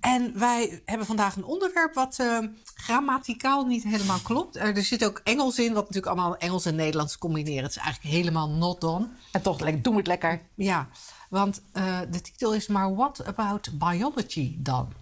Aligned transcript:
En 0.00 0.38
wij 0.38 0.82
hebben 0.84 1.06
vandaag 1.06 1.36
een 1.36 1.44
onderwerp 1.44 1.94
wat 1.94 2.18
uh, 2.20 2.38
grammaticaal 2.74 3.64
niet 3.64 3.82
helemaal 3.82 4.18
klopt. 4.22 4.56
Uh, 4.56 4.76
er 4.76 4.82
zit 4.82 5.04
ook 5.04 5.20
Engels 5.24 5.58
in, 5.58 5.72
wat 5.72 5.82
natuurlijk 5.82 6.06
allemaal 6.06 6.36
Engels 6.36 6.64
en 6.64 6.74
Nederlands 6.74 7.18
combineren. 7.18 7.62
Het 7.62 7.76
is 7.76 7.82
eigenlijk 7.82 8.14
helemaal 8.14 8.48
not 8.48 8.80
done. 8.80 9.08
En 9.32 9.42
toch 9.42 9.56
doen 9.56 9.92
we 9.92 9.98
het 9.98 10.06
lekker. 10.06 10.40
Ja, 10.54 10.88
want 11.30 11.62
uh, 11.72 11.98
de 12.10 12.20
titel 12.20 12.54
is 12.54 12.66
maar 12.66 12.94
What 12.94 13.24
About 13.24 13.78
Biology 13.78 14.54
dan? 14.58 14.92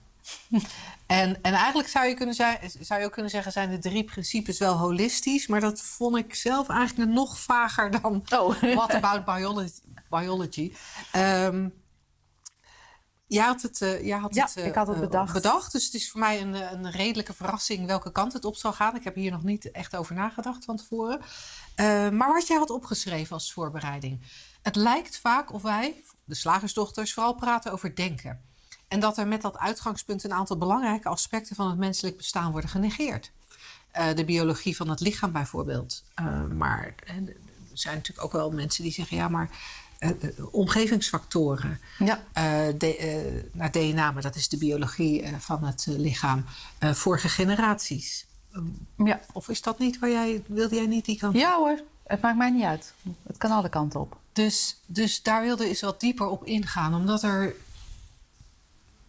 en, 1.07 1.43
en 1.43 1.55
eigenlijk 1.55 1.89
zou 1.89 2.07
je, 2.07 2.15
kunnen 2.15 2.35
zijn, 2.35 2.59
zou 2.81 3.01
je 3.01 3.07
ook 3.07 3.13
kunnen 3.13 3.31
zeggen, 3.31 3.53
zijn 3.53 3.71
de 3.71 3.79
drie 3.79 4.05
principes 4.05 4.59
wel 4.59 4.77
holistisch. 4.77 5.47
Maar 5.47 5.61
dat 5.61 5.81
vond 5.81 6.17
ik 6.17 6.35
zelf 6.35 6.69
eigenlijk 6.69 7.11
nog 7.11 7.39
vager 7.39 8.01
dan 8.01 8.23
oh. 8.39 8.63
What 8.75 8.95
About 8.95 9.25
Biology. 9.25 9.81
biology. 10.11 10.73
Um, 11.17 11.73
Jij 13.27 13.45
had 13.45 13.63
het, 13.63 13.81
uh, 13.81 14.07
jij 14.07 14.19
had 14.19 14.35
ja, 14.35 14.45
het, 14.45 14.57
uh, 14.57 14.67
ik 14.67 14.75
had 14.75 14.87
het 14.87 15.01
bedacht. 15.01 15.33
bedacht. 15.33 15.73
Dus 15.73 15.85
het 15.85 15.95
is 15.95 16.11
voor 16.11 16.21
mij 16.21 16.41
een, 16.41 16.55
een 16.55 16.91
redelijke 16.91 17.35
verrassing 17.35 17.87
welke 17.87 18.13
kant 18.13 18.33
het 18.33 18.45
op 18.45 18.57
zal 18.57 18.73
gaan. 18.73 18.97
Ik 18.97 19.05
heb 19.05 19.15
hier 19.15 19.31
nog 19.31 19.43
niet 19.43 19.71
echt 19.71 19.97
over 19.97 20.15
nagedacht 20.15 20.65
van 20.65 20.77
tevoren. 20.77 21.21
Maar 22.17 22.33
wat 22.33 22.47
jij 22.47 22.57
had 22.57 22.71
opgeschreven 22.71 23.35
als 23.35 23.53
voorbereiding. 23.53 24.21
Het 24.63 24.77
lijkt 24.77 25.19
vaak 25.19 25.53
of 25.53 25.63
wij, 25.63 26.05
de 26.25 26.35
slagersdochters, 26.35 27.15
vooral 27.15 27.35
praten 27.35 27.73
over 27.73 27.95
denken. 27.95 28.41
En 28.89 29.01
dat 29.01 29.19
er 29.19 29.29
met 29.29 29.43
dat 29.43 29.59
uitgangspunt 29.59 30.25
een 30.25 30.33
aantal 30.33 30.59
belangrijke 30.59 31.09
aspecten 31.09 31.57
van 31.57 31.69
het 31.69 31.79
menselijk 31.79 32.17
bestaan 32.17 32.53
worden 32.53 32.71
genegeerd. 32.71 33.33
de 34.15 34.25
biologie 34.25 34.77
van 34.77 34.89
het 34.89 35.01
lichaam 35.01 35.33
bijvoorbeeld. 35.33 36.05
maar 36.55 36.95
er 37.75 37.81
zijn 37.81 37.97
natuurlijk 37.97 38.27
ook 38.27 38.33
wel 38.33 38.51
mensen 38.51 38.83
die 38.83 38.93
zeggen: 38.93 39.17
ja, 39.17 39.29
maar 39.29 39.51
omgevingsfactoren 40.51 41.81
ja. 41.99 42.23
Uh, 42.39 42.79
de, 42.79 43.49
naar 43.53 43.71
DNA, 43.71 44.11
maar 44.11 44.23
dat 44.23 44.35
is 44.37 44.49
de 44.49 44.59
biologie 44.59 45.25
van 45.39 45.65
het 45.65 45.87
lichaam, 45.89 46.45
vorige 46.79 47.29
generaties. 47.29 48.27
ja. 48.97 49.21
Of 49.33 49.49
is 49.49 49.63
dat 49.63 49.79
niet 49.79 49.99
waar 49.99 50.11
jij, 50.11 50.43
wilde 50.47 50.75
jij 50.75 50.87
niet 50.87 51.05
die 51.05 51.19
kant 51.19 51.35
Ja 51.35 51.57
hoor, 51.57 51.81
het 52.07 52.21
maakt 52.21 52.37
mij 52.37 52.51
niet 52.51 52.65
uit. 52.65 52.95
Het 53.27 53.37
kan 53.37 53.51
alle 53.51 53.69
kanten 53.69 54.01
op. 54.01 54.17
Dus, 54.33 54.81
dus 54.87 55.23
daar 55.23 55.43
wilde 55.43 55.69
eens 55.69 55.81
wat 55.81 56.01
dieper 56.01 56.27
op 56.27 56.45
ingaan, 56.45 56.95
omdat 56.95 57.23
er. 57.23 57.55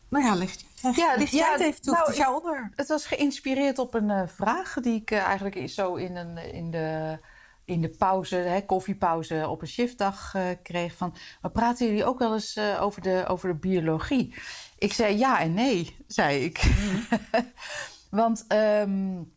Nou 0.09 0.25
ja, 0.25 0.33
ligt, 0.33 0.65
ja, 0.81 1.15
ligt 1.17 1.31
ja, 1.31 1.51
het 1.51 1.61
even 1.61 1.81
toe. 1.81 1.93
Nou, 1.93 2.07
het 2.07 2.17
jouw 2.17 2.35
onderwerp. 2.35 2.73
Het 2.75 2.87
was 2.87 3.05
geïnspireerd 3.05 3.79
op 3.79 3.93
een 3.93 4.29
vraag 4.29 4.73
die 4.81 5.01
ik 5.01 5.11
eigenlijk 5.11 5.69
zo 5.69 5.95
in, 5.95 6.15
een, 6.15 6.37
in 6.53 6.71
de 6.71 7.17
in 7.65 7.81
de 7.81 7.89
pauze, 7.89 8.35
hè, 8.35 8.61
koffiepauze 8.61 9.47
op 9.49 9.61
een 9.61 9.67
shiftdag 9.67 10.33
uh, 10.35 10.43
kreeg 10.63 10.95
van... 10.95 11.15
maar 11.41 11.51
praten 11.51 11.87
jullie 11.87 12.05
ook 12.05 12.19
wel 12.19 12.33
eens 12.33 12.57
uh, 12.57 12.81
over, 12.81 13.01
de, 13.01 13.25
over 13.27 13.49
de 13.49 13.55
biologie? 13.55 14.35
Ik 14.77 14.93
zei 14.93 15.17
ja 15.17 15.39
en 15.39 15.53
nee, 15.53 15.95
zei 16.07 16.43
ik. 16.43 16.63
Mm. 16.63 17.05
Want 18.19 18.45
um, 18.47 19.33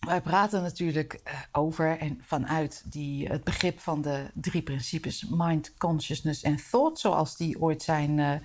wij 0.00 0.20
praten 0.20 0.62
natuurlijk 0.62 1.20
uh, 1.26 1.32
over 1.52 1.98
en 1.98 2.18
vanuit 2.22 2.82
die, 2.92 3.28
het 3.28 3.44
begrip 3.44 3.80
van 3.80 4.02
de 4.02 4.30
drie 4.34 4.62
principes... 4.62 5.26
mind, 5.30 5.74
consciousness 5.76 6.42
en 6.42 6.58
thought, 6.70 6.98
zoals 6.98 7.36
die 7.36 7.60
ooit 7.60 7.82
zijn 7.82 8.42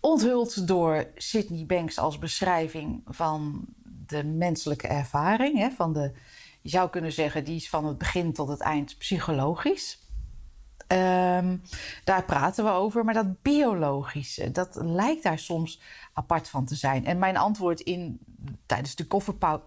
onthuld 0.00 0.66
door 0.66 1.06
Sydney 1.14 1.66
Banks... 1.66 1.98
als 1.98 2.18
beschrijving 2.18 3.02
van 3.06 3.64
de 4.06 4.24
menselijke 4.24 4.86
ervaring, 4.86 5.58
hè, 5.58 5.70
van 5.70 5.92
de 5.92 6.12
je 6.62 6.68
zou 6.68 6.90
kunnen 6.90 7.12
zeggen, 7.12 7.44
die 7.44 7.56
is 7.56 7.68
van 7.68 7.84
het 7.86 7.98
begin 7.98 8.32
tot 8.32 8.48
het 8.48 8.60
eind 8.60 8.98
psychologisch. 8.98 10.00
Um, 10.88 11.62
daar 12.04 12.24
praten 12.24 12.64
we 12.64 12.70
over. 12.70 13.04
Maar 13.04 13.14
dat 13.14 13.42
biologische, 13.42 14.50
dat 14.50 14.78
lijkt 14.82 15.22
daar 15.22 15.38
soms 15.38 15.80
apart 16.12 16.48
van 16.48 16.64
te 16.64 16.74
zijn. 16.74 17.06
En 17.06 17.18
mijn 17.18 17.36
antwoord 17.36 17.80
in, 17.80 18.18
tijdens 18.66 18.94
de 18.94 19.06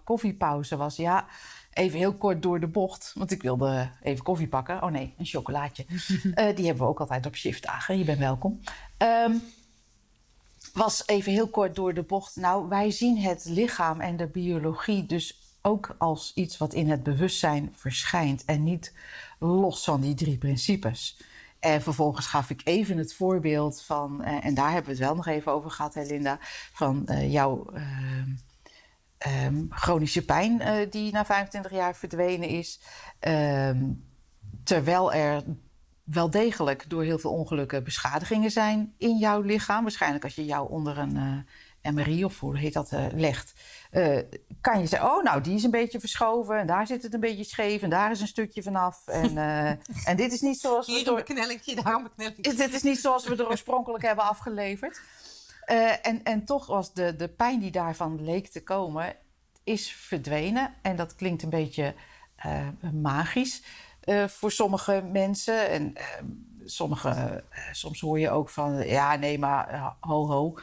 koffiepauze 0.04 0.78
was 0.78 0.96
ja, 0.96 1.28
even 1.74 1.98
heel 1.98 2.14
kort 2.14 2.42
door 2.42 2.60
de 2.60 2.68
bocht. 2.68 3.12
Want 3.16 3.32
ik 3.32 3.42
wilde 3.42 3.90
even 4.02 4.24
koffie 4.24 4.48
pakken. 4.48 4.84
Oh 4.84 4.92
nee, 4.92 5.14
een 5.18 5.26
chocolaatje. 5.26 5.86
uh, 5.90 6.34
die 6.56 6.66
hebben 6.66 6.84
we 6.84 6.90
ook 6.90 7.00
altijd 7.00 7.26
op 7.26 7.36
shiftdagen. 7.36 7.98
Je 7.98 8.06
bent 8.06 8.20
welkom. 8.20 8.60
Um, 8.98 9.42
was 10.74 11.04
even 11.08 11.32
heel 11.32 11.50
kort 11.50 11.76
door 11.76 11.94
de 11.94 12.04
bocht. 12.04 12.36
Nou, 12.36 12.68
wij 12.68 12.92
zien 12.92 13.18
het 13.18 13.46
lichaam 13.46 14.02
en 14.02 14.18
de 14.18 14.28
biologie 14.28 15.06
dus 15.06 15.45
ook 15.66 15.96
als 15.98 16.32
iets 16.36 16.58
wat 16.58 16.74
in 16.74 16.90
het 16.90 17.04
bewustzijn 17.04 17.74
verschijnt 17.76 18.46
en 18.46 18.64
niet 18.64 18.94
los 19.40 19.84
van 19.84 20.02
die 20.02 20.14
drie 20.14 20.38
principes. 20.38 21.18
En 21.60 21.82
vervolgens 21.82 22.28
gaf 22.28 22.50
ik 22.50 22.62
even 22.64 22.98
het 22.98 23.14
voorbeeld 23.14 23.82
van, 23.82 24.24
eh, 24.24 24.46
en 24.46 24.54
daar 24.54 24.72
hebben 24.72 24.86
we 24.86 24.92
het 24.92 25.08
wel 25.08 25.16
nog 25.16 25.28
even 25.28 25.52
over 25.52 25.72
gehad, 25.72 25.94
hè, 25.94 26.04
Linda, 26.04 26.38
van 26.74 27.08
uh, 27.10 27.32
jouw 27.32 27.66
uh, 27.74 29.46
um, 29.46 29.68
chronische 29.70 30.26
pijn 30.26 30.62
uh, 30.62 30.76
die 30.90 31.12
na 31.12 31.26
25 31.26 31.72
jaar 31.72 31.96
verdwenen 31.96 32.50
is. 32.50 32.80
Ehm, 33.20 33.84
terwijl 34.64 35.14
er 35.14 35.44
wel 36.04 36.30
degelijk 36.30 36.90
door 36.90 37.04
heel 37.04 37.20
veel 37.20 37.32
ongelukken 37.32 37.84
beschadigingen 37.84 38.52
zijn 38.52 38.94
in 38.98 39.18
jouw 39.18 39.42
lichaam. 39.42 39.84
Waarschijnlijk 39.84 40.24
als 40.24 40.36
je 40.36 40.46
jou 40.46 40.70
onder 40.70 40.98
een 40.98 41.46
MRI 41.94 42.26
of 42.26 42.40
hoe 42.40 42.58
heet 42.58 42.74
dat 42.74 42.92
legt 43.16 43.54
uh, 43.96 44.20
kan 44.62 44.80
je 44.80 44.88
zeggen, 44.88 45.10
oh 45.10 45.24
nou, 45.24 45.42
die 45.42 45.56
is 45.56 45.64
een 45.64 45.72
beetje 45.72 46.00
verschoven 46.00 46.58
en 46.58 46.68
daar 46.68 46.88
zit 46.88 47.04
het 47.04 47.14
een 47.14 47.20
beetje 47.20 47.44
scheef 47.44 47.82
en 47.82 47.90
daar 47.90 48.12
is 48.12 48.22
een 48.22 48.28
stukje 48.28 48.64
vanaf. 48.64 49.08
En, 49.08 49.32
uh, 49.32 49.70
en 50.10 50.16
dit 50.16 50.34
is 50.34 50.42
niet 50.42 50.60
zoals 50.60 50.88
Hier 50.88 50.98
we 50.98 51.04
door, 51.04 51.18
een 51.18 51.24
beknellingje, 51.26 51.76
daar 51.76 51.94
een 51.94 52.04
beknellingje. 52.04 52.56
Dit 52.56 52.74
is 52.74 52.84
niet 52.84 53.00
zoals 53.00 53.28
we 53.28 53.36
er 53.36 53.50
oorspronkelijk 53.50 54.04
hebben 54.10 54.26
afgeleverd. 54.26 55.02
Uh, 55.72 56.08
en, 56.08 56.24
en 56.24 56.46
toch 56.46 56.68
was 56.68 56.94
de, 56.94 57.16
de 57.16 57.28
pijn 57.28 57.60
die 57.60 57.72
daarvan 57.72 58.24
leek 58.24 58.48
te 58.48 58.64
komen, 58.64 59.16
is 59.64 59.92
verdwenen. 59.92 60.74
En 60.82 60.96
dat 60.96 61.16
klinkt 61.16 61.44
een 61.44 61.50
beetje 61.50 61.94
magisch 62.94 63.64
voor 64.28 64.52
sommige 64.52 65.04
mensen. 65.12 65.70
En 65.70 65.94
sommige, 66.66 67.44
soms 67.72 68.00
hoor 68.00 68.20
je 68.20 68.30
ook 68.30 68.50
van, 68.50 68.88
ja 68.88 69.16
nee, 69.16 69.40
maar 69.40 69.96
ho 70.00 70.28
ho. 70.28 70.58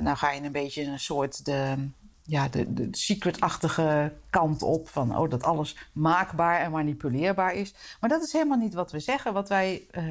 Nou 0.00 0.16
ga 0.16 0.30
je 0.30 0.42
een 0.42 0.52
beetje 0.52 0.84
een 0.84 0.98
soort 0.98 1.44
de 1.44 1.88
ja, 2.28 2.48
de, 2.48 2.74
de 2.74 2.88
secret-achtige 2.90 4.12
kant 4.30 4.62
op. 4.62 4.88
Van 4.88 5.18
oh, 5.18 5.30
dat 5.30 5.42
alles 5.42 5.76
maakbaar 5.92 6.60
en 6.60 6.70
manipuleerbaar 6.70 7.54
is. 7.54 7.74
Maar 8.00 8.10
dat 8.10 8.22
is 8.22 8.32
helemaal 8.32 8.58
niet 8.58 8.74
wat 8.74 8.92
we 8.92 9.00
zeggen. 9.00 9.32
Wat 9.32 9.48
wij, 9.48 9.86
uh, 9.92 10.04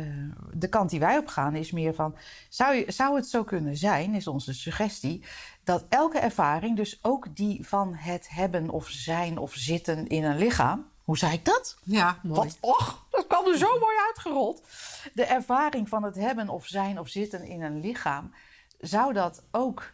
de 0.54 0.68
kant 0.68 0.90
die 0.90 1.00
wij 1.00 1.18
op 1.18 1.28
gaan 1.28 1.56
is 1.56 1.72
meer 1.72 1.94
van... 1.94 2.16
Zou, 2.50 2.76
je, 2.76 2.92
zou 2.92 3.16
het 3.16 3.28
zo 3.28 3.44
kunnen 3.44 3.78
zijn, 3.78 4.14
is 4.14 4.28
onze 4.28 4.54
suggestie... 4.54 5.24
dat 5.64 5.86
elke 5.90 6.20
ervaring, 6.20 6.76
dus 6.76 7.00
ook 7.02 7.36
die 7.36 7.68
van 7.68 7.94
het 7.96 8.30
hebben 8.30 8.70
of 8.70 8.88
zijn 8.88 9.38
of 9.38 9.54
zitten 9.54 10.08
in 10.08 10.24
een 10.24 10.38
lichaam... 10.38 10.86
Hoe 11.04 11.18
zei 11.18 11.34
ik 11.34 11.46
dat? 11.46 11.78
Ja, 11.84 12.20
mooi. 12.24 12.40
Wat, 12.40 12.58
och, 12.60 13.06
dat 13.10 13.28
kwam 13.28 13.48
er 13.48 13.58
zo 13.58 13.80
mooi 13.80 13.96
uitgerold. 14.08 14.68
De 15.14 15.24
ervaring 15.24 15.90
van 15.90 16.04
het 16.04 16.16
hebben 16.16 16.50
of 16.50 16.66
zijn 16.66 17.00
of 17.00 17.08
zitten 17.08 17.44
in 17.44 17.62
een 17.62 17.80
lichaam... 17.80 18.32
zou 18.78 19.14
dat 19.14 19.44
ook 19.52 19.94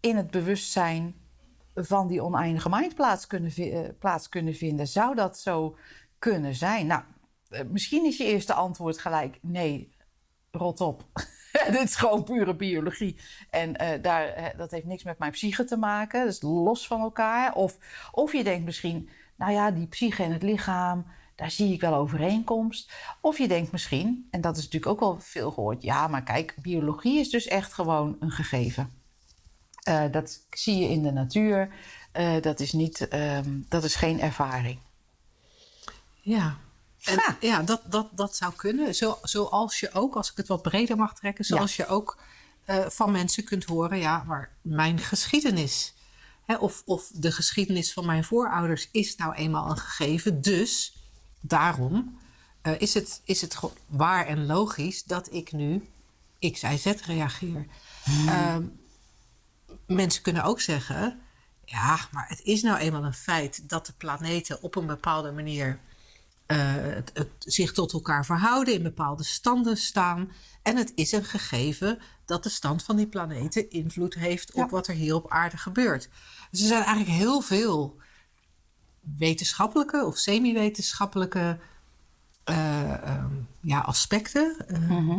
in 0.00 0.16
het 0.16 0.30
bewustzijn 0.30 1.14
van 1.74 2.08
die 2.08 2.22
oneindige 2.22 2.68
mind 2.68 2.94
plaats 2.94 3.26
kunnen, 3.26 3.52
uh, 3.56 3.88
plaats 3.98 4.28
kunnen 4.28 4.54
vinden. 4.54 4.86
Zou 4.86 5.14
dat 5.14 5.38
zo 5.38 5.76
kunnen 6.18 6.54
zijn? 6.54 6.86
Nou, 6.86 7.02
uh, 7.50 7.60
misschien 7.70 8.04
is 8.04 8.16
je 8.16 8.24
eerste 8.24 8.52
antwoord 8.52 8.98
gelijk: 8.98 9.38
nee, 9.42 9.92
rot 10.50 10.80
op. 10.80 11.06
Dit 11.70 11.82
is 11.82 11.96
gewoon 11.96 12.24
pure 12.24 12.56
biologie. 12.56 13.20
En 13.50 13.82
uh, 13.82 14.02
daar, 14.02 14.54
dat 14.56 14.70
heeft 14.70 14.86
niks 14.86 15.02
met 15.02 15.18
mijn 15.18 15.32
psyche 15.32 15.64
te 15.64 15.76
maken. 15.76 16.20
Dat 16.24 16.32
is 16.32 16.42
los 16.42 16.86
van 16.86 17.00
elkaar. 17.00 17.54
Of, 17.54 17.78
of 18.12 18.32
je 18.32 18.44
denkt 18.44 18.64
misschien, 18.64 19.08
nou 19.36 19.52
ja, 19.52 19.70
die 19.70 19.86
psyche 19.86 20.22
en 20.22 20.32
het 20.32 20.42
lichaam, 20.42 21.06
daar 21.36 21.50
zie 21.50 21.72
ik 21.72 21.80
wel 21.80 21.94
overeenkomst. 21.94 22.92
Of 23.20 23.38
je 23.38 23.48
denkt 23.48 23.72
misschien, 23.72 24.28
en 24.30 24.40
dat 24.40 24.56
is 24.56 24.62
natuurlijk 24.64 24.92
ook 24.92 25.00
wel 25.00 25.20
veel 25.20 25.50
gehoord, 25.50 25.82
ja, 25.82 26.06
maar 26.08 26.22
kijk, 26.22 26.54
biologie 26.56 27.18
is 27.18 27.30
dus 27.30 27.46
echt 27.46 27.72
gewoon 27.72 28.16
een 28.20 28.30
gegeven. 28.30 28.92
Uh, 29.88 30.04
dat 30.10 30.46
zie 30.50 30.76
je 30.76 30.88
in 30.88 31.02
de 31.02 31.12
natuur. 31.12 31.74
Uh, 32.18 32.40
dat, 32.40 32.60
is 32.60 32.72
niet, 32.72 33.14
um, 33.14 33.66
dat 33.68 33.84
is 33.84 33.94
geen 33.94 34.20
ervaring. 34.20 34.78
Ja, 36.20 36.56
en, 37.02 37.14
ja. 37.14 37.36
ja, 37.40 37.62
dat, 37.62 37.82
dat, 37.90 38.08
dat 38.12 38.36
zou 38.36 38.52
kunnen. 38.56 38.94
Zo, 38.94 39.18
zoals 39.22 39.80
je 39.80 39.92
ook, 39.92 40.16
als 40.16 40.30
ik 40.30 40.36
het 40.36 40.48
wat 40.48 40.62
breder 40.62 40.96
mag 40.96 41.14
trekken, 41.14 41.44
zoals 41.44 41.76
ja. 41.76 41.84
je 41.84 41.90
ook 41.90 42.18
uh, 42.66 42.86
van 42.88 43.12
mensen 43.12 43.44
kunt 43.44 43.64
horen, 43.64 43.98
ja, 43.98 44.24
maar 44.26 44.56
mijn 44.62 44.98
geschiedenis. 44.98 45.94
Hè, 46.44 46.56
of, 46.56 46.82
of 46.84 47.10
de 47.14 47.32
geschiedenis 47.32 47.92
van 47.92 48.06
mijn 48.06 48.24
voorouders 48.24 48.88
is 48.92 49.16
nou 49.16 49.34
eenmaal 49.34 49.70
een 49.70 49.76
gegeven. 49.76 50.40
Dus 50.40 50.96
daarom 51.40 52.18
uh, 52.62 52.80
is, 52.80 52.94
het, 52.94 53.20
is 53.24 53.40
het 53.40 53.58
waar 53.86 54.26
en 54.26 54.46
logisch 54.46 55.04
dat 55.04 55.32
ik 55.32 55.52
nu 55.52 55.88
X, 56.52 56.62
Y, 56.62 56.76
Z 56.76 56.86
reageer. 56.86 57.66
Hmm. 58.04 58.78
mensen 59.86 60.22
kunnen 60.22 60.44
ook 60.44 60.60
zeggen: 60.60 61.20
ja, 61.64 61.98
maar 62.10 62.28
het 62.28 62.40
is 62.42 62.62
nou 62.62 62.78
eenmaal 62.78 63.04
een 63.04 63.14
feit 63.14 63.68
dat 63.68 63.86
de 63.86 63.92
planeten 63.92 64.62
op 64.62 64.76
een 64.76 64.86
bepaalde 64.86 65.32
manier 65.32 65.80
uh, 66.46 66.58
het, 66.74 67.10
het, 67.14 67.28
zich 67.38 67.72
tot 67.72 67.92
elkaar 67.92 68.24
verhouden, 68.24 68.74
in 68.74 68.82
bepaalde 68.82 69.24
standen 69.24 69.76
staan. 69.76 70.32
En 70.62 70.76
het 70.76 70.92
is 70.94 71.12
een 71.12 71.24
gegeven 71.24 71.98
dat 72.24 72.42
de 72.42 72.48
stand 72.48 72.82
van 72.82 72.96
die 72.96 73.06
planeten 73.06 73.70
invloed 73.70 74.14
heeft 74.14 74.52
op 74.52 74.70
wat 74.70 74.86
er 74.86 74.94
hier 74.94 75.14
op 75.14 75.30
aarde 75.30 75.56
gebeurt. 75.56 76.08
Dus 76.50 76.60
er 76.60 76.66
zijn 76.66 76.84
eigenlijk 76.84 77.18
heel 77.18 77.40
veel 77.40 77.96
wetenschappelijke 79.18 80.04
of 80.04 80.16
semi-wetenschappelijke 80.16 81.58
uh, 82.50 83.24
ja, 83.60 83.80
aspecten. 83.80 84.56
Uh, 84.70 85.16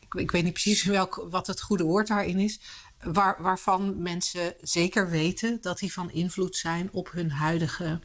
ik, 0.00 0.14
ik, 0.14 0.30
weet 0.30 0.44
niet 0.44 0.52
precies 0.52 0.84
welk, 0.84 1.26
wat 1.30 1.46
het 1.46 1.60
goede 1.60 1.84
woord 1.84 2.06
daarin 2.06 2.38
is. 2.38 2.60
Waar, 3.02 3.42
waarvan 3.42 4.02
mensen 4.02 4.54
zeker 4.60 5.10
weten 5.10 5.58
dat 5.60 5.78
die 5.78 5.92
van 5.92 6.10
invloed 6.10 6.56
zijn 6.56 6.88
op 6.92 7.10
hun 7.12 7.30
huidige, 7.30 8.00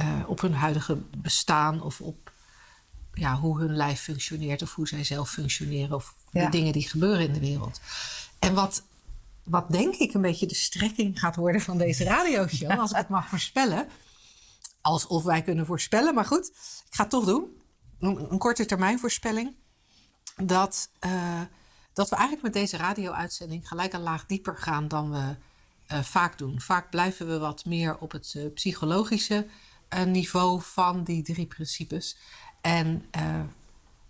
uh, 0.00 0.22
op 0.26 0.40
hun 0.40 0.54
huidige 0.54 0.98
bestaan 1.16 1.82
of 1.82 2.00
op 2.00 2.32
ja, 3.14 3.36
hoe 3.36 3.60
hun 3.60 3.76
lijf 3.76 4.00
functioneert 4.00 4.62
of 4.62 4.74
hoe 4.74 4.88
zij 4.88 5.04
zelf 5.04 5.30
functioneren 5.30 5.96
of 5.96 6.14
de 6.30 6.48
dingen 6.48 6.72
die 6.72 6.88
gebeuren 6.88 7.26
in 7.26 7.32
de 7.32 7.40
wereld. 7.40 7.80
En 8.38 8.54
wat, 8.54 8.82
wat 9.44 9.70
denk 9.70 9.94
ik 9.94 10.14
een 10.14 10.20
beetje 10.20 10.46
de 10.46 10.54
strekking 10.54 11.18
gaat 11.18 11.36
worden 11.36 11.60
van 11.60 11.78
deze 11.78 12.04
radioshow, 12.04 12.78
als 12.80 12.90
ik 12.90 12.96
het 12.96 13.08
mag 13.08 13.28
voorspellen. 13.28 13.88
Alsof 14.80 15.22
wij 15.22 15.42
kunnen 15.42 15.66
voorspellen, 15.66 16.14
maar 16.14 16.24
goed, 16.24 16.46
ik 16.88 16.94
ga 16.94 17.02
het 17.02 17.10
toch 17.10 17.24
doen. 17.24 17.60
Een, 18.00 18.32
een 18.32 18.38
korte 18.38 18.64
termijn 18.64 18.98
voorspelling. 18.98 19.54
Dat, 20.36 20.90
uh, 21.06 21.40
dat 21.92 22.08
we 22.08 22.14
eigenlijk 22.16 22.44
met 22.44 22.52
deze 22.52 22.76
radio-uitzending 22.76 23.68
gelijk 23.68 23.92
een 23.92 24.00
laag 24.00 24.26
dieper 24.26 24.56
gaan 24.56 24.88
dan 24.88 25.10
we 25.10 25.36
uh, 25.92 26.02
vaak 26.02 26.38
doen. 26.38 26.60
Vaak 26.60 26.90
blijven 26.90 27.28
we 27.28 27.38
wat 27.38 27.64
meer 27.64 27.98
op 27.98 28.12
het 28.12 28.34
uh, 28.36 28.52
psychologische 28.52 29.46
niveau 30.06 30.62
van 30.62 31.04
die 31.04 31.22
drie 31.22 31.46
principes. 31.46 32.16
En, 32.60 33.04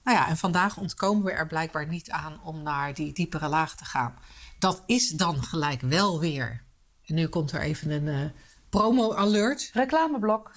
nou 0.04 0.16
ja, 0.16 0.28
en 0.28 0.36
vandaag 0.36 0.76
ontkomen 0.76 1.24
we 1.24 1.32
er 1.32 1.46
blijkbaar 1.46 1.86
niet 1.86 2.10
aan 2.10 2.42
om 2.42 2.62
naar 2.62 2.94
die 2.94 3.12
diepere 3.12 3.48
laag 3.48 3.76
te 3.76 3.84
gaan. 3.84 4.14
Dat 4.58 4.82
is 4.86 5.08
dan 5.08 5.42
gelijk 5.42 5.80
wel 5.80 6.20
weer. 6.20 6.64
En 7.04 7.14
nu 7.14 7.26
komt 7.26 7.52
er 7.52 7.60
even 7.60 7.90
een 7.90 8.06
uh, 8.06 8.30
promo-alert. 8.68 9.70
Reclameblok. 9.72 10.50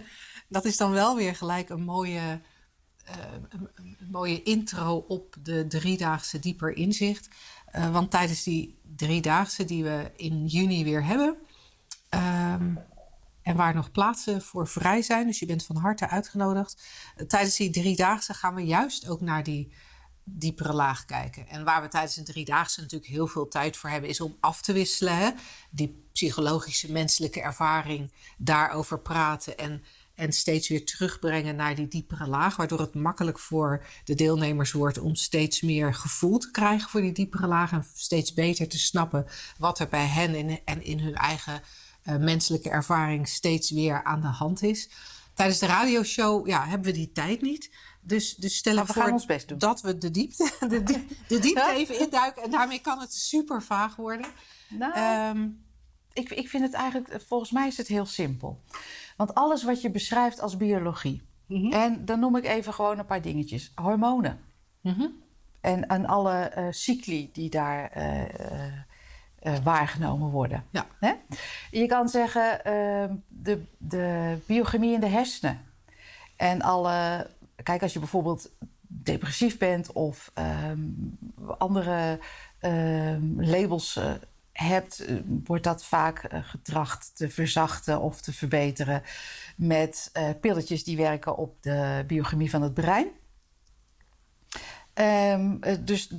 dat 0.48 0.64
is 0.64 0.76
dan 0.76 0.90
wel 0.90 1.16
weer 1.16 1.36
gelijk 1.36 1.68
een 1.68 1.82
mooie, 1.82 2.40
uh, 3.08 3.14
een, 3.48 3.68
een, 3.74 3.96
mooie 4.10 4.42
intro 4.42 5.04
op 5.08 5.36
de 5.42 5.66
driedaagse 5.66 6.38
dieper 6.38 6.76
inzicht. 6.76 7.28
want 7.90 8.10
tijdens 8.10 8.42
die 8.42 8.78
driedaagse 8.96 9.64
die 9.64 9.84
we 9.84 10.10
in 10.16 10.46
juni 10.46 10.84
weer 10.84 11.04
hebben, 11.04 11.36
ehm, 12.08 12.74
en 13.42 13.56
waar 13.56 13.74
nog 13.74 13.90
plaatsen 13.90 14.42
voor 14.42 14.68
vrij 14.68 15.02
zijn. 15.02 15.26
Dus 15.26 15.38
je 15.38 15.46
bent 15.46 15.64
van 15.64 15.76
harte 15.76 16.08
uitgenodigd. 16.08 16.82
Tijdens 17.26 17.56
die 17.56 17.70
driedaagse 17.70 18.34
gaan 18.34 18.54
we 18.54 18.64
juist 18.64 19.08
ook 19.08 19.20
naar 19.20 19.42
die 19.42 19.72
diepere 20.24 20.72
laag 20.72 21.04
kijken. 21.04 21.48
En 21.48 21.64
waar 21.64 21.82
we 21.82 21.88
tijdens 21.88 22.16
een 22.16 22.24
driedaagse 22.24 22.80
natuurlijk 22.80 23.10
heel 23.10 23.26
veel 23.26 23.48
tijd 23.48 23.76
voor 23.76 23.90
hebben, 23.90 24.10
is 24.10 24.20
om 24.20 24.36
af 24.40 24.62
te 24.62 24.72
wisselen. 24.72 25.16
Hè? 25.16 25.30
Die 25.70 26.08
psychologische 26.12 26.92
menselijke 26.92 27.40
ervaring, 27.40 28.12
daarover 28.38 29.00
praten 29.00 29.58
en, 29.58 29.82
en 30.14 30.32
steeds 30.32 30.68
weer 30.68 30.86
terugbrengen 30.86 31.56
naar 31.56 31.74
die 31.74 31.88
diepere 31.88 32.26
laag. 32.26 32.56
Waardoor 32.56 32.80
het 32.80 32.94
makkelijk 32.94 33.38
voor 33.38 33.84
de 34.04 34.14
deelnemers 34.14 34.72
wordt 34.72 34.98
om 34.98 35.14
steeds 35.14 35.60
meer 35.60 35.94
gevoel 35.94 36.38
te 36.38 36.50
krijgen 36.50 36.90
voor 36.90 37.00
die 37.00 37.12
diepere 37.12 37.46
laag. 37.46 37.72
En 37.72 37.86
steeds 37.94 38.34
beter 38.34 38.68
te 38.68 38.78
snappen 38.78 39.26
wat 39.58 39.78
er 39.78 39.88
bij 39.88 40.06
hen 40.06 40.34
in, 40.34 40.60
en 40.64 40.82
in 40.82 40.98
hun 40.98 41.14
eigen 41.14 41.62
menselijke 42.04 42.70
ervaring 42.70 43.28
steeds 43.28 43.70
weer 43.70 44.04
aan 44.04 44.20
de 44.20 44.26
hand 44.26 44.62
is. 44.62 44.90
Tijdens 45.34 45.58
de 45.58 45.66
radioshow 45.66 46.46
ja, 46.46 46.66
hebben 46.66 46.92
we 46.92 46.98
die 46.98 47.12
tijd 47.12 47.42
niet. 47.42 47.70
Dus, 48.00 48.34
dus 48.34 48.56
stel 48.56 48.76
ik 48.76 48.86
voor 48.86 49.20
dat 49.56 49.80
we 49.80 49.98
de 49.98 50.10
diepte, 50.10 50.50
de, 50.68 50.82
de 51.28 51.38
diepte 51.38 51.72
even 51.74 52.00
induiken. 52.00 52.42
En 52.42 52.50
daarmee 52.50 52.80
kan 52.80 53.00
het 53.00 53.14
super 53.14 53.62
vaag 53.62 53.96
worden. 53.96 54.26
Nou, 54.68 55.38
um, 55.38 55.64
ik, 56.12 56.30
ik 56.30 56.48
vind 56.48 56.62
het 56.62 56.72
eigenlijk, 56.72 57.22
volgens 57.26 57.50
mij 57.50 57.66
is 57.66 57.76
het 57.76 57.88
heel 57.88 58.06
simpel. 58.06 58.60
Want 59.16 59.34
alles 59.34 59.62
wat 59.62 59.80
je 59.80 59.90
beschrijft 59.90 60.40
als 60.40 60.56
biologie. 60.56 61.22
Mm 61.46 61.62
-hmm. 61.62 61.72
En 61.72 62.04
dan 62.04 62.20
noem 62.20 62.36
ik 62.36 62.44
even 62.44 62.74
gewoon 62.74 62.98
een 62.98 63.06
paar 63.06 63.22
dingetjes. 63.22 63.72
Hormonen. 63.74 64.40
Mm 64.80 64.92
-hmm. 64.92 65.22
en, 65.60 65.86
en 65.86 66.06
alle 66.06 66.52
uh, 66.56 66.66
cycli 66.70 67.30
die 67.32 67.50
daar 67.50 67.96
uh, 67.96 68.89
uh, 69.42 69.58
waargenomen 69.62 70.30
worden. 70.30 70.64
Ja. 70.70 70.86
Hè? 71.00 71.12
Je 71.70 71.86
kan 71.86 72.08
zeggen 72.08 72.52
uh, 72.52 73.16
de, 73.28 73.62
de 73.78 74.36
biochemie 74.46 74.94
in 74.94 75.00
de 75.00 75.06
hersenen. 75.06 75.60
En 76.36 76.62
alle, 76.62 77.26
kijk, 77.62 77.82
als 77.82 77.92
je 77.92 77.98
bijvoorbeeld 77.98 78.50
depressief 78.86 79.58
bent 79.58 79.92
of 79.92 80.32
um, 80.68 81.18
andere 81.58 82.18
um, 82.60 83.42
labels 83.42 83.96
uh, 83.96 84.12
hebt, 84.52 85.04
wordt 85.44 85.64
dat 85.64 85.84
vaak 85.84 86.28
getracht 86.42 87.16
te 87.16 87.30
verzachten 87.30 88.00
of 88.00 88.20
te 88.20 88.32
verbeteren 88.32 89.02
met 89.56 90.12
pilletjes 90.40 90.84
die 90.84 90.96
werken 90.96 91.36
op 91.36 91.62
de 91.62 92.04
biochemie 92.06 92.50
van 92.50 92.62
het 92.62 92.74
brein. 92.74 93.06
Um, 94.94 95.60
dus 95.84 96.10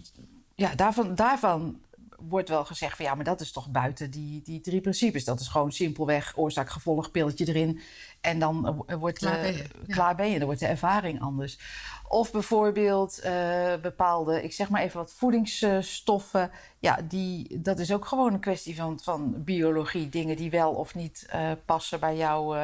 ja, 0.55 0.75
daarvan, 0.75 1.15
daarvan 1.15 1.81
wordt 2.29 2.49
wel 2.49 2.65
gezegd 2.65 2.95
van 2.95 3.05
ja, 3.05 3.15
maar 3.15 3.23
dat 3.23 3.41
is 3.41 3.51
toch 3.51 3.69
buiten 3.69 4.11
die, 4.11 4.41
die 4.41 4.61
drie 4.61 4.81
principes. 4.81 5.23
Dat 5.23 5.39
is 5.39 5.47
gewoon 5.47 5.71
simpelweg 5.71 6.33
oorzaak-gevolg, 6.35 7.11
pilletje 7.11 7.47
erin. 7.47 7.81
En 8.21 8.39
dan 8.39 8.83
wordt 8.99 9.17
klaar 9.17 9.41
ben 9.41 9.53
je. 9.53 9.67
Klaar 9.87 10.15
ben 10.15 10.29
je. 10.29 10.37
Dan 10.37 10.45
wordt 10.45 10.59
de 10.59 10.67
ervaring 10.67 11.21
anders. 11.21 11.59
Of 12.07 12.31
bijvoorbeeld 12.31 13.21
uh, 13.25 13.73
bepaalde, 13.81 14.43
ik 14.43 14.53
zeg 14.53 14.69
maar 14.69 14.81
even 14.81 14.97
wat 14.97 15.13
voedingsstoffen. 15.13 16.51
Ja, 16.79 16.99
die, 17.07 17.61
dat 17.61 17.79
is 17.79 17.93
ook 17.93 18.05
gewoon 18.05 18.33
een 18.33 18.39
kwestie 18.39 18.75
van, 18.75 18.99
van 19.03 19.43
biologie. 19.43 20.09
Dingen 20.09 20.35
die 20.35 20.49
wel 20.49 20.71
of 20.71 20.95
niet 20.95 21.29
uh, 21.35 21.51
passen 21.65 21.99
bij 21.99 22.17
jouw 22.17 22.55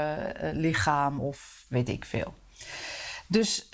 lichaam 0.54 1.20
of 1.20 1.66
weet 1.70 1.90
ik 1.90 2.06
veel. 2.06 2.34
Dus 3.28 3.70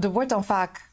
er 0.00 0.12
wordt 0.12 0.30
dan 0.30 0.44
vaak 0.44 0.90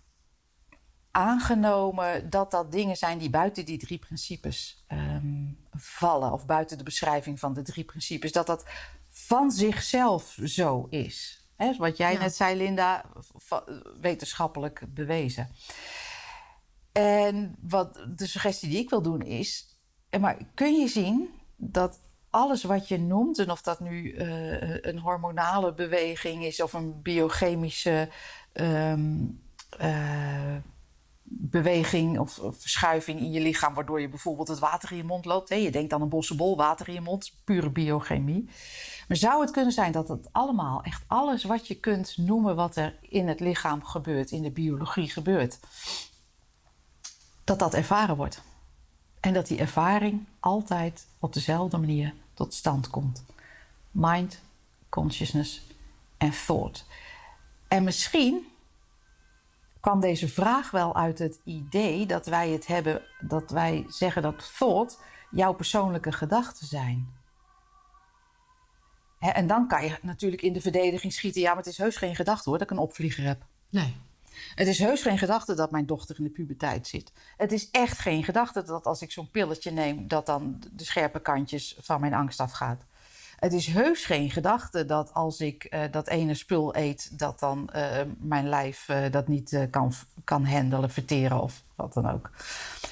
aangenomen 1.16 2.30
dat 2.30 2.52
dat 2.52 2.72
dingen 2.72 2.96
zijn 2.96 3.18
die 3.18 3.30
buiten 3.30 3.66
die 3.66 3.78
drie 3.78 3.98
principes 3.98 4.86
um, 4.92 5.58
vallen, 5.72 6.32
of 6.32 6.46
buiten 6.46 6.78
de 6.78 6.84
beschrijving 6.84 7.40
van 7.40 7.54
de 7.54 7.62
drie 7.62 7.84
principes, 7.84 8.32
dat 8.32 8.48
dat 8.48 8.66
van 9.10 9.52
zichzelf 9.52 10.38
zo 10.44 10.88
is. 10.90 11.48
He, 11.56 11.76
wat 11.78 11.98
jij 11.98 12.14
ja. 12.14 12.20
net 12.20 12.36
zei, 12.36 12.58
Linda, 12.58 13.06
wetenschappelijk 14.02 14.86
bewezen. 14.90 15.50
En 16.92 17.56
wat 17.62 18.08
de 18.16 18.28
suggestie 18.28 18.70
die 18.70 18.80
ik 18.80 18.90
wil 18.90 19.02
doen 19.02 19.22
is, 19.22 19.78
maar 20.20 20.38
kun 20.54 20.80
je 20.80 20.88
zien 20.88 21.30
dat 21.56 22.02
alles 22.30 22.64
wat 22.64 22.88
je 22.88 23.00
noemt, 23.00 23.40
en 23.40 23.52
of 23.52 23.62
dat 23.62 23.80
nu 23.80 24.14
uh, 24.14 24.78
een 24.82 25.00
hormonale 25.00 25.74
beweging 25.74 26.44
is 26.44 26.62
of 26.62 26.74
een 26.74 27.02
biochemische 27.02 28.10
um, 28.54 29.42
uh, 29.82 30.56
beweging 31.36 32.20
of, 32.20 32.40
verschuiving 32.52 33.20
in 33.20 33.32
je 33.32 33.40
lichaam, 33.40 33.74
waardoor 33.74 34.02
je 34.02 34.10
bijvoorbeeld 34.10 34.48
het 34.48 34.60
water 34.60 34.92
in 34.92 34.98
je 34.98 35.04
mond 35.04 35.26
loopt. 35.26 35.50
Je 35.50 35.72
denkt 35.72 35.94
aan 35.94 36.02
een 36.02 36.10
bossenbol, 36.10 36.56
water 36.56 36.88
in 36.88 36.94
je 36.94 37.02
mond, 37.02 37.34
pure 37.44 37.70
biochemie. 37.70 38.50
Maar 39.08 39.18
zou 39.18 39.42
het 39.42 39.52
kunnen 39.52 39.72
zijn 39.72 39.92
dat 39.92 40.08
het 40.08 40.30
allemaal, 40.32 40.84
echt 40.84 41.04
alles 41.08 41.44
wat 41.44 41.68
je 41.68 41.76
kunt 41.76 42.18
noemen 42.18 42.56
wat 42.56 42.76
er 42.76 42.96
in 43.02 43.28
het 43.28 43.40
lichaam 43.40 43.84
gebeurt, 43.84 44.32
in 44.32 44.42
de 44.42 44.52
biologie 44.52 45.10
gebeurt, 45.10 45.60
dat 47.44 47.60
dat 47.60 47.74
ervaren 47.74 48.16
wordt? 48.16 48.42
En 49.20 49.34
dat 49.34 49.48
die 49.48 49.60
ervaring 49.60 50.26
altijd 50.40 51.08
op 51.20 51.34
dezelfde 51.34 51.78
manier 51.78 52.14
tot 52.34 52.54
stand 52.54 52.90
komt. 52.90 53.24
Mind, 53.92 54.40
consciousness 54.90 55.62
en 56.18 56.32
thought. 56.46 56.86
En 57.68 57.84
misschien 57.84 58.48
kwam 59.84 60.00
deze 60.00 60.30
vraag 60.30 60.72
wel 60.72 60.96
uit 60.96 61.20
het 61.20 61.40
idee 61.44 62.06
dat 62.06 62.26
wij 62.26 62.50
het 62.50 62.68
hebben, 62.68 63.02
dat 63.20 63.52
wij 63.52 63.86
zeggen 63.88 64.22
dat 64.22 64.54
thought 64.58 65.00
jouw 65.32 65.54
persoonlijke 65.54 66.12
gedachten 66.12 66.68
zijn. 66.68 67.14
Hè, 69.20 69.30
en 69.30 69.48
dan 69.48 69.68
kan 69.68 69.86
je 69.86 69.98
natuurlijk 70.02 70.42
in 70.42 70.54
de 70.54 70.62
verdediging 70.62 71.14
schieten. 71.14 71.42
Ja, 71.42 71.48
maar 71.48 71.58
het 71.58 71.72
is 71.72 71.78
heus 71.78 71.96
geen 71.96 72.16
gedachte 72.16 72.50
hoor, 72.50 72.58
dat 72.58 72.72
ik 72.72 72.78
een 72.78 72.84
opvlieger 72.84 73.24
heb. 73.24 73.46
Nee. 73.70 73.96
Het 74.56 74.68
is 74.68 74.80
heus 74.80 75.02
geen 75.02 75.18
gedachte 75.18 75.56
dat 75.56 75.72
mijn 75.72 75.86
dochter 75.86 76.18
in 76.18 76.24
de 76.24 76.30
puberteit 76.30 76.88
zit. 76.88 77.12
Het 77.38 77.52
is 77.52 77.70
echt 77.72 78.00
geen 78.00 78.24
gedachte 78.24 78.64
dat 78.64 78.86
als 78.86 79.02
ik 79.02 79.12
zo'n 79.12 79.32
pilletje 79.32 79.72
neem, 79.72 80.08
dat 80.08 80.26
dan 80.26 80.64
de 80.72 80.84
scherpe 80.84 81.20
kantjes 81.20 81.78
van 81.80 82.00
mijn 82.00 82.14
angst 82.14 82.40
afgaat. 82.40 82.86
Het 83.44 83.54
is 83.54 83.68
heus 83.68 84.06
geen 84.06 84.32
gedachte 84.32 84.86
dat 84.86 85.14
als 85.14 85.40
ik 85.40 85.68
uh, 85.70 85.84
dat 85.92 86.08
ene 86.08 86.34
spul 86.34 86.76
eet, 86.76 87.20
dat 87.20 87.40
dan 87.40 87.70
uh, 87.76 88.02
mijn 88.18 88.50
lijf 88.50 88.90
uh, 88.90 89.12
dat 89.12 89.28
niet 89.28 89.68
kan, 89.70 89.94
kan 90.24 90.46
handelen, 90.46 90.90
verteren 90.90 91.42
of 91.42 91.64
wat 91.76 91.94
dan 91.94 92.10
ook. 92.10 92.32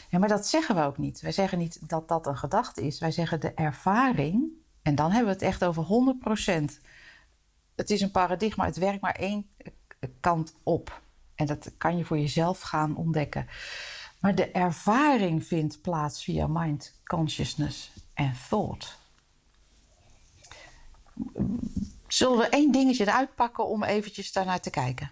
Ja, 0.09 0.19
maar 0.19 0.29
dat 0.29 0.47
zeggen 0.47 0.75
we 0.75 0.81
ook 0.81 0.97
niet. 0.97 1.21
Wij 1.21 1.31
zeggen 1.31 1.57
niet 1.57 1.89
dat 1.89 2.07
dat 2.07 2.27
een 2.27 2.37
gedachte 2.37 2.81
is. 2.81 2.99
Wij 2.99 3.11
zeggen 3.11 3.39
de 3.39 3.53
ervaring, 3.53 4.49
en 4.81 4.95
dan 4.95 5.11
hebben 5.11 5.27
we 5.27 5.33
het 5.33 5.47
echt 5.47 5.63
over 5.63 5.83
100%. 5.83 6.81
Het 7.75 7.89
is 7.89 8.01
een 8.01 8.11
paradigma, 8.11 8.65
het 8.65 8.77
werkt 8.77 9.01
maar 9.01 9.15
één 9.15 9.49
kant 10.19 10.53
op. 10.63 11.01
En 11.35 11.45
dat 11.45 11.71
kan 11.77 11.97
je 11.97 12.05
voor 12.05 12.19
jezelf 12.19 12.61
gaan 12.61 12.95
ontdekken. 12.95 13.47
Maar 14.19 14.35
de 14.35 14.51
ervaring 14.51 15.45
vindt 15.45 15.81
plaats 15.81 16.23
via 16.23 16.47
mind, 16.47 16.99
consciousness 17.03 17.91
en 18.13 18.33
thought. 18.49 18.99
Zullen 22.07 22.37
we 22.37 22.49
één 22.49 22.71
dingetje 22.71 23.03
eruit 23.07 23.35
pakken 23.35 23.67
om 23.67 23.83
eventjes 23.83 24.31
daarnaar 24.31 24.61
te 24.61 24.69
kijken? 24.69 25.11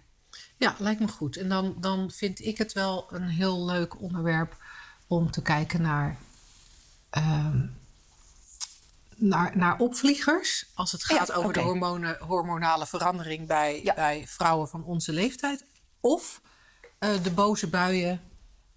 Ja, 0.57 0.75
lijkt 0.77 0.99
me 0.99 1.07
goed. 1.07 1.37
En 1.37 1.49
dan, 1.49 1.75
dan 1.79 2.11
vind 2.11 2.45
ik 2.45 2.57
het 2.57 2.73
wel 2.73 3.07
een 3.09 3.27
heel 3.27 3.65
leuk 3.65 4.01
onderwerp 4.01 4.57
om 5.07 5.31
te 5.31 5.41
kijken 5.41 5.81
naar, 5.81 6.17
uh, 7.17 7.53
naar, 9.15 9.57
naar 9.57 9.77
opvliegers. 9.77 10.65
Als 10.73 10.91
het 10.91 11.03
gaat 11.03 11.27
ja, 11.27 11.33
over 11.33 11.49
okay. 11.49 11.63
de 11.63 11.69
hormonen, 11.69 12.17
hormonale 12.19 12.87
verandering 12.87 13.47
bij, 13.47 13.83
ja. 13.83 13.93
bij 13.93 14.27
vrouwen 14.27 14.67
van 14.67 14.83
onze 14.83 15.13
leeftijd. 15.13 15.65
Of 15.99 16.41
uh, 16.99 17.23
de 17.23 17.31
boze 17.31 17.67
buien, 17.67 18.21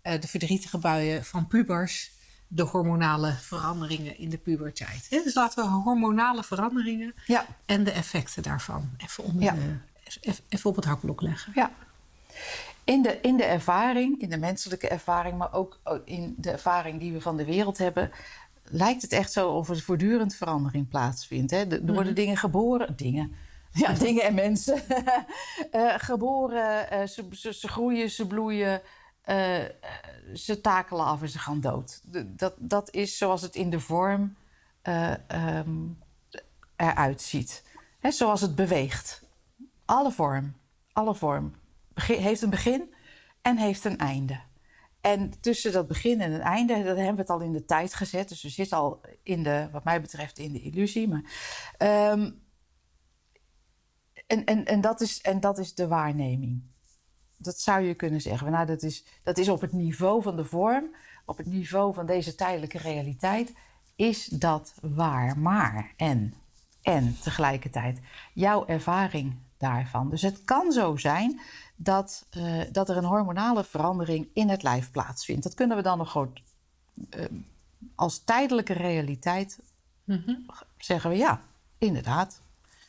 uh, 0.02 0.20
de 0.20 0.28
verdrietige 0.28 0.78
buien 0.78 1.24
van 1.24 1.46
pubers. 1.46 2.10
De 2.54 2.62
hormonale 2.62 3.32
veranderingen 3.32 4.18
in 4.18 4.30
de 4.30 4.38
puberteit. 4.38 5.10
Dus 5.10 5.34
laten 5.34 5.64
we 5.64 5.70
hormonale 5.70 6.42
veranderingen 6.42 7.14
ja. 7.26 7.46
en 7.66 7.84
de 7.84 7.90
effecten 7.90 8.42
daarvan 8.42 8.90
even, 8.96 9.24
onder 9.24 9.54
de, 9.54 9.78
even 10.48 10.70
op 10.70 10.76
het 10.76 10.84
hakblok 10.84 11.20
leggen. 11.20 11.52
Ja. 11.54 11.70
In 12.84 13.02
de, 13.02 13.18
in 13.20 13.36
de 13.36 13.44
ervaring, 13.44 14.20
in 14.20 14.30
de 14.30 14.38
menselijke 14.38 14.88
ervaring, 14.88 15.38
maar 15.38 15.52
ook 15.52 15.80
in 16.04 16.34
de 16.38 16.50
ervaring 16.50 17.00
die 17.00 17.12
we 17.12 17.20
van 17.20 17.36
de 17.36 17.44
wereld 17.44 17.78
hebben, 17.78 18.10
lijkt 18.64 19.02
het 19.02 19.12
echt 19.12 19.32
zo 19.32 19.48
of 19.48 19.68
er 19.68 19.80
voortdurend 19.80 20.34
verandering 20.34 20.88
plaatsvindt. 20.88 21.50
Hè? 21.50 21.64
Er, 21.64 21.92
worden 21.92 22.14
dingen 22.14 22.36
geboren, 22.36 22.96
dingen. 22.96 23.34
Ja, 23.72 23.92
dingen 24.06 24.22
en 24.22 24.34
mensen. 24.34 24.82
uh, 25.72 25.94
geboren, 26.10 26.86
uh, 26.92 27.06
ze, 27.06 27.24
ze, 27.30 27.54
ze, 27.54 27.68
groeien, 27.68 28.10
ze 28.10 28.26
bloeien, 28.26 28.80
uh, 29.26 29.64
ze 30.34 30.60
takelen 30.60 31.04
af 31.04 31.22
en 31.22 31.28
ze 31.28 31.38
gaan 31.38 31.60
dood. 31.60 32.00
Dat, 32.26 32.54
dat 32.58 32.94
is 32.94 33.18
zoals 33.18 33.42
het 33.42 33.54
in 33.54 33.70
de 33.70 33.80
vorm 33.80 34.36
um, 35.56 35.98
eruit 36.76 37.22
ziet. 37.22 37.64
Zoals 38.02 38.40
het 38.40 38.54
beweegt. 38.54 39.22
Alle 39.84 40.12
vorm, 40.12 40.54
alle 40.92 41.14
vorm 41.14 41.54
heeft 41.94 42.42
een 42.42 42.50
begin 42.50 42.94
en 43.42 43.56
heeft 43.56 43.84
een 43.84 43.98
einde. 43.98 44.40
En 45.00 45.40
tussen 45.40 45.72
dat 45.72 45.88
begin 45.88 46.20
en 46.20 46.32
het 46.32 46.42
einde, 46.42 46.74
dat 46.74 46.96
hebben 46.96 47.14
we 47.14 47.20
het 47.20 47.30
al 47.30 47.40
in 47.40 47.52
de 47.52 47.64
tijd 47.64 47.94
gezet. 47.94 48.28
Dus 48.28 48.42
we 48.42 48.48
zitten 48.48 48.78
al 48.78 49.00
in 49.22 49.42
de, 49.42 49.68
wat 49.72 49.84
mij 49.84 50.00
betreft, 50.00 50.38
in 50.38 50.52
de 50.52 50.60
illusie. 50.60 51.08
Maar, 51.08 51.22
um, 52.12 52.42
en, 54.26 54.44
en, 54.44 54.64
en, 54.64 54.80
dat 54.80 55.00
is, 55.00 55.20
en 55.20 55.40
dat 55.40 55.58
is 55.58 55.74
de 55.74 55.88
waarneming. 55.88 56.62
Dat 57.44 57.58
zou 57.58 57.80
je 57.80 57.94
kunnen 57.94 58.20
zeggen. 58.20 58.50
Nou, 58.50 58.66
dat, 58.66 58.82
is, 58.82 59.04
dat 59.22 59.38
is 59.38 59.48
op 59.48 59.60
het 59.60 59.72
niveau 59.72 60.22
van 60.22 60.36
de 60.36 60.44
vorm, 60.44 60.94
op 61.24 61.36
het 61.36 61.46
niveau 61.46 61.94
van 61.94 62.06
deze 62.06 62.34
tijdelijke 62.34 62.78
realiteit, 62.78 63.52
is 63.96 64.24
dat 64.24 64.74
waar. 64.80 65.38
Maar 65.38 65.92
en, 65.96 66.34
en 66.82 67.16
tegelijkertijd 67.22 68.00
jouw 68.32 68.66
ervaring 68.66 69.34
daarvan. 69.56 70.10
Dus 70.10 70.22
het 70.22 70.44
kan 70.44 70.72
zo 70.72 70.96
zijn 70.96 71.40
dat, 71.76 72.26
uh, 72.36 72.62
dat 72.72 72.88
er 72.88 72.96
een 72.96 73.04
hormonale 73.04 73.64
verandering 73.64 74.28
in 74.34 74.48
het 74.48 74.62
lijf 74.62 74.90
plaatsvindt. 74.90 75.42
Dat 75.42 75.54
kunnen 75.54 75.76
we 75.76 75.82
dan 75.82 75.98
nog 75.98 76.10
gewoon 76.10 76.32
uh, 77.16 77.24
als 77.94 78.24
tijdelijke 78.24 78.72
realiteit 78.72 79.60
mm 80.04 80.22
-hmm. 80.24 80.46
zeggen 80.76 81.10
we 81.10 81.16
ja, 81.16 81.42
inderdaad. 81.78 82.40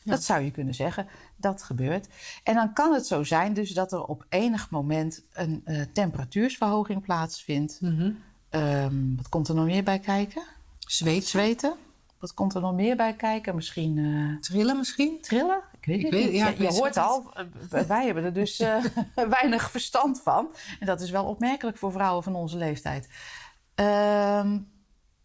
Ja. 0.04 0.12
Dat 0.12 0.24
zou 0.24 0.42
je 0.42 0.50
kunnen 0.50 0.74
zeggen. 0.74 1.06
Dat 1.36 1.62
gebeurt. 1.62 2.08
En 2.42 2.54
dan 2.54 2.72
kan 2.72 2.92
het 2.92 3.06
zo 3.06 3.24
zijn 3.24 3.54
dus 3.54 3.70
dat 3.70 3.92
er 3.92 4.04
op 4.04 4.24
enig 4.28 4.70
moment 4.70 5.24
een 5.32 5.62
uh, 5.66 5.82
temperatuursverhoging 5.92 7.02
plaatsvindt. 7.02 7.78
Mm 7.80 7.96
-hmm. 7.98 8.18
um, 8.60 9.16
wat 9.16 9.28
komt 9.28 9.48
er 9.48 9.54
nog 9.54 9.64
meer 9.64 9.84
bij 9.84 9.98
kijken? 9.98 10.42
Zweet. 10.78 11.26
Zweten. 11.26 11.74
Wat 12.18 12.34
komt 12.34 12.54
er 12.54 12.60
nog 12.60 12.74
meer 12.74 12.96
bij 12.96 13.14
kijken? 13.14 13.54
Misschien... 13.54 13.96
Uh... 13.96 14.40
Trillen 14.40 14.76
misschien? 14.76 15.20
Trillen? 15.20 15.60
Ik 15.80 15.84
weet 15.86 16.02
het 16.02 16.12
niet. 16.12 16.32
Ja, 16.32 16.48
je, 16.48 16.62
je 16.62 16.68
hoort 16.68 16.96
al, 16.96 17.32
wij 17.86 18.04
hebben 18.04 18.24
er 18.24 18.32
dus 18.32 18.60
uh, 18.60 18.84
weinig 19.38 19.70
verstand 19.70 20.20
van. 20.22 20.48
En 20.80 20.86
dat 20.86 21.00
is 21.00 21.10
wel 21.10 21.24
opmerkelijk 21.24 21.78
voor 21.78 21.92
vrouwen 21.92 22.22
van 22.22 22.34
onze 22.34 22.56
leeftijd. 22.56 23.08
Uh, 23.80 24.50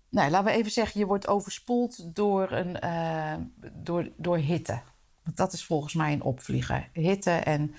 nou, 0.10 0.30
laten 0.30 0.52
we 0.52 0.58
even 0.58 0.72
zeggen, 0.72 1.00
je 1.00 1.06
wordt 1.06 1.28
overspoeld 1.28 2.16
door, 2.16 2.52
een, 2.52 2.78
uh, 2.84 3.34
door, 3.74 4.10
door 4.18 4.38
hitte. 4.38 4.82
Want 5.24 5.38
dat 5.38 5.54
is 5.54 5.66
volgens 5.66 5.94
mij 5.94 6.14
een 6.14 6.24
opvlieger. 6.24 6.90
Hitte 6.94 7.32
en 7.32 7.76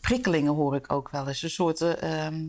prikkelingen 0.00 0.54
hoor 0.54 0.74
ik 0.74 0.92
ook 0.92 1.10
wel 1.10 1.28
eens. 1.28 1.42
Een 1.42 1.50
soort... 1.50 1.80
ehm, 1.80 2.44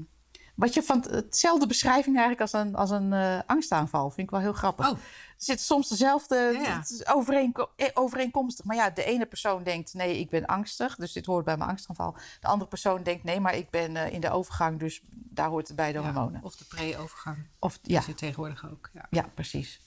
wat 0.57 0.73
je 0.73 0.83
van 0.83 1.05
hetzelfde 1.09 1.67
beschrijving 1.67 2.17
eigenlijk 2.17 2.41
als 2.41 2.53
een, 2.53 2.75
als 2.75 2.89
een 2.89 3.11
uh, 3.11 3.39
angstaanval. 3.45 4.09
Vind 4.09 4.27
ik 4.27 4.29
wel 4.29 4.39
heel 4.39 4.53
grappig. 4.53 4.89
Oh. 4.89 4.97
Er 4.97 5.43
zit 5.43 5.59
soms 5.59 5.89
dezelfde 5.89 6.35
ja, 6.35 6.61
ja. 6.61 7.13
Overeenko 7.13 7.69
overeenkomstig. 7.93 8.65
Maar 8.65 8.75
ja, 8.75 8.89
de 8.89 9.03
ene 9.03 9.25
persoon 9.25 9.63
denkt 9.63 9.93
nee, 9.93 10.19
ik 10.19 10.29
ben 10.29 10.45
angstig. 10.45 10.95
Dus 10.95 11.11
dit 11.11 11.25
hoort 11.25 11.45
bij 11.45 11.57
mijn 11.57 11.69
angstaanval. 11.69 12.15
De 12.39 12.47
andere 12.47 12.69
persoon 12.69 13.03
denkt 13.03 13.23
nee, 13.23 13.39
maar 13.39 13.55
ik 13.55 13.69
ben 13.69 13.95
uh, 13.95 14.13
in 14.13 14.21
de 14.21 14.29
overgang. 14.29 14.79
Dus 14.79 15.01
daar 15.09 15.49
hoort 15.49 15.67
het 15.67 15.75
bij 15.75 15.91
de 15.91 15.99
ja, 15.99 16.03
hormonen. 16.03 16.43
Of 16.43 16.55
de 16.55 16.65
pre-overgang. 16.65 17.37
Of 17.59 17.79
ja. 17.81 18.01
Dat 18.05 18.17
tegenwoordig 18.17 18.69
ook. 18.71 18.91
Ja, 19.09 19.29
precies. 19.33 19.81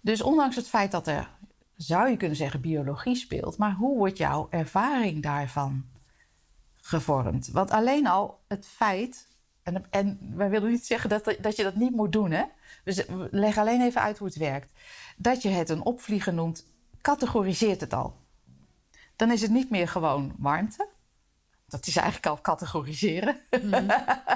Dus 0.00 0.22
ondanks 0.22 0.56
het 0.56 0.68
feit 0.68 0.90
dat 0.90 1.06
er, 1.06 1.30
zou 1.76 2.08
je 2.08 2.16
kunnen 2.16 2.36
zeggen, 2.36 2.60
biologie 2.60 3.16
speelt. 3.16 3.56
Maar 3.56 3.72
hoe 3.72 3.96
wordt 3.96 4.18
jouw 4.18 4.46
ervaring 4.50 5.22
daarvan 5.22 5.84
gevormd? 6.76 7.48
Want 7.48 7.70
alleen 7.70 8.06
al 8.06 8.40
het 8.48 8.66
feit 8.66 9.30
en, 9.62 9.84
en 9.90 10.32
wij 10.34 10.50
willen 10.50 10.70
niet 10.70 10.86
zeggen 10.86 11.10
dat, 11.10 11.36
dat 11.40 11.56
je 11.56 11.62
dat 11.62 11.74
niet 11.74 11.90
moet 11.90 12.12
doen. 12.12 12.30
Hè? 12.30 12.44
We 12.84 13.28
leggen 13.30 13.62
alleen 13.62 13.80
even 13.80 14.00
uit 14.00 14.18
hoe 14.18 14.26
het 14.26 14.36
werkt. 14.36 14.72
Dat 15.16 15.42
je 15.42 15.48
het 15.48 15.68
een 15.68 15.84
opvliegen 15.84 16.34
noemt, 16.34 16.66
categoriseert 17.00 17.80
het 17.80 17.92
al. 17.92 18.16
Dan 19.16 19.30
is 19.30 19.42
het 19.42 19.50
niet 19.50 19.70
meer 19.70 19.88
gewoon 19.88 20.34
warmte. 20.38 20.88
Dat 21.66 21.86
is 21.86 21.96
eigenlijk 21.96 22.26
al 22.26 22.40
categoriseren. 22.40 23.40
Mm. 23.62 23.90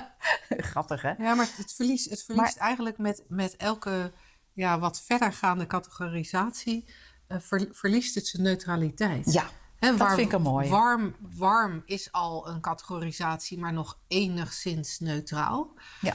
Grappig, 0.72 1.02
hè? 1.02 1.12
Ja, 1.18 1.34
maar 1.34 1.48
het 1.56 1.72
verliest, 1.72 2.10
het 2.10 2.22
verliest 2.22 2.58
maar, 2.58 2.66
eigenlijk 2.66 2.98
met, 2.98 3.24
met 3.28 3.56
elke 3.56 4.12
ja, 4.52 4.78
wat 4.78 5.02
verdergaande 5.02 5.66
categorisatie... 5.66 6.84
Uh, 7.28 7.38
ver, 7.40 7.68
verliest 7.72 8.14
het 8.14 8.26
zijn 8.26 8.42
neutraliteit. 8.42 9.32
Ja. 9.32 9.48
He, 9.92 9.96
dat 9.96 10.14
vind 10.14 10.32
ik 10.32 10.38
mooi. 10.38 10.68
Warm, 10.68 11.14
warm 11.36 11.82
is 11.84 12.12
al 12.12 12.48
een 12.48 12.60
categorisatie, 12.60 13.58
maar 13.58 13.72
nog 13.72 13.98
enigszins 14.08 14.98
neutraal. 14.98 15.74
Ja. 16.00 16.14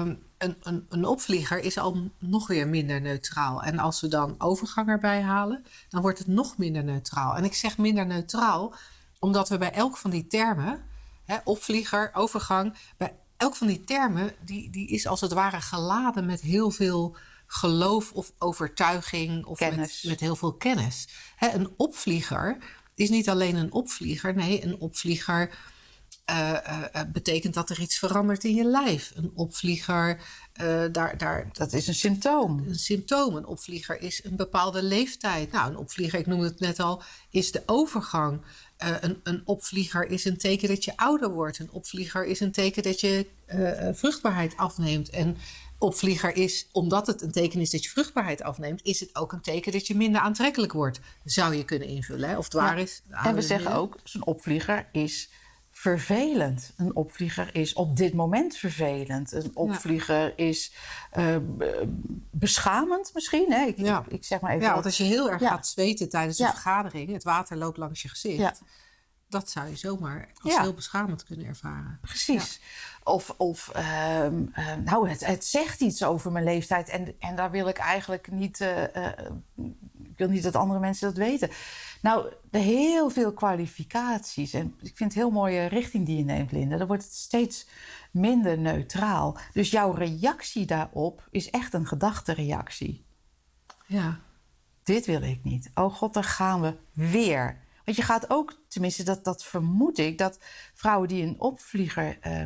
Um, 0.00 0.22
een, 0.38 0.56
een, 0.62 0.86
een, 0.88 1.04
opvlieger 1.04 1.58
is 1.58 1.78
al 1.78 2.10
nog 2.18 2.46
weer 2.46 2.68
minder 2.68 3.00
neutraal. 3.00 3.62
En 3.62 3.78
als 3.78 4.00
we 4.00 4.08
dan 4.08 4.34
overgang 4.38 4.88
erbij 4.88 5.22
halen, 5.22 5.64
dan 5.88 6.02
wordt 6.02 6.18
het 6.18 6.26
nog 6.26 6.58
minder 6.58 6.84
neutraal. 6.84 7.36
En 7.36 7.44
ik 7.44 7.54
zeg 7.54 7.78
minder 7.78 8.06
neutraal, 8.06 8.74
omdat 9.18 9.48
we 9.48 9.58
bij 9.58 9.72
elk 9.72 9.96
van 9.96 10.10
die 10.10 10.26
termen, 10.26 10.82
hè, 11.24 11.36
opvlieger, 11.44 12.10
overgang, 12.12 12.74
bij 12.96 13.16
elk 13.36 13.56
van 13.56 13.66
die 13.66 13.84
termen, 13.84 14.32
die, 14.44 14.70
die 14.70 14.88
is 14.88 15.06
als 15.06 15.20
het 15.20 15.32
ware 15.32 15.60
geladen 15.60 16.26
met 16.26 16.40
heel 16.40 16.70
veel 16.70 17.16
geloof 17.46 18.12
of 18.12 18.32
overtuiging 18.38 19.44
of 19.44 19.60
met, 19.60 20.02
met, 20.06 20.20
heel 20.20 20.36
veel 20.36 20.52
kennis. 20.52 21.08
Hè, 21.36 21.48
een 21.48 21.72
opvlieger 21.76 22.58
is 22.94 23.10
niet 23.10 23.28
alleen 23.28 23.54
een 23.54 23.72
opvlieger. 23.72 24.34
Nee, 24.34 24.64
een 24.64 24.80
opvlieger 24.80 25.50
uh, 26.30 26.50
uh, 26.50 27.02
betekent 27.12 27.54
dat 27.54 27.70
er 27.70 27.80
iets 27.80 27.98
verandert 27.98 28.44
in 28.44 28.54
je 28.54 28.64
lijf. 28.64 29.12
Een 29.14 29.30
opvlieger, 29.34 30.20
uh, 30.62 30.84
daar, 30.92 31.18
daar, 31.18 31.48
dat 31.52 31.72
is 31.72 31.86
een 31.86 31.94
symptoom. 31.94 32.64
Een 32.68 32.78
symptoom. 32.78 33.36
Een 33.36 33.46
opvlieger 33.46 34.00
is 34.00 34.24
een 34.24 34.36
bepaalde 34.36 34.82
leeftijd. 34.82 35.52
Nou, 35.52 35.70
een 35.70 35.76
opvlieger, 35.76 36.18
ik 36.18 36.26
noemde 36.26 36.46
het 36.46 36.60
net 36.60 36.80
al, 36.80 37.02
is 37.30 37.52
de 37.52 37.62
overgang. 37.66 38.40
een, 38.76 39.20
een 39.22 39.42
opvlieger 39.44 40.06
is 40.06 40.24
een 40.24 40.38
teken 40.38 40.68
dat 40.68 40.84
je 40.84 40.96
ouder 40.96 41.30
wordt. 41.30 41.58
Een 41.58 41.70
opvlieger 41.70 42.24
is 42.24 42.40
een 42.40 42.52
teken 42.52 42.82
dat 42.82 43.00
je 43.00 43.26
vruchtbaarheid 43.94 44.56
afneemt. 44.56 45.10
En 45.10 45.36
opvlieger 45.84 46.36
is, 46.36 46.68
omdat 46.72 47.06
het 47.06 47.22
een 47.22 47.32
teken 47.32 47.60
is 47.60 47.70
dat 47.70 47.84
je 47.84 47.90
vruchtbaarheid 47.90 48.42
afneemt, 48.42 48.82
is 48.82 49.00
het 49.00 49.16
ook 49.16 49.32
een 49.32 49.40
teken 49.40 49.72
dat 49.72 49.86
je 49.86 49.96
minder 49.96 50.20
aantrekkelijk 50.20 50.72
wordt. 50.72 51.00
Zou 51.24 51.54
je 51.54 51.64
kunnen 51.64 51.88
invullen, 51.88 52.28
hè? 52.28 52.36
of 52.36 52.44
het 52.44 52.52
waar 52.52 52.76
ja. 52.76 52.82
is. 52.82 53.02
En 53.08 53.34
we 53.34 53.42
zeggen 53.42 53.74
ook, 53.74 53.98
zo'n 54.04 54.26
opvlieger 54.26 54.88
is 54.92 55.30
vervelend. 55.70 56.72
Een 56.76 56.96
opvlieger 56.96 57.54
is 57.54 57.72
op 57.72 57.96
dit 57.96 58.14
moment 58.14 58.56
vervelend. 58.56 59.32
Een 59.32 59.50
opvlieger 59.54 60.38
is 60.38 60.72
uh, 61.18 61.36
beschamend 62.30 63.10
misschien. 63.14 63.52
Hè? 63.52 63.66
Ik, 63.66 63.78
ja. 63.78 64.04
ik, 64.08 64.24
zeg 64.24 64.40
maar 64.40 64.50
even 64.50 64.64
ja, 64.66 64.72
want 64.72 64.84
als 64.84 64.96
je 64.96 65.04
heel 65.04 65.30
erg 65.30 65.42
gaat 65.42 65.66
zweten 65.66 66.08
tijdens 66.08 66.38
een 66.38 66.48
vergadering, 66.48 67.12
het 67.12 67.24
water 67.24 67.56
loopt 67.56 67.76
langs 67.76 68.02
je 68.02 68.08
gezicht, 68.08 68.38
Ja. 68.38 68.54
dat 69.28 69.50
zou 69.50 69.68
je 69.68 69.76
zomaar 69.76 70.30
als 70.42 70.58
heel 70.58 70.74
beschamend 70.74 71.24
kunnen 71.24 71.46
ervaren. 71.46 71.98
Precies. 72.02 72.60
Of, 73.04 73.34
of 73.36 73.68
ehm, 73.68 74.42
eh, 74.52 74.74
nou, 74.84 75.08
het, 75.08 75.26
het 75.26 75.44
zegt 75.44 75.80
iets 75.80 76.04
over 76.04 76.32
mijn 76.32 76.44
leeftijd. 76.44 76.88
En, 76.88 77.14
en 77.18 77.36
daar 77.36 77.50
wil 77.50 77.68
ik 77.68 77.78
eigenlijk 77.78 78.30
niet. 78.30 78.60
eh, 78.60 78.96
eh, 78.96 79.30
ik 80.02 80.20
wil 80.20 80.28
niet 80.28 80.42
dat 80.42 80.56
andere 80.56 80.80
mensen 80.80 81.08
dat 81.08 81.16
weten. 81.16 81.50
Nou, 82.02 82.32
heel 82.50 83.10
veel 83.10 83.32
kwalificaties. 83.32 84.52
En 84.52 84.74
ik 84.80 84.96
vind 84.96 85.14
het 85.14 85.22
heel 85.22 85.30
mooie 85.30 85.66
richting 85.66 86.06
die 86.06 86.16
je 86.16 86.24
neemt, 86.24 86.52
Linda. 86.52 86.76
Dan 86.76 86.86
wordt 86.86 87.02
het 87.02 87.14
steeds 87.14 87.66
minder 88.10 88.58
neutraal. 88.58 89.38
Dus 89.52 89.70
jouw 89.70 89.90
reactie 89.92 90.66
daarop 90.66 91.28
is 91.30 91.50
echt 91.50 91.74
een 91.74 91.86
gedachtereactie. 91.86 93.04
Ja. 93.86 94.18
Dit 94.82 95.06
wil 95.06 95.22
ik 95.22 95.44
niet. 95.44 95.70
Oh 95.74 95.94
god, 95.94 96.14
daar 96.14 96.24
gaan 96.24 96.60
we 96.60 96.74
weer. 96.92 97.62
Want 97.84 97.96
je 97.96 98.02
gaat 98.02 98.30
ook, 98.30 98.60
tenminste 98.68 99.02
dat, 99.02 99.24
dat 99.24 99.44
vermoed 99.44 99.98
ik, 99.98 100.18
dat 100.18 100.38
vrouwen 100.74 101.08
die 101.08 101.22
een 101.22 101.40
opvlieger 101.40 102.18
eh, 102.20 102.42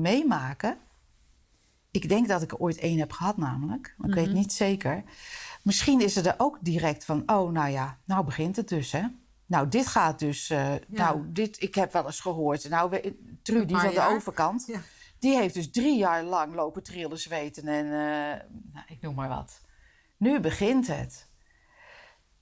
meemaken. 0.00 0.78
Ik 1.90 2.08
denk 2.08 2.28
dat 2.28 2.42
ik 2.42 2.50
er 2.52 2.58
ooit 2.58 2.78
één 2.78 2.98
heb 2.98 3.12
gehad, 3.12 3.36
namelijk. 3.36 3.94
Maar 3.96 4.08
ik 4.08 4.14
weet 4.14 4.32
niet 4.32 4.52
zeker. 4.52 5.02
Misschien 5.62 6.00
is 6.00 6.16
er 6.16 6.34
ook 6.36 6.58
direct 6.60 7.04
van: 7.04 7.22
oh, 7.26 7.50
nou 7.52 7.70
ja, 7.70 7.98
nou 8.04 8.24
begint 8.24 8.56
het 8.56 8.68
dus, 8.68 8.92
hè? 8.92 9.02
Nou, 9.46 9.68
dit 9.68 9.86
gaat 9.86 10.18
dus. 10.18 10.50
eh, 10.50 10.74
Nou, 10.86 11.32
dit, 11.32 11.62
ik 11.62 11.74
heb 11.74 11.92
wel 11.92 12.06
eens 12.06 12.20
gehoord. 12.20 12.68
Nou, 12.68 12.90
we, 12.90 13.16
Trudy 13.42 13.74
van 13.74 13.94
de 13.94 14.00
overkant. 14.14 14.64
Ja. 14.66 14.80
Die 15.18 15.36
heeft 15.36 15.54
dus 15.54 15.70
drie 15.70 15.98
jaar 15.98 16.22
lang 16.24 16.54
lopen 16.54 16.82
trillen, 16.82 17.18
zweten 17.18 17.66
en. 17.68 17.84
eh, 17.84 18.46
nou, 18.72 18.86
ik 18.88 19.00
noem 19.00 19.14
maar 19.14 19.28
wat. 19.28 19.60
Nu 20.16 20.40
begint 20.40 20.86
het. 20.86 21.26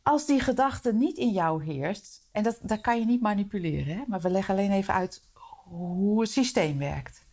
Als 0.02 0.26
die 0.26 0.40
gedachte 0.40 0.92
niet 0.94 1.16
in 1.16 1.30
jou 1.30 1.64
heerst, 1.64 2.25
en 2.36 2.42
dat, 2.42 2.58
dat 2.62 2.80
kan 2.80 2.98
je 2.98 3.04
niet 3.04 3.20
manipuleren, 3.20 3.96
hè? 3.96 4.02
maar 4.06 4.20
we 4.20 4.30
leggen 4.30 4.54
alleen 4.54 4.70
even 4.70 4.94
uit 4.94 5.22
hoe 5.64 6.20
het 6.20 6.30
systeem 6.30 6.78
werkt. 6.78 7.26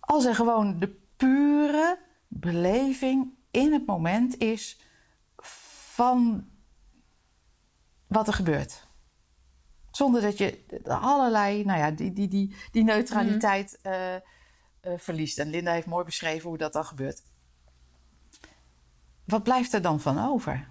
Als 0.00 0.24
er 0.24 0.34
gewoon 0.34 0.78
de 0.78 1.00
pure 1.16 1.98
beleving 2.28 3.32
in 3.50 3.72
het 3.72 3.86
moment 3.86 4.38
is 4.38 4.80
van 5.92 6.48
wat 8.06 8.26
er 8.26 8.32
gebeurt. 8.32 8.86
Zonder 9.90 10.22
dat 10.22 10.38
je 10.38 10.64
allerlei, 10.84 11.64
nou 11.64 11.78
ja, 11.78 11.90
die, 11.90 12.12
die, 12.12 12.28
die, 12.28 12.56
die 12.70 12.84
neutraliteit 12.84 13.78
eh, 13.82 14.14
eh, 14.14 14.20
verliest. 14.96 15.38
En 15.38 15.50
Linda 15.50 15.72
heeft 15.72 15.86
mooi 15.86 16.04
beschreven 16.04 16.48
hoe 16.48 16.58
dat 16.58 16.72
dan 16.72 16.84
gebeurt. 16.84 17.22
Wat 19.24 19.42
blijft 19.42 19.72
er 19.72 19.82
dan 19.82 20.00
van 20.00 20.18
over? 20.18 20.68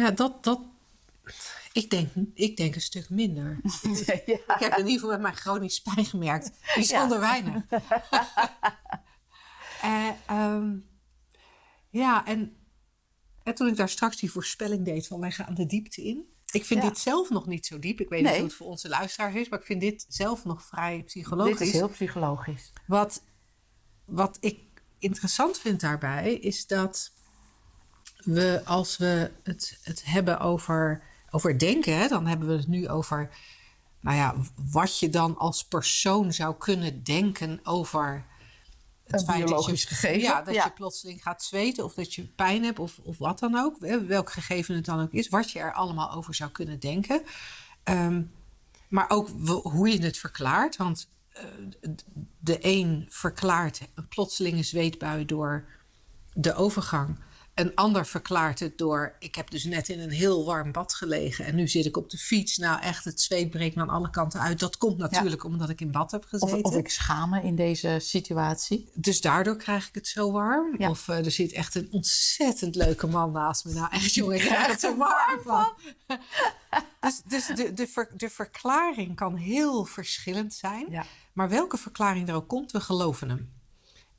Ja, 0.00 0.10
dat, 0.10 0.44
dat. 0.44 0.60
Ik 1.72 1.90
denk, 1.90 2.08
ik 2.34 2.56
denk 2.56 2.74
een 2.74 2.80
stuk 2.80 3.10
minder. 3.10 3.60
Ik 4.26 4.44
heb 4.46 4.72
in 4.72 4.86
ieder 4.86 4.92
geval 4.92 5.08
met 5.08 5.20
mijn 5.20 5.34
chronisch 5.36 5.80
pijn 5.80 6.04
gemerkt. 6.04 6.50
Bijzonder 6.74 7.20
weinig. 7.20 7.62
Eh, 9.82 10.08
ehm, 10.26 10.76
ja, 11.90 12.26
en, 12.26 12.56
en 13.42 13.54
toen 13.54 13.68
ik 13.68 13.76
daar 13.76 13.88
straks 13.88 14.16
die 14.16 14.30
voorspelling 14.30 14.84
deed 14.84 15.06
van 15.06 15.20
wij 15.20 15.30
gaan 15.30 15.54
de 15.54 15.66
diepte 15.66 16.02
in. 16.02 16.24
Ik 16.50 16.64
vind 16.64 16.82
Ja. 16.82 16.88
dit 16.88 16.98
zelf 16.98 17.30
nog 17.30 17.46
niet 17.46 17.66
zo 17.66 17.78
diep. 17.78 18.00
Ik 18.00 18.08
weet 18.08 18.22
Nee. 18.22 18.30
niet 18.30 18.40
hoe 18.40 18.48
het 18.48 18.56
voor 18.56 18.66
onze 18.66 18.88
luisteraars 18.88 19.34
is, 19.34 19.48
maar 19.48 19.58
ik 19.58 19.64
vind 19.64 19.80
dit 19.80 20.04
zelf 20.08 20.44
nog 20.44 20.62
vrij 20.62 21.02
psychologisch. 21.02 21.58
Dit 21.58 21.66
is 21.66 21.72
heel 21.72 21.88
psychologisch. 21.88 22.72
Wat, 22.86 23.22
wat 24.04 24.36
ik 24.40 24.58
interessant 24.98 25.58
vind 25.58 25.80
daarbij 25.80 26.34
is 26.34 26.66
dat 26.66 27.12
we, 28.24 28.62
als 28.64 28.96
we 28.96 29.30
het, 29.42 29.78
het 29.82 30.04
hebben 30.04 30.40
over, 30.40 31.02
over 31.30 31.58
denken, 31.58 31.98
hè, 31.98 32.08
dan 32.08 32.26
hebben 32.26 32.48
we 32.48 32.54
het 32.54 32.68
nu 32.68 32.88
over, 32.88 33.30
nou 34.00 34.16
ja, 34.16 34.34
wat 34.70 34.98
je 34.98 35.08
dan 35.08 35.38
als 35.38 35.64
persoon 35.64 36.32
zou 36.32 36.54
kunnen 36.58 37.02
denken 37.02 37.60
over 37.62 38.24
het 39.04 39.20
Een 39.20 39.26
feit 39.26 39.38
dat 39.38 39.48
biologisch 39.48 39.82
je, 39.82 39.88
gegeven, 39.88 40.20
Ja, 40.20 40.42
dat 40.42 40.54
ja. 40.54 40.64
je 40.64 40.70
plotseling 40.70 41.22
gaat 41.22 41.42
zweten 41.42 41.84
of 41.84 41.94
dat 41.94 42.14
je 42.14 42.26
pijn 42.26 42.64
hebt 42.64 42.78
of, 42.78 42.98
of 43.02 43.18
wat 43.18 43.38
dan 43.38 43.56
ook. 43.56 43.78
Welk 44.06 44.30
gegeven 44.30 44.74
het 44.74 44.84
dan 44.84 45.00
ook 45.00 45.12
is, 45.12 45.28
wat 45.28 45.50
je 45.50 45.58
er 45.58 45.72
allemaal 45.72 46.12
over 46.12 46.34
zou 46.34 46.50
kunnen 46.50 46.80
denken. 46.80 47.22
Ehm, 47.82 48.22
maar 48.88 49.10
ook 49.10 49.28
hoe 49.62 49.88
je 49.88 50.02
het 50.02 50.18
verklaart. 50.18 50.76
Want 50.76 51.08
eh, 51.30 51.44
de 52.38 52.58
een 52.60 53.06
verklaart 53.08 53.80
een 53.94 54.08
plotselinge 54.08 54.62
zweetbui 54.62 55.24
door 55.24 55.64
de 56.32 56.54
overgang. 56.54 57.18
Een 57.60 57.74
ander 57.74 58.06
verklaart 58.06 58.60
het 58.60 58.78
door... 58.78 59.16
ik 59.18 59.34
heb 59.34 59.50
dus 59.50 59.64
net 59.64 59.88
in 59.88 60.00
een 60.00 60.10
heel 60.10 60.44
warm 60.44 60.72
bad 60.72 60.94
gelegen... 60.94 61.44
en 61.44 61.54
nu 61.54 61.68
zit 61.68 61.86
ik 61.86 61.96
op 61.96 62.10
de 62.10 62.18
fiets. 62.18 62.56
Nou 62.56 62.80
echt, 62.80 63.04
het 63.04 63.20
zweet 63.20 63.50
breekt 63.50 63.74
me 63.74 63.82
aan 63.82 63.88
alle 63.88 64.10
kanten 64.10 64.40
uit. 64.40 64.58
Dat 64.58 64.76
komt 64.76 64.98
natuurlijk 64.98 65.44
omdat 65.44 65.68
ik 65.68 65.80
in 65.80 65.90
bad 65.90 66.10
heb 66.10 66.24
gezeten. 66.24 66.64
of 66.64 66.76
ik 66.76 66.88
schaam 66.88 67.30
me 67.30 67.42
in 67.42 67.56
deze 67.56 67.96
situatie. 68.00 68.90
Dus 68.94 69.20
daardoor 69.20 69.56
krijg 69.56 69.88
ik 69.88 69.94
het 69.94 70.06
zo 70.06 70.32
warm. 70.32 70.74
Ja. 70.78 70.90
Of 70.90 71.08
eh, 71.08 71.24
er 71.24 71.30
zit 71.30 71.52
echt 71.52 71.74
een 71.74 71.88
ontzettend 71.90 72.74
leuke 72.74 73.06
man 73.06 73.32
naast 73.32 73.64
me. 73.64 73.72
Nou 73.72 73.90
echt 73.90 74.14
jongen, 74.14 74.36
ik 74.36 74.40
krijg 74.40 74.66
het 74.66 74.82
er 74.82 74.96
warm 74.96 75.40
van. 75.44 75.72
dus 77.00 77.22
dus 77.46 77.46
de, 77.46 77.72
de, 77.72 77.86
ver- 77.86 78.10
de 78.16 78.30
verklaring 78.30 79.16
kan 79.16 79.36
heel 79.36 79.84
verschillend 79.84 80.54
zijn. 80.54 80.86
Ja. 80.90 81.04
Maar 81.32 81.48
welke 81.48 81.76
verklaring 81.76 82.28
er 82.28 82.34
ook 82.34 82.48
komt, 82.48 82.72
we 82.72 82.80
geloven 82.80 83.28
hem. 83.28 83.59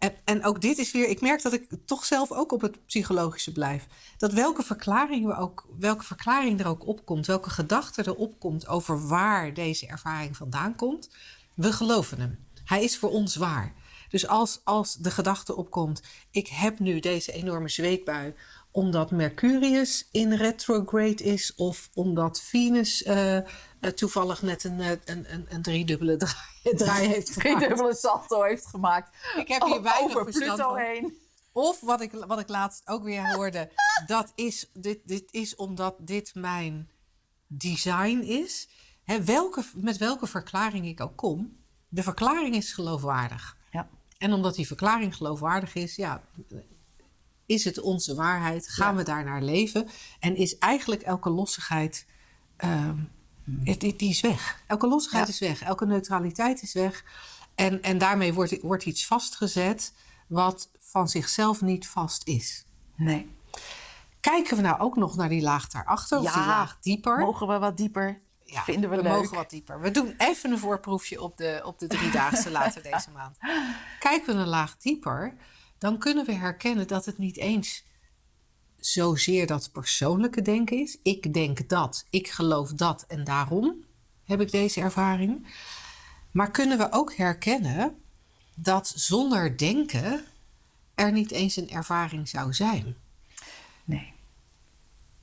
En, 0.02 0.14
en 0.24 0.44
ook 0.46 0.62
dit 0.62 0.78
is 0.78 0.92
weer, 0.92 1.08
ik 1.08 1.22
merk 1.22 1.42
dat 1.42 1.54
ik 1.54 1.68
toch 1.86 2.06
zelf 2.06 2.32
ook 2.32 2.52
op 2.52 2.62
het 2.62 2.86
psychologische 2.86 3.52
blijf. 3.52 3.88
Dat 4.18 4.34
welke 4.34 4.64
verklaring, 4.64 5.26
we 5.26 5.36
ook, 5.36 5.68
welke 5.80 6.04
verklaring 6.04 6.60
er 6.60 6.68
ook 6.68 6.88
opkomt, 6.88 7.26
welke 7.26 7.50
gedachte 7.50 8.04
er 8.04 8.16
opkomt 8.16 8.68
over 8.68 9.08
waar 9.08 9.54
deze 9.54 9.88
ervaring 9.88 10.38
vandaan 10.38 10.76
komt, 10.76 11.10
we 11.54 11.72
geloven 11.74 12.20
hem. 12.20 12.46
Hij 12.66 12.84
is 12.84 12.98
voor 12.98 13.10
ons 13.10 13.36
waar. 13.36 13.74
Dus 14.10 14.28
als, 14.28 14.62
als 14.64 14.96
de 14.96 15.12
gedachte 15.12 15.56
opkomt, 15.56 16.02
ik 16.32 16.48
heb 16.48 16.80
nu 16.80 17.00
deze 17.00 17.32
enorme 17.32 17.70
zweetbui 17.70 18.34
omdat 18.72 19.12
Mercurius 19.12 20.08
in 20.12 20.34
retrograde 20.34 21.24
is 21.24 21.56
of 21.56 21.90
omdat 21.94 22.42
Venus 22.42 23.04
eh, 23.04 23.38
toevallig 23.96 24.42
net 24.42 24.64
een, 24.64 24.80
eh, 24.80 24.90
een, 25.06 25.34
een, 25.34 25.46
een 25.50 25.62
driedubbele 25.62 26.18
draai, 26.24 26.76
draai 26.76 27.08
heeft 27.08 27.30
gemaakt. 27.42 27.68
dubbele 27.68 27.96
salto 27.96 28.42
heeft 28.44 28.66
gemaakt. 28.68 29.16
Ik 29.38 29.48
heb 29.48 29.64
hier 29.64 29.82
weinig 29.82 30.16
over 30.18 30.32
Pluto 30.32 30.56
van. 30.56 30.78
heen. 30.78 31.18
Of 31.52 31.80
wat 31.80 32.02
ik, 32.02 32.12
wat 32.12 32.40
ik 32.40 32.50
laatst 32.50 32.88
ook 32.88 33.04
weer 33.04 33.36
hoorde, 33.36 33.72
dat 34.06 34.32
is, 34.36 34.70
dit, 34.74 35.00
dit 35.04 35.24
is 35.32 35.56
omdat 35.56 35.96
dit 36.00 36.36
mijn 36.36 36.90
design 37.48 38.20
is. 38.20 38.68
Hè, 39.04 39.24
welke, 39.24 39.64
met 39.76 39.98
welke 39.98 40.28
verklaring 40.28 40.86
ik 40.86 41.02
ook 41.02 41.16
kom, 41.18 41.58
de 41.88 42.04
verklaring 42.04 42.56
is 42.56 42.74
geloofwaardig. 42.74 43.58
Ja. 43.72 43.90
En 44.18 44.34
omdat 44.34 44.56
die 44.56 44.68
verklaring 44.68 45.16
geloofwaardig 45.16 45.76
is, 45.76 45.96
ja, 45.96 46.24
is 47.46 47.64
het 47.66 47.80
onze 47.80 48.16
waarheid? 48.16 48.68
Gaan 48.70 48.92
Ja. 48.92 48.98
we 48.98 49.04
daar 49.04 49.24
naar 49.24 49.42
leven? 49.42 49.88
En 50.20 50.36
is 50.36 50.58
eigenlijk 50.58 51.02
elke 51.02 51.30
lossigheid, 51.30 52.06
ehm, 52.58 52.98
die, 53.60 53.78
die 53.78 53.96
die 53.96 54.10
is 54.10 54.22
weg. 54.22 54.62
Elke 54.68 54.88
lossigheid 54.88 55.28
Ja. 55.28 55.34
is 55.34 55.40
weg. 55.40 55.62
Elke 55.62 55.86
neutraliteit 55.86 56.62
is 56.62 56.74
weg. 56.74 57.04
En, 57.56 57.82
en 57.82 57.98
daarmee 57.98 58.34
wordt, 58.34 58.62
wordt 58.62 58.86
iets 58.86 59.06
vastgezet 59.06 59.94
wat 60.28 60.70
van 60.80 61.08
zichzelf 61.10 61.62
niet 61.62 61.88
vast 61.88 62.28
is. 62.28 62.66
Nee. 62.96 63.30
Kijken 64.20 64.56
we 64.56 64.62
nou 64.62 64.80
ook 64.80 64.96
nog 64.96 65.16
naar 65.16 65.30
die 65.30 65.42
laag 65.42 65.68
daarachter, 65.68 66.18
of 66.20 66.34
die 66.34 66.46
laag 66.46 66.78
dieper? 66.82 67.18
Mogen 67.20 67.48
we 67.48 67.60
wat 67.60 67.78
dieper? 67.78 68.22
Ja, 68.46 68.64
Vinden 68.64 68.90
we, 68.90 68.96
we 68.96 69.02
leuk. 69.02 69.12
mogen 69.12 69.36
wat 69.36 69.50
dieper. 69.50 69.82
We 69.82 69.92
doen 69.92 70.14
even 70.18 70.52
een 70.52 70.60
voorproefje 70.60 71.22
op 71.22 71.38
de, 71.38 71.62
op 71.66 71.80
de 71.80 71.88
driedaagse 71.88 72.52
later 72.60 72.84
deze 72.84 73.10
maand. 73.14 73.38
Kijken 74.00 74.36
we 74.36 74.42
een 74.42 74.48
laag 74.48 74.78
dieper, 74.78 75.34
dan 75.78 75.98
kunnen 75.98 76.26
we 76.26 76.34
herkennen 76.34 76.88
dat 76.88 77.06
het 77.06 77.18
niet 77.18 77.38
eens 77.38 77.84
zozeer 78.82 79.48
dat 79.48 79.72
persoonlijke 79.72 80.42
denken 80.42 80.78
is. 80.78 80.98
Ik 81.04 81.34
denk 81.34 81.70
dat, 81.70 82.06
ik 82.10 82.28
geloof 82.28 82.74
dat 82.74 83.06
en 83.08 83.24
daarom 83.24 83.76
heb 84.26 84.42
ik 84.42 84.52
deze 84.52 84.82
ervaring. 84.82 85.48
Maar 86.32 86.52
kunnen 86.52 86.78
we 86.78 86.92
ook 86.92 87.14
herkennen 87.14 87.96
dat 88.56 88.94
zonder 88.96 89.58
denken 89.58 90.26
er 90.96 91.12
niet 91.12 91.32
eens 91.32 91.56
een 91.56 91.70
ervaring 91.70 92.30
zou 92.30 92.54
zijn? 92.54 92.96
Nee. 93.84 94.14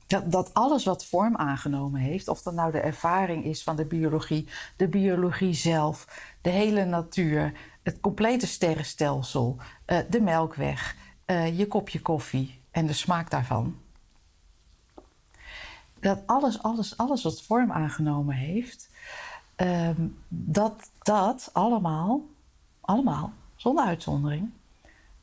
Dat, 0.07 0.31
dat 0.31 0.53
alles 0.53 0.83
wat 0.85 1.05
vorm 1.05 1.35
aangenomen 1.35 2.01
heeft, 2.01 2.27
of 2.27 2.41
dat 2.41 2.53
nou 2.53 2.71
de 2.71 2.79
ervaring 2.79 3.45
is 3.45 3.63
van 3.63 3.75
de 3.75 3.85
biologie, 3.85 4.47
de 4.75 4.87
biologie 4.87 5.53
zelf, 5.53 6.07
de 6.41 6.49
hele 6.49 6.85
natuur, 6.85 7.53
het 7.83 7.99
complete 7.99 8.47
sterrenstelsel, 8.47 9.57
eh, 9.85 9.99
de 10.09 10.21
melkweg, 10.21 10.95
eh, 11.25 11.57
je 11.57 11.67
kopje 11.67 12.01
koffie 12.01 12.58
en 12.79 12.87
de 12.87 12.93
smaak 12.93 13.29
daarvan. 13.29 13.77
dat 15.99 16.19
alles, 16.25 16.61
alles, 16.61 16.97
alles 16.97 17.23
wat 17.23 17.41
vorm 17.41 17.71
aangenomen 17.71 18.35
heeft, 18.35 18.89
ehm, 19.55 20.07
dat 20.27 20.89
dat 21.01 21.49
allemaal, 21.53 22.21
allemaal, 22.81 23.33
zonder 23.55 23.85
uitzondering, 23.85 24.49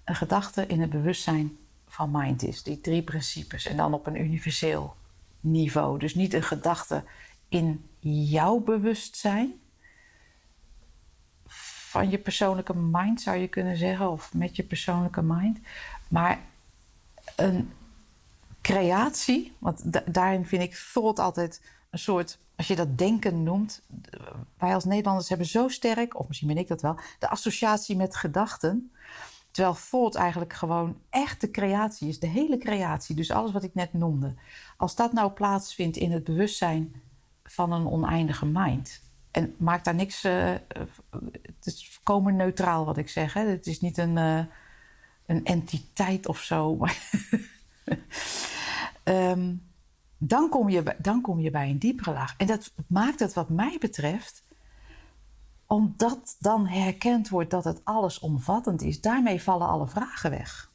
een 0.04 0.14
gedachte 0.14 0.66
in 0.66 0.80
het 0.80 0.90
bewustzijn 0.90 1.56
van 1.88 2.10
mind 2.10 2.42
is. 2.42 2.62
Die 2.62 2.80
drie 2.80 3.02
principes. 3.02 3.66
En 3.66 3.76
dan 3.76 3.94
op 3.94 4.06
een 4.06 4.20
universeel 4.20 4.96
niveau. 5.40 5.98
Dus 5.98 6.14
niet 6.14 6.34
een 6.34 6.42
gedachte 6.42 7.04
in 7.48 7.88
jouw 8.00 8.58
bewustzijn. 8.58 9.52
Van 11.46 12.10
je 12.10 12.18
persoonlijke 12.18 12.74
mind 12.74 13.20
zou 13.20 13.36
je 13.36 13.48
kunnen 13.48 13.76
zeggen. 13.76 14.10
Of 14.10 14.34
met 14.34 14.56
je 14.56 14.62
persoonlijke 14.62 15.22
mind. 15.22 15.58
Maar 16.08 16.38
een 17.36 17.72
creatie. 18.60 19.52
Want 19.58 19.82
daarin 20.14 20.46
vind 20.46 20.62
ik 20.62 20.88
thought 20.92 21.18
altijd 21.18 21.62
een 21.90 21.98
soort. 21.98 22.38
Als 22.56 22.66
je 22.66 22.76
dat 22.76 22.98
denken 22.98 23.42
noemt. 23.42 23.82
Wij 24.58 24.74
als 24.74 24.84
Nederlanders 24.84 25.28
hebben 25.28 25.46
zo 25.46 25.68
sterk. 25.68 26.18
Of 26.18 26.26
misschien 26.26 26.48
ben 26.48 26.58
ik 26.58 26.68
dat 26.68 26.82
wel. 26.82 26.98
De 27.18 27.28
associatie 27.28 27.96
met 27.96 28.16
gedachten. 28.16 28.90
Terwijl 29.50 29.76
thought 29.90 30.14
eigenlijk 30.14 30.52
gewoon 30.52 30.96
echt 31.10 31.40
de 31.40 31.50
creatie 31.50 32.08
is, 32.08 32.18
de 32.18 32.26
hele 32.26 32.58
creatie. 32.58 33.16
Dus 33.16 33.30
alles 33.30 33.52
wat 33.52 33.62
ik 33.62 33.74
net 33.74 33.92
noemde. 33.92 34.34
Als 34.76 34.94
dat 34.94 35.12
nou 35.12 35.30
plaatsvindt 35.30 35.96
in 35.96 36.12
het 36.12 36.24
bewustzijn 36.24 37.02
van 37.44 37.72
een 37.72 37.88
oneindige 37.88 38.46
mind. 38.46 39.02
En 39.30 39.54
maakt 39.58 39.84
daar 39.84 39.94
niks. 39.94 40.24
Uh, 40.24 40.52
het 41.42 41.66
is 41.66 41.88
volkomen 41.88 42.36
neutraal 42.36 42.84
wat 42.84 42.96
ik 42.96 43.08
zeg. 43.08 43.32
Hè? 43.32 43.46
Het 43.46 43.66
is 43.66 43.80
niet 43.80 43.98
een, 43.98 44.16
uh, 44.16 44.40
een 45.26 45.44
entiteit 45.44 46.26
of 46.26 46.38
zo. 46.38 46.76
Maar 46.76 47.10
um, 49.04 49.62
dan, 50.18 50.48
kom 50.48 50.68
je, 50.68 50.96
dan 50.98 51.20
kom 51.20 51.40
je 51.40 51.50
bij 51.50 51.70
een 51.70 51.78
diepere 51.78 52.12
laag. 52.12 52.34
En 52.36 52.46
dat 52.46 52.72
maakt 52.86 53.20
het, 53.20 53.34
wat 53.34 53.48
mij 53.48 53.76
betreft, 53.80 54.44
omdat 55.66 56.36
dan 56.38 56.66
herkend 56.66 57.28
wordt 57.28 57.50
dat 57.50 57.64
het 57.64 57.80
allesomvattend 57.84 58.82
is, 58.82 59.00
daarmee 59.00 59.42
vallen 59.42 59.66
alle 59.66 59.88
vragen 59.88 60.30
weg. 60.30 60.70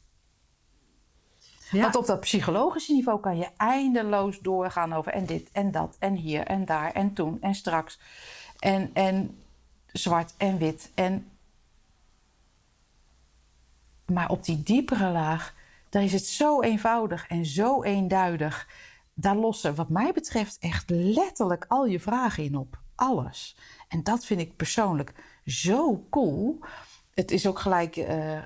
Ja. 1.71 1.81
Want 1.81 1.95
op 1.95 2.05
dat 2.05 2.19
psychologische 2.19 2.93
niveau 2.93 3.19
kan 3.19 3.37
je 3.37 3.49
eindeloos 3.57 4.39
doorgaan 4.39 4.93
over 4.93 5.11
en 5.11 5.25
dit 5.25 5.49
en 5.51 5.71
dat 5.71 5.95
en 5.99 6.15
hier 6.15 6.45
en 6.45 6.65
daar 6.65 6.91
en 6.91 7.13
toen 7.13 7.37
en 7.41 7.55
straks. 7.55 7.99
En, 8.59 8.89
en 8.93 9.41
zwart 9.85 10.33
en 10.37 10.57
wit. 10.57 10.91
En... 10.95 11.25
Maar 14.05 14.29
op 14.29 14.43
die 14.43 14.63
diepere 14.63 15.11
laag, 15.11 15.53
daar 15.89 16.03
is 16.03 16.13
het 16.13 16.25
zo 16.25 16.61
eenvoudig 16.61 17.27
en 17.27 17.45
zo 17.45 17.83
eenduidig. 17.83 18.69
Daar 19.13 19.35
lossen, 19.35 19.75
wat 19.75 19.89
mij 19.89 20.11
betreft, 20.13 20.57
echt 20.59 20.89
letterlijk 20.89 21.65
al 21.67 21.85
je 21.85 21.99
vragen 21.99 22.43
in 22.43 22.57
op. 22.57 22.79
Alles. 22.95 23.57
En 23.87 24.03
dat 24.03 24.25
vind 24.25 24.39
ik 24.39 24.55
persoonlijk 24.55 25.13
zo 25.45 26.05
cool. 26.09 26.59
Het 27.13 27.31
is 27.31 27.47
ook 27.47 27.59
gelijk 27.59 27.95
uh, 27.95 28.35
uh, 28.35 28.41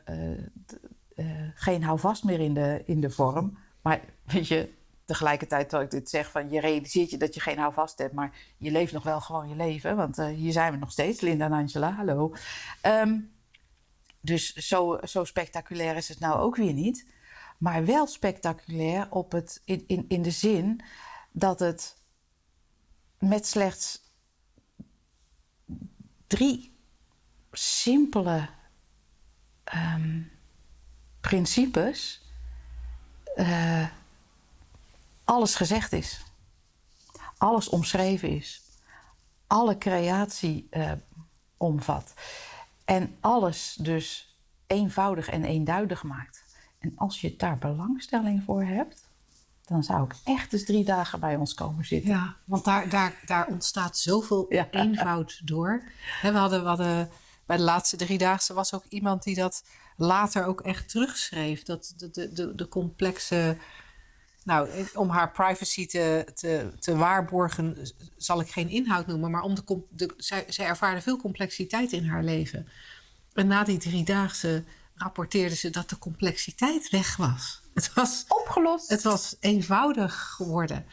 uh, 1.16 1.26
geen 1.54 1.84
houvast 1.84 2.24
meer 2.24 2.40
in 2.40 2.54
de, 2.54 2.84
in 2.86 3.02
de 3.02 3.10
vorm. 3.10 3.58
Maar 3.82 4.02
weet 4.24 4.48
je, 4.48 4.74
tegelijkertijd 5.06 5.70
terwijl 5.70 5.90
ik 5.90 6.00
dit 6.00 6.10
zeg, 6.10 6.32
van 6.32 6.50
je 6.50 6.60
realiseert 6.60 7.10
je 7.10 7.18
dat 7.18 7.34
je 7.34 7.40
geen 7.40 7.58
houvast 7.58 7.98
hebt, 7.98 8.14
maar 8.14 8.32
je 8.58 8.72
leeft 8.72 8.94
nog 8.94 9.04
wel 9.04 9.22
gewoon 9.22 9.50
je 9.50 9.56
leven. 9.56 9.96
Want 9.96 10.18
hier 10.22 10.52
zijn 10.52 10.72
we 10.72 10.78
nog 10.78 10.92
steeds, 10.92 11.22
Linda 11.22 11.46
en 11.46 11.52
Angela, 11.52 11.92
hallo. 11.92 12.34
Um, 12.84 13.35
dus 14.26 14.54
zo, 14.54 15.00
zo 15.04 15.24
spectaculair 15.24 15.96
is 15.96 16.08
het 16.08 16.20
nou 16.20 16.40
ook 16.40 16.56
weer 16.56 16.74
niet. 16.74 17.06
Maar 17.58 17.86
wel 17.86 18.08
spectaculair 18.08 19.12
op 19.12 19.32
het, 19.32 19.62
in, 19.66 19.84
in, 19.88 20.06
in 20.08 20.22
de 20.22 20.32
zin 20.32 20.84
dat 21.32 21.60
het 21.60 21.98
met 23.20 23.48
slechts 23.48 24.02
drie 26.28 26.78
simpele 27.52 28.50
um, 29.74 30.32
principes 31.22 32.22
uh, 33.36 33.88
alles 35.24 35.56
gezegd 35.56 35.92
is. 35.94 36.24
Alles 37.38 37.70
omschreven 37.70 38.30
is. 38.30 38.62
Alle 39.48 39.78
creatie 39.78 40.68
uh, 40.72 40.92
omvat. 41.58 42.14
En 42.86 43.16
alles 43.20 43.78
dus 43.80 44.38
eenvoudig 44.68 45.30
en 45.30 45.44
eenduidig 45.44 46.04
maakt. 46.04 46.44
En 46.80 46.94
als 46.96 47.22
je 47.22 47.36
daar 47.36 47.58
belangstelling 47.58 48.44
voor 48.44 48.64
hebt, 48.64 49.10
dan 49.66 49.84
zou 49.84 50.04
ik 50.04 50.16
echt 50.24 50.54
eens 50.54 50.66
drie 50.66 50.86
dagen 50.86 51.20
bij 51.20 51.36
ons 51.36 51.54
komen 51.54 51.86
zitten. 51.86 52.10
Ja, 52.10 52.36
want 52.46 52.66
daar, 52.66 52.90
daar, 52.90 53.22
daar 53.26 53.48
ontstaat 53.48 53.98
zoveel 53.98 54.50
eenvoud 54.72 55.48
door. 55.48 55.84
we, 56.22 56.32
hadden, 56.32 56.62
we 56.62 56.68
hadden 56.68 57.10
bij 57.46 57.58
de 57.58 57.64
laatste 57.64 57.98
driedaagse 57.98 58.54
was 58.54 58.74
ook 58.74 58.86
iemand 58.90 59.24
die 59.24 59.36
dat 59.36 59.64
later 59.98 60.46
ook 60.46 60.62
echt 60.62 60.90
terugschreef. 60.90 61.64
Dat 61.64 61.94
de, 61.98 62.12
de, 62.12 62.34
de, 62.34 62.56
de 62.56 62.68
complexe. 62.68 63.58
Nou, 64.46 64.70
om 64.94 65.10
haar 65.10 65.32
privacy 65.32 65.88
te, 65.88 66.32
te, 66.34 66.72
te 66.80 66.96
waarborgen, 66.96 67.78
zal 68.18 68.42
ik 68.42 68.52
geen 68.52 68.70
inhoud 68.70 69.08
noemen, 69.08 69.32
maar 69.32 69.42
om 69.42 69.56
de, 69.90 70.14
zij, 70.18 70.46
zij 70.48 70.66
ervaarde 70.66 71.02
veel 71.02 71.18
complexiteit 71.18 71.92
in 71.92 72.06
haar 72.06 72.24
leven. 72.24 72.68
En 73.34 73.48
na 73.48 73.64
die 73.64 73.78
driedaagse 73.78 74.64
rapporteerde 74.96 75.56
ze 75.56 75.70
dat 75.70 75.90
de 75.90 75.98
complexiteit 75.98 76.90
weg 76.90 77.16
was. 77.16 77.62
Het 77.76 77.94
was 77.94 78.26
opgelost. 78.28 78.90
Het 78.90 79.04
was 79.04 79.36
eenvoudig 79.40 80.34
geworden. 80.36 80.86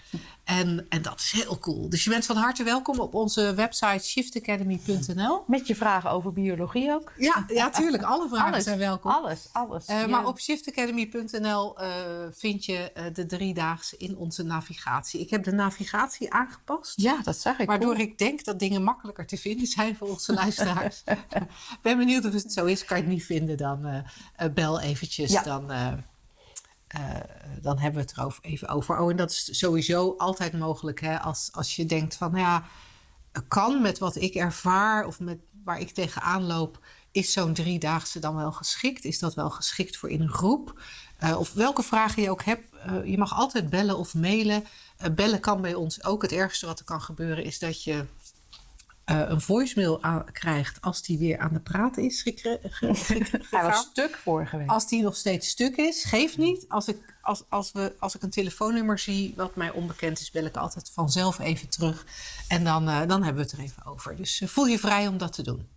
En, 0.44 0.86
en 0.88 1.02
dat 1.02 1.20
is 1.20 1.30
heel 1.30 1.58
cool. 1.58 1.88
Dus 1.88 2.04
je 2.04 2.10
bent 2.10 2.26
van 2.26 2.36
harte 2.36 2.62
welkom 2.64 3.00
op 3.00 3.14
onze 3.14 3.54
website 3.54 4.04
shiftacademy.nl. 4.04 5.44
Met 5.46 5.66
je 5.66 5.74
vragen 5.74 6.10
over 6.10 6.32
biologie 6.32 6.92
ook? 6.92 7.12
Ja, 7.16 7.44
ja 7.48 7.70
tuurlijk. 7.70 8.02
Alle 8.02 8.28
vragen 8.28 8.62
zijn 8.62 8.78
welkom. 8.78 9.10
Alles, 9.10 9.48
alles. 9.52 9.88
Uh, 9.88 10.06
maar 10.06 10.26
op 10.26 10.40
shiftacademy.nl 10.40 11.82
uh, 11.82 11.88
vind 12.32 12.64
je 12.64 12.92
uh, 12.96 13.04
de 13.12 13.26
driedaagse 13.26 13.96
in 13.96 14.16
onze 14.16 14.42
navigatie. 14.42 15.20
Ik 15.20 15.30
heb 15.30 15.44
de 15.44 15.52
navigatie 15.52 16.32
aangepast. 16.32 17.00
Ja, 17.00 17.20
dat 17.22 17.36
zag 17.36 17.58
ik. 17.58 17.66
Waardoor 17.66 17.98
ik 17.98 18.18
denk 18.18 18.44
dat 18.44 18.58
dingen 18.58 18.82
makkelijker 18.82 19.26
te 19.26 19.36
vinden 19.36 19.66
zijn 19.66 19.96
voor 19.96 20.08
onze 20.08 20.32
luisteraars. 20.32 21.02
ben 21.82 21.98
benieuwd 21.98 22.24
of 22.24 22.32
het 22.32 22.52
zo 22.52 22.64
is. 22.64 22.84
Kan 22.84 22.96
je 22.96 23.02
het 23.02 23.12
niet 23.12 23.24
vinden, 23.24 23.56
dan 23.56 24.04
bel 24.54 24.80
eventjes. 24.80 25.32
Ja. 25.32 25.42
Dan 25.42 25.70
uh, 26.96 27.16
dan 27.60 27.78
hebben 27.78 28.04
we 28.04 28.08
het 28.08 28.16
er 28.16 28.50
even 28.50 28.68
over. 28.68 28.98
Oh, 28.98 29.10
en 29.10 29.16
dat 29.16 29.30
is 29.30 29.58
sowieso 29.58 30.14
altijd 30.16 30.58
mogelijk. 30.58 31.00
Hè? 31.00 31.20
Als, 31.20 31.48
als 31.52 31.76
je 31.76 31.86
denkt 31.86 32.16
van, 32.16 32.30
nou 32.30 32.42
ja, 32.42 32.64
kan 33.48 33.82
met 33.82 33.98
wat 33.98 34.16
ik 34.16 34.34
ervaar 34.34 35.06
of 35.06 35.20
met 35.20 35.38
waar 35.64 35.80
ik 35.80 35.90
tegenaan 35.90 36.46
loop, 36.46 36.80
is 37.12 37.32
zo'n 37.32 37.52
driedaagse 37.52 38.18
dan 38.18 38.36
wel 38.36 38.52
geschikt? 38.52 39.04
Is 39.04 39.18
dat 39.18 39.34
wel 39.34 39.50
geschikt 39.50 39.96
voor 39.96 40.10
in 40.10 40.20
een 40.20 40.32
groep? 40.32 40.80
Uh, 41.22 41.38
of 41.38 41.52
welke 41.52 41.82
vragen 41.82 42.22
je 42.22 42.30
ook 42.30 42.42
hebt, 42.42 42.68
uh, 42.86 43.04
je 43.04 43.18
mag 43.18 43.34
altijd 43.34 43.70
bellen 43.70 43.98
of 43.98 44.14
mailen. 44.14 44.64
bellen 45.14 45.40
kan 45.40 45.60
bij 45.60 45.74
ons 45.74 46.04
ook. 46.04 46.22
Het 46.22 46.32
ergste 46.32 46.66
wat 46.66 46.78
er 46.78 46.84
kan 46.84 47.00
gebeuren 47.00 47.44
is 47.44 47.58
dat 47.58 47.84
je 47.84 48.04
uh, 49.10 49.22
een 49.28 49.40
voicemail 49.40 50.02
aan, 50.02 50.24
krijgt 50.32 50.80
als 50.80 51.02
die 51.02 51.18
weer 51.18 51.38
aan 51.38 51.52
de 51.52 51.60
praat 51.60 51.96
is 51.96 52.22
Hij 53.50 53.62
was 53.62 53.78
stuk 53.78 54.16
vorige 54.16 54.56
week. 54.56 54.70
Als 54.70 54.88
die 54.88 55.02
nog 55.02 55.16
steeds 55.16 55.48
stuk 55.48 55.76
is, 55.76 56.04
geeft 56.04 56.38
niet. 56.38 56.64
Als 56.68 56.88
ik, 56.88 57.14
als, 57.22 57.44
als, 57.48 57.72
we, 57.72 57.92
als 57.98 58.14
ik 58.14 58.22
een 58.22 58.30
telefoonnummer 58.30 58.98
zie 58.98 59.32
wat 59.36 59.56
mij 59.56 59.70
onbekend 59.70 60.20
is, 60.20 60.30
bel 60.30 60.44
ik 60.44 60.56
altijd 60.56 60.90
vanzelf 60.94 61.38
even 61.38 61.68
terug. 61.68 62.06
En 62.48 62.64
dan, 62.64 62.88
uh, 62.88 63.06
dan 63.06 63.22
hebben 63.22 63.44
we 63.44 63.50
het 63.50 63.58
er 63.58 63.64
even 63.64 63.86
over. 63.86 64.16
Dus 64.16 64.40
uh, 64.40 64.48
voel 64.48 64.66
je 64.66 64.78
vrij 64.78 65.06
om 65.06 65.18
dat 65.18 65.32
te 65.32 65.42
doen. 65.42 65.68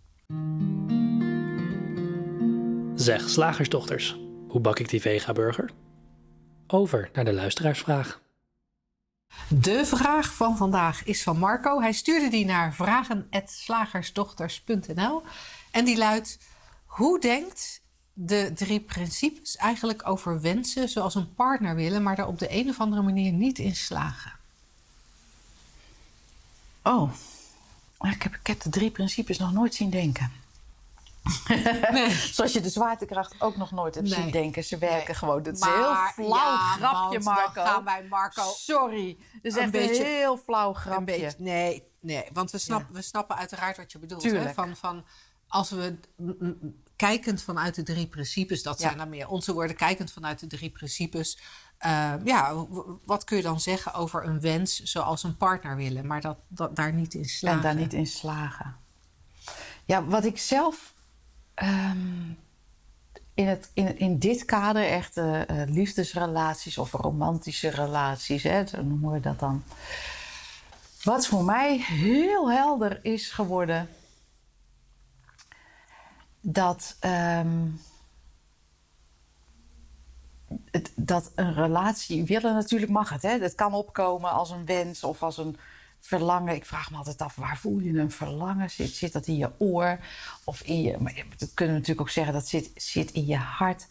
Zeg, 2.94 3.28
slagersdochters, 3.28 4.16
hoe 4.48 4.60
bak 4.60 4.78
ik 4.78 4.88
die 4.88 5.00
vega-burger? 5.00 5.70
Over 6.66 7.10
naar 7.12 7.24
de 7.24 7.32
luisteraarsvraag. 7.32 8.20
De 9.48 9.86
vraag 9.86 10.34
van 10.34 10.56
vandaag 10.56 11.04
is 11.04 11.22
van 11.22 11.38
Marco. 11.38 11.80
Hij 11.80 11.92
stuurde 11.92 12.28
die 12.28 12.44
naar 12.44 12.74
vragen.slagersdochters.nl 12.74 15.22
en 15.70 15.84
die 15.84 15.96
luidt: 15.96 16.38
Hoe 16.86 17.20
denkt 17.20 17.80
de 18.12 18.50
drie 18.54 18.80
principes 18.80 19.56
eigenlijk 19.56 20.08
over 20.08 20.40
wensen 20.40 20.88
zoals 20.88 21.14
een 21.14 21.34
partner 21.34 21.74
willen, 21.74 22.02
maar 22.02 22.16
daar 22.16 22.26
op 22.26 22.38
de 22.38 22.52
een 22.52 22.68
of 22.68 22.80
andere 22.80 23.02
manier 23.02 23.32
niet 23.32 23.58
in 23.58 23.76
slagen? 23.76 24.32
Oh, 26.82 27.12
ik 28.00 28.22
heb, 28.22 28.34
ik 28.34 28.46
heb 28.46 28.60
de 28.60 28.70
drie 28.70 28.90
principes 28.90 29.38
nog 29.38 29.52
nooit 29.52 29.74
zien 29.74 29.90
denken. 29.90 30.32
Nee. 31.92 32.10
Zoals 32.34 32.52
je 32.52 32.60
de 32.60 32.68
zwaartekracht 32.68 33.34
ook 33.40 33.56
nog 33.56 33.70
nooit 33.70 33.94
hebt 33.94 34.08
nee. 34.08 34.20
zien 34.22 34.30
denken. 34.30 34.64
Ze 34.64 34.78
werken 34.78 35.06
nee. 35.06 35.14
gewoon. 35.14 35.42
Dat 35.42 35.54
is 35.54 35.60
een 35.60 35.72
heel 35.72 35.94
flauw 36.26 36.52
ja, 36.52 36.72
grapje, 36.76 37.20
Marco. 37.20 37.62
Gaan 37.62 37.84
wij 37.84 38.04
Marco. 38.04 38.42
Sorry. 38.42 39.16
Dat 39.32 39.40
is 39.42 39.54
een 39.54 39.62
echt 39.62 39.70
beetje, 39.70 40.04
een 40.04 40.10
heel 40.10 40.36
flauw 40.36 40.72
grapje. 40.72 41.04
Beetje, 41.04 41.34
nee, 41.38 41.82
nee, 42.00 42.24
want 42.32 42.50
we, 42.50 42.58
snap, 42.58 42.80
ja. 42.80 42.86
we 42.90 43.02
snappen 43.02 43.36
uiteraard 43.36 43.76
wat 43.76 43.92
je 43.92 43.98
bedoelt. 43.98 44.22
Hè? 44.22 44.52
Van, 44.54 44.76
van 44.76 45.04
als 45.48 45.70
we 45.70 45.98
kijkend 46.96 47.42
vanuit 47.42 47.74
de 47.74 47.82
drie 47.82 48.06
principes, 48.06 48.62
dat 48.62 48.78
Ja. 48.78 48.86
zijn 48.86 48.98
dan 48.98 49.08
meer 49.08 49.28
onze 49.28 49.52
woorden, 49.52 49.76
kijkend 49.76 50.12
vanuit 50.12 50.40
de 50.40 50.46
drie 50.46 50.70
principes. 50.70 51.38
eh, 51.78 52.12
ja, 52.24 52.66
wat 53.04 53.24
kun 53.24 53.36
je 53.36 53.42
dan 53.42 53.60
zeggen 53.60 53.94
over 53.94 54.24
een 54.24 54.40
wens 54.40 54.82
zoals 54.82 55.22
een 55.22 55.36
partner 55.36 55.76
willen, 55.76 56.06
maar 56.06 56.20
dat, 56.20 56.38
dat 56.48 56.76
daar 56.76 56.92
niet 56.92 57.14
in 57.14 57.24
slagen? 57.24 57.58
En 57.58 57.64
daar 57.64 57.74
niet 57.74 57.92
in 57.92 58.06
slagen. 58.06 58.76
Ja, 59.84 60.04
wat 60.04 60.24
ik 60.24 60.38
zelf 60.38 60.94
ehm, 61.56 62.32
in, 63.34 63.46
het, 63.46 63.70
in, 63.74 64.18
dit 64.18 64.44
kader, 64.44 64.88
echt 64.88 65.16
eh, 65.16 65.40
liefdesrelaties 65.66 66.78
of 66.78 66.92
romantische 66.92 67.68
relaties, 67.68 68.42
hè, 68.42 68.66
zo 68.66 68.82
noemen 68.82 69.12
we 69.12 69.20
dat 69.20 69.38
dan. 69.38 69.62
Wat 71.02 71.26
voor 71.26 71.44
mij 71.44 71.78
heel 71.78 72.50
helder 72.50 72.98
is 73.02 73.30
geworden, 73.30 73.88
dat, 76.40 76.96
ehm, 77.00 77.68
het, 80.70 80.92
dat 80.96 81.32
een 81.34 81.54
relatie 81.54 82.24
willen 82.24 82.54
natuurlijk 82.54 82.92
mag 82.92 83.08
het. 83.08 83.22
Hè? 83.22 83.38
Dat 83.38 83.54
kan 83.54 83.72
opkomen 83.74 84.30
als 84.30 84.50
een 84.50 84.64
wens 84.64 85.04
of 85.04 85.22
als 85.22 85.38
een 85.38 85.56
verlangen. 86.06 86.54
Ik 86.54 86.66
vraag 86.66 86.90
me 86.90 86.96
altijd 86.96 87.22
af, 87.22 87.34
waar 87.34 87.58
voel 87.58 87.78
je 87.78 87.98
een 87.98 88.10
verlangen? 88.10 88.70
Zit, 88.70 88.90
zit 88.90 89.12
dat 89.12 89.26
in 89.26 89.36
je 89.36 89.50
oor 89.58 89.98
of 90.44 90.60
in 90.60 90.82
je... 90.82 90.96
Maar 90.98 91.24
dat 91.36 91.54
kunnen 91.54 91.74
we 91.74 91.80
natuurlijk 91.80 92.00
ook 92.00 92.14
zeggen, 92.14 92.32
dat 92.32 92.48
zit, 92.48 92.70
zit 92.74 93.10
in 93.10 93.26
je 93.26 93.36
hart. 93.36 93.86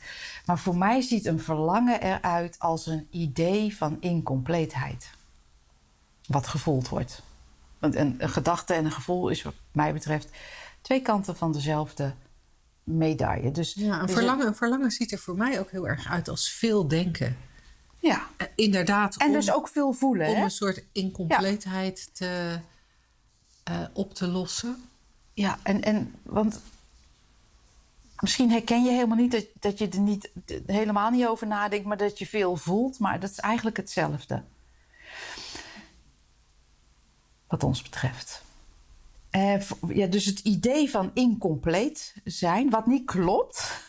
Maar 0.45 0.60
voor 0.60 0.78
mij 0.78 1.01
ziet 1.01 1.25
een 1.25 1.39
verlangen 1.39 2.01
eruit 2.01 2.60
als 2.60 2.86
een 2.86 3.08
idee 3.10 3.75
van 3.75 3.97
incompleetheid. 3.99 5.10
Wat 6.28 6.47
gevoeld 6.47 6.89
wordt. 6.89 7.21
Want 7.80 7.95
een, 7.95 8.15
een 8.17 8.30
gedachte 8.30 8.73
en 8.73 8.86
een 8.86 8.91
gevoel 8.91 9.30
is 9.30 9.41
wat 9.41 9.56
mij 9.71 9.93
betreft 9.93 10.30
twee 10.82 11.01
kanten 11.01 11.36
van 11.36 11.51
dezelfde 11.51 12.13
medaille. 12.84 13.51
Dus, 13.51 13.73
Ja, 13.73 13.99
een 13.99 14.06
dus 14.06 14.15
verlangen, 14.15 14.47
een 14.47 14.56
verlangen 14.56 14.91
ziet 14.91 15.12
er 15.12 15.19
voor 15.19 15.36
mij 15.36 15.60
ook 15.60 15.71
heel 15.71 15.88
erg 15.88 16.08
uit 16.10 16.30
als 16.30 16.49
veel 16.49 16.88
denken. 16.88 17.38
Ja, 17.99 18.27
Eh, 18.38 18.47
inderdaad, 18.55 19.15
en 19.17 19.27
om, 19.27 19.34
dus 19.34 19.51
ook 19.51 19.67
veel 19.67 19.93
voelen. 19.93 20.27
om 20.27 20.36
hè? 20.36 20.43
een 20.43 20.51
soort 20.51 20.84
incompleetheid 20.91 22.10
te, 22.13 22.60
eh, 23.63 23.84
op 23.93 24.13
te 24.13 24.27
lossen. 24.27 24.89
Ja, 25.34 25.60
en, 25.63 25.81
en 25.81 26.15
want 26.23 26.62
misschien 28.19 28.51
herken 28.51 28.84
je 28.84 28.91
helemaal 28.91 29.17
niet 29.17 29.31
dat, 29.31 29.45
dat 29.60 29.77
je 29.77 29.89
er 29.89 29.99
niet, 29.99 30.31
helemaal 30.65 31.10
niet 31.10 31.25
over 31.25 31.47
nadenkt, 31.47 31.86
maar 31.86 31.97
dat 31.97 32.19
je 32.19 32.27
veel 32.27 32.55
voelt. 32.55 32.99
Maar 32.99 33.19
dat 33.19 33.29
is 33.29 33.39
eigenlijk 33.39 33.77
hetzelfde. 33.77 34.43
Wat 37.47 37.63
ons 37.63 37.81
betreft. 37.81 38.43
Eh, 39.29 39.62
ja, 39.88 40.08
dus 40.08 40.25
het 40.25 40.39
idee 40.39 40.89
van 40.89 41.12
incompleet 41.13 42.15
zijn, 42.23 42.69
wat 42.69 42.86
niet 42.86 43.05
klopt. 43.05 43.88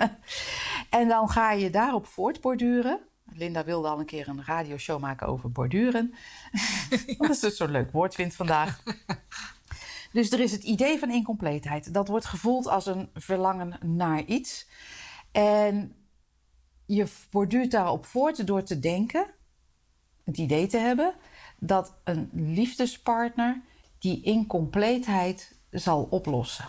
en 0.90 1.08
dan 1.08 1.28
ga 1.28 1.52
je 1.52 1.70
daarop 1.70 2.06
voortborduren. 2.06 3.07
Linda 3.38 3.64
wilde 3.64 3.88
al 3.88 3.98
een 3.98 4.06
keer 4.06 4.28
een 4.28 4.44
radioshow 4.44 5.00
maken 5.00 5.26
over 5.26 5.52
borduren. 5.52 6.14
Dat 7.18 7.30
is 7.30 7.40
dus 7.40 7.56
zo'n 7.56 7.70
leuk 7.70 7.90
woord 7.90 8.14
vindt 8.14 8.34
vandaag. 8.34 8.82
Dus 10.12 10.30
er 10.30 10.40
is 10.40 10.52
het 10.52 10.62
idee 10.62 10.98
van 10.98 11.10
incompleetheid. 11.10 11.94
Dat 11.94 12.08
wordt 12.08 12.26
gevoeld 12.26 12.66
als 12.66 12.86
een 12.86 13.08
verlangen 13.14 13.78
naar 13.96 14.24
iets. 14.24 14.66
En 15.32 15.94
je 16.86 17.06
borduurt 17.30 17.70
daarop 17.70 18.06
voort 18.06 18.46
door 18.46 18.62
te 18.62 18.78
denken, 18.78 19.26
het 20.24 20.36
idee 20.38 20.66
te 20.66 20.78
hebben, 20.78 21.14
dat 21.58 21.94
een 22.04 22.30
liefdespartner 22.32 23.60
die 23.98 24.22
incompleetheid 24.22 25.54
zal 25.70 26.06
oplossen. 26.10 26.64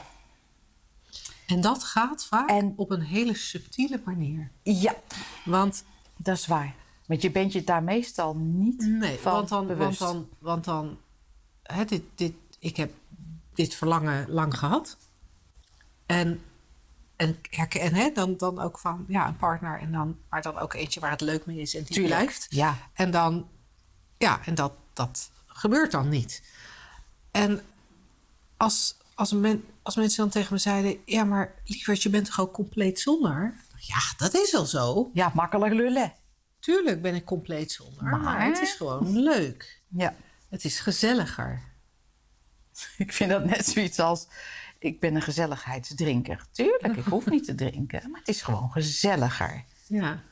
En 1.48 1.62
dat 1.62 1.84
gaat 1.84 2.26
vaak 2.26 2.50
En- 2.50 2.74
op 2.76 2.92
een 2.92 3.02
hele 3.02 3.36
subtiele 3.36 4.02
manier. 4.06 4.52
Ja, 4.64 4.96
Want 5.46 5.84
dat 6.22 6.38
is 6.38 6.48
waar. 6.48 6.76
Want 7.06 7.22
je 7.22 7.32
bent 7.32 7.54
je 7.54 7.64
daar 7.64 7.84
meestal 7.84 8.36
niet 8.36 8.86
Nee, 8.88 9.18
van 9.18 9.34
want 9.34 9.50
dan, 9.50 9.68
want 9.68 9.78
bewust. 9.80 10.00
dan, 10.00 10.30
want 10.40 10.64
dan 10.64 10.98
hè, 11.64 11.86
dit, 11.86 12.04
dit, 12.16 12.34
ik 12.60 12.78
heb 12.78 12.92
dit 13.54 13.76
verlangen 13.76 14.30
lang 14.30 14.58
gehad. 14.58 14.98
En, 16.06 16.42
en, 17.16 17.38
hè, 17.94 18.12
dan, 18.12 18.38
dan 18.38 18.60
ook 18.60 18.80
van 18.80 19.06
ja, 19.08 19.28
een 19.28 19.38
partner, 19.38 19.80
en 19.80 19.92
dan, 19.92 20.18
maar 20.30 20.42
dan 20.42 20.58
ook 20.58 20.74
eentje 20.74 21.00
waar 21.00 21.12
het 21.12 21.22
leuk 21.22 21.46
mee 21.46 21.58
is 21.58 21.76
en 21.76 21.84
die 21.84 22.04
blijft. 22.06 22.46
ja. 22.50 22.78
En 22.94 23.12
dan, 23.12 23.48
ja, 24.18 24.46
en 24.46 24.56
dat, 24.56 24.74
dat 24.94 25.32
gebeurt 25.46 25.92
dan 25.92 26.10
niet. 26.10 26.44
En 27.32 27.62
als, 28.58 28.98
als, 29.14 29.32
men, 29.32 29.66
als 29.82 29.96
mensen 29.96 30.18
dan 30.18 30.30
tegen 30.30 30.54
me 30.54 30.60
zeiden: 30.60 30.98
Ja, 31.06 31.24
maar 31.24 31.54
lieverd, 31.66 32.04
je 32.04 32.10
bent 32.10 32.26
toch 32.26 32.40
ook 32.40 32.54
compleet 32.54 33.00
zonder? 33.00 33.54
Ja, 33.80 34.00
dat 34.18 34.34
is 34.34 34.52
wel 34.52 34.66
zo. 34.66 35.10
Ja, 35.14 35.32
makkelijk 35.34 35.74
lullen. 35.74 36.14
Tuurlijk 36.60 37.02
ben 37.02 37.16
ik 37.16 37.26
compleet 37.26 37.72
zonder, 37.72 38.04
maar, 38.04 38.20
Maar- 38.20 38.46
het 38.46 38.60
is 38.62 38.72
gewoon 38.72 39.20
leuk. 39.20 39.82
Ja. 39.88 40.16
Het 40.50 40.64
is 40.66 40.80
gezelliger. 40.80 41.62
Ik 42.98 43.14
vind 43.14 43.30
dat 43.30 43.46
net 43.46 43.66
zoiets 43.66 44.00
als... 44.00 44.28
Ik 44.80 45.00
ben 45.00 45.16
een 45.16 45.22
gezelligheidsdrinker. 45.22 46.46
Tuurlijk, 46.52 46.96
ik 46.96 47.06
hoef 47.06 47.26
niet 47.26 47.46
te 47.46 47.56
drinken. 47.56 48.10
Maar 48.12 48.20
het 48.20 48.28
is 48.30 48.42
gewoon 48.42 48.72
gezelliger. 48.72 49.64
Ja. 49.88 50.24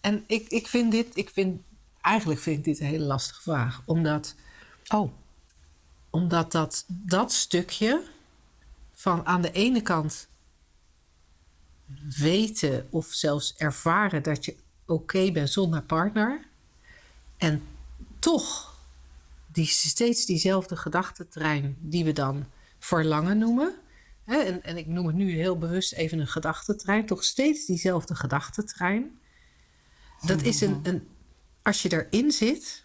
En 0.00 0.24
ik, 0.26 0.48
ik 0.48 0.66
vind 0.68 0.92
dit, 0.92 1.16
ik 1.16 1.30
vind, 1.30 1.60
eigenlijk 2.00 2.40
vind 2.40 2.58
ik 2.58 2.64
dit 2.64 2.80
een 2.80 2.86
hele 2.86 3.04
lastige 3.04 3.42
vraag. 3.42 3.82
Omdat, 3.84 4.34
Oh, 4.88 5.12
omdat 6.10 6.52
dat, 6.52 6.84
dat 6.88 7.32
stukje 7.32 8.02
van 8.92 9.26
aan 9.26 9.42
de 9.42 9.52
ene 9.52 9.80
kant 9.80 10.28
weten 12.18 12.86
of 12.90 13.06
zelfs 13.06 13.54
ervaren 13.56 14.22
dat 14.22 14.44
je 14.44 14.56
oké 14.86 15.32
bent 15.32 15.50
zonder 15.50 15.82
partner. 15.82 16.44
En 17.36 17.62
toch 18.18 18.78
die, 19.52 19.66
steeds 19.66 20.26
diezelfde 20.26 20.76
gedachtentrein 20.76 21.76
die 21.80 22.04
we 22.04 22.12
dan 22.12 22.46
verlangen 22.78 23.38
noemen. 23.38 23.74
Hè, 24.24 24.36
en, 24.36 24.62
en 24.62 24.76
ik 24.76 24.86
noem 24.86 25.06
het 25.06 25.16
nu 25.16 25.30
heel 25.30 25.58
bewust 25.58 25.92
even 25.92 26.18
een 26.18 26.26
gedachtentrein. 26.26 27.06
Toch 27.06 27.24
steeds 27.24 27.66
diezelfde 27.66 28.14
gedachtentrein. 28.14 29.18
Dat 30.26 30.42
is 30.42 30.60
een, 30.60 30.80
een 30.82 31.08
als 31.62 31.82
je 31.82 31.92
erin 31.92 32.30
zit, 32.30 32.84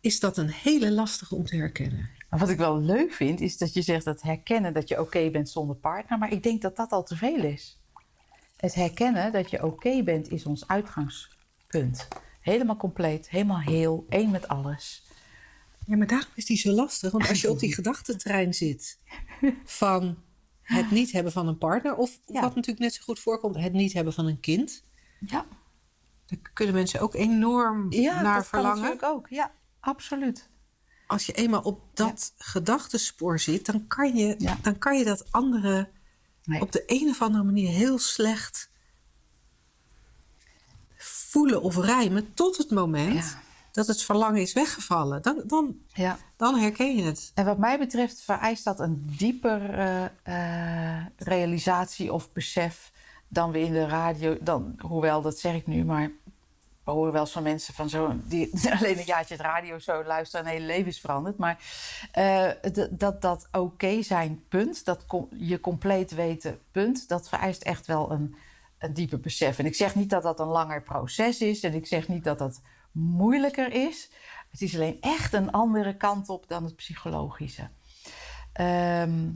is 0.00 0.20
dat 0.20 0.36
een 0.36 0.50
hele 0.50 0.92
lastige 0.92 1.34
om 1.34 1.44
te 1.44 1.56
herkennen. 1.56 2.10
Maar 2.30 2.38
wat 2.38 2.48
ik 2.48 2.58
wel 2.58 2.80
leuk 2.80 3.12
vind, 3.12 3.40
is 3.40 3.58
dat 3.58 3.74
je 3.74 3.82
zegt 3.82 4.04
dat 4.04 4.22
herkennen 4.22 4.72
dat 4.72 4.88
je 4.88 5.00
oké 5.00 5.30
bent 5.30 5.48
zonder 5.50 5.76
partner. 5.76 6.18
Maar 6.18 6.32
ik 6.32 6.42
denk 6.42 6.62
dat 6.62 6.76
dat 6.76 6.90
al 6.90 7.02
te 7.04 7.16
veel 7.16 7.42
is. 7.44 7.78
Het 8.56 8.74
herkennen 8.74 9.32
dat 9.32 9.50
je 9.50 9.64
oké 9.64 10.02
bent 10.02 10.30
is 10.30 10.46
ons 10.46 10.68
uitgangspunt. 10.68 12.08
Helemaal 12.40 12.76
compleet, 12.76 13.28
helemaal 13.30 13.60
heel, 13.60 14.06
één 14.08 14.30
met 14.30 14.48
alles. 14.48 15.04
Ja, 15.86 15.96
maar 15.96 16.06
daarom 16.06 16.28
is 16.34 16.44
die 16.44 16.56
zo 16.56 16.70
lastig. 16.70 17.12
Want 17.12 17.28
als 17.28 17.40
je 17.40 17.50
op 17.50 17.58
die 17.58 17.74
gedachtentrein 17.80 18.54
zit 18.54 18.98
van 19.64 20.16
het 20.62 20.90
niet 20.90 21.12
hebben 21.12 21.32
van 21.32 21.48
een 21.48 21.58
partner, 21.58 21.96
of 21.96 22.20
Ja. 22.26 22.40
wat 22.40 22.54
natuurlijk 22.54 22.78
net 22.84 22.94
zo 22.94 23.02
goed 23.02 23.18
voorkomt, 23.18 23.56
het 23.56 23.72
niet 23.72 23.92
hebben 23.92 24.12
van 24.12 24.26
een 24.26 24.40
kind, 24.40 24.84
Ja, 25.26 25.46
daar 26.26 26.38
kunnen 26.52 26.74
mensen 26.74 27.00
ook 27.00 27.14
enorm 27.14 27.92
ja 27.92 28.22
naar 28.22 28.36
dat 28.36 28.46
verlangen. 28.46 28.74
kan 28.74 28.82
natuurlijk 28.90 29.16
ook. 29.18 29.28
Ja, 29.28 29.52
absoluut. 29.80 30.48
Als 31.10 31.26
je 31.26 31.32
eenmaal 31.32 31.60
op 31.62 31.80
dat 31.94 32.32
gedachtenspoor 32.38 33.38
zit, 33.38 33.66
dan 33.66 33.86
kan, 33.86 34.16
je, 34.16 34.34
Ja. 34.38 34.58
dan 34.62 34.78
kan 34.78 34.98
je 34.98 35.04
dat 35.04 35.24
andere 35.32 35.88
Nee. 36.44 36.60
op 36.60 36.72
de 36.72 36.82
een 36.86 37.08
of 37.08 37.22
andere 37.22 37.44
manier 37.44 37.68
heel 37.68 37.98
slecht 37.98 38.70
voelen 40.96 41.62
of 41.62 41.76
rijmen 41.76 42.34
tot 42.34 42.56
het 42.56 42.70
moment 42.70 43.14
Ja. 43.24 43.40
dat 43.72 43.86
het 43.86 44.02
verlangen 44.02 44.40
is 44.40 44.52
weggevallen. 44.52 45.22
Dan, 45.22 45.42
dan, 45.46 45.76
Ja. 45.92 46.18
dan 46.36 46.58
herken 46.58 46.96
je 46.96 47.02
het. 47.02 47.30
En 47.34 47.44
wat 47.44 47.58
mij 47.58 47.78
betreft 47.78 48.22
vereist 48.22 48.64
dat 48.64 48.80
een 48.80 49.02
dieper 49.16 49.70
eh, 49.78 50.04
eh, 50.98 51.06
realisatie 51.16 52.12
of 52.12 52.32
besef 52.32 52.92
dan 53.28 53.50
we 53.50 53.60
in 53.60 53.72
de 53.72 53.86
radio. 53.86 54.36
Dan, 54.40 54.74
hoewel, 54.78 55.22
dat 55.22 55.38
zeg 55.38 55.54
ik 55.54 55.66
nu, 55.66 55.84
maar 55.84 56.10
we 56.84 57.10
wel 57.10 57.20
eens 57.20 57.30
van 57.30 57.42
mensen 57.42 57.74
van 57.74 57.88
zo, 57.88 58.14
die 58.24 58.50
alleen 58.78 58.98
een 58.98 59.04
jaartje 59.04 59.34
het 59.34 59.42
radio 59.42 59.78
zo 59.78 60.04
luisteren 60.04 60.46
en 60.46 60.52
hele 60.52 60.66
leven 60.66 60.86
is 60.86 61.00
veranderd. 61.00 61.36
Maar 61.36 61.62
eh, 62.12 62.50
dat 62.90 63.22
dat 63.22 63.48
oké 63.52 64.02
zijn, 64.02 64.44
punt, 64.48 64.84
dat 64.84 65.04
je 65.36 65.60
compleet 65.60 66.10
weten, 66.10 66.58
punt, 66.70 67.08
dat 67.08 67.28
vereist 67.28 67.62
echt 67.62 67.86
wel 67.86 68.10
een, 68.10 68.36
een 68.78 68.94
dieper 68.94 69.20
besef. 69.20 69.58
En 69.58 69.66
ik 69.66 69.74
zeg 69.74 69.94
niet 69.94 70.10
dat 70.10 70.22
dat 70.22 70.40
een 70.40 70.46
langer 70.46 70.82
proces 70.82 71.40
is 71.40 71.62
en 71.62 71.74
ik 71.74 71.86
zeg 71.86 72.08
niet 72.08 72.24
dat 72.24 72.38
dat 72.38 72.60
moeilijker 72.92 73.72
is. 73.72 74.10
Het 74.50 74.60
is 74.60 74.74
alleen 74.74 74.96
echt 75.00 75.32
een 75.32 75.50
andere 75.50 75.96
kant 75.96 76.28
op 76.28 76.48
dan 76.48 76.64
het 76.64 76.76
psychologische. 76.76 77.68
Ehm, 78.52 79.30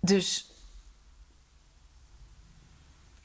dus 0.00 0.49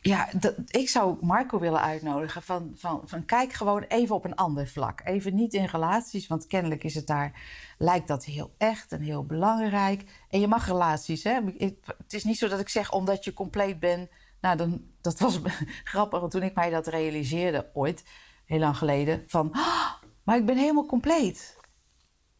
ja, 0.08 0.30
dat, 0.40 0.56
ik 0.68 0.90
zou 0.90 1.18
Marco 1.22 1.60
willen 1.60 1.82
uitnodigen 1.82 2.42
van, 2.42 2.72
van, 2.76 3.02
van 3.06 3.26
kijk 3.26 3.54
gewoon 3.54 3.82
even 3.82 4.16
op 4.16 4.26
een 4.26 4.36
ander 4.36 4.68
vlak. 4.68 5.02
Even 5.04 5.36
niet 5.36 5.54
in 5.54 5.66
relaties, 5.66 6.28
want 6.28 6.48
kennelijk 6.48 6.84
is 6.84 6.96
het 6.96 7.08
daar, 7.08 7.42
lijkt 7.78 8.08
dat 8.08 8.26
heel 8.26 8.54
echt 8.58 8.92
en 8.92 9.02
heel 9.02 9.26
belangrijk. 9.26 10.04
En 10.30 10.40
je 10.40 10.48
mag 10.48 10.68
relaties, 10.68 11.24
hè. 11.24 11.40
Het 11.58 12.14
is 12.14 12.24
niet 12.24 12.38
zo 12.38 12.48
dat 12.48 12.60
ik 12.60 12.70
zeg 12.70 12.92
omdat 12.92 13.24
je 13.24 13.34
compleet 13.34 13.80
bent. 13.80 14.10
Nou, 14.42 14.58
dan, 14.58 14.86
dat 15.02 15.20
was 15.20 15.40
grappig 15.84 16.28
toen 16.28 16.44
ik 16.44 16.56
mij 16.56 16.70
dat 16.70 16.88
realiseerde 16.88 17.70
ooit, 17.74 18.04
heel 18.46 18.60
lang 18.60 18.78
geleden. 18.78 19.24
Van, 19.28 19.52
ah, 19.52 19.94
maar 20.24 20.38
ik 20.38 20.46
ben 20.46 20.58
helemaal 20.58 20.86
compleet. 20.86 21.58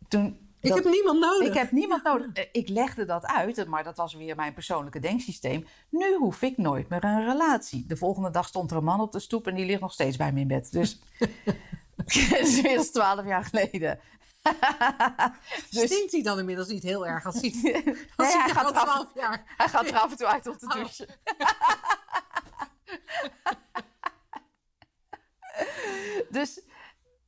Toen 0.08 0.45
ik 0.66 0.74
heb 0.74 0.86
niemand 0.86 1.20
nodig. 1.20 1.48
Ik 1.48 1.54
heb 1.54 1.72
niemand 1.72 2.04
nodig. 2.04 2.28
Eh, 2.34 2.44
ik 2.52 2.70
legde 2.70 3.06
dat 3.06 3.26
uit, 3.26 3.68
maar 3.68 3.84
dat 3.84 3.98
was 3.98 4.14
weer 4.14 4.36
mijn 4.36 4.54
persoonlijke 4.54 5.00
denksysteem. 5.00 5.66
Nu 5.90 6.16
hoef 6.16 6.42
ik 6.42 6.58
nooit 6.58 6.90
meer 6.90 7.04
een 7.04 7.26
relatie. 7.26 7.86
De 7.88 7.98
volgende 7.98 8.30
dag 8.30 8.48
stond 8.48 8.72
er 8.72 8.78
een 8.78 8.84
man 8.84 9.02
op 9.02 9.12
de 9.12 9.20
stoep 9.20 9.48
en 9.48 9.56
die 9.56 9.66
ligt 9.66 9.82
nog 9.82 9.94
steeds 9.94 10.18
bij 10.18 10.32
me 10.32 10.40
in 10.40 10.48
bed. 10.48 10.72
Dus 10.72 11.00
dat 12.30 12.40
is 12.40 12.62
weer 12.62 12.92
twaalf 12.92 13.26
jaar 13.26 13.44
geleden. 13.44 14.00
dus... 15.70 15.92
Stinkt 15.92 16.12
hij 16.12 16.22
dan 16.22 16.40
inmiddels 16.40 16.68
niet 16.68 16.84
heel 16.84 17.08
erg 17.08 17.26
als 17.26 17.42
hij, 17.42 17.52
als 18.16 18.28
nee, 18.28 18.42
hij, 18.42 18.50
gaat 18.50 18.70
er 18.70 18.78
af, 18.78 19.08
jaar. 19.16 19.44
hij 19.58 19.68
gaat 19.68 19.88
er 19.88 20.00
af 20.00 20.12
en 20.12 20.18
toe 20.18 20.28
uit 20.28 20.48
op 20.48 20.60
de 20.60 20.66
oh. 20.66 20.74
douche. 20.74 21.08
dus 26.30 26.62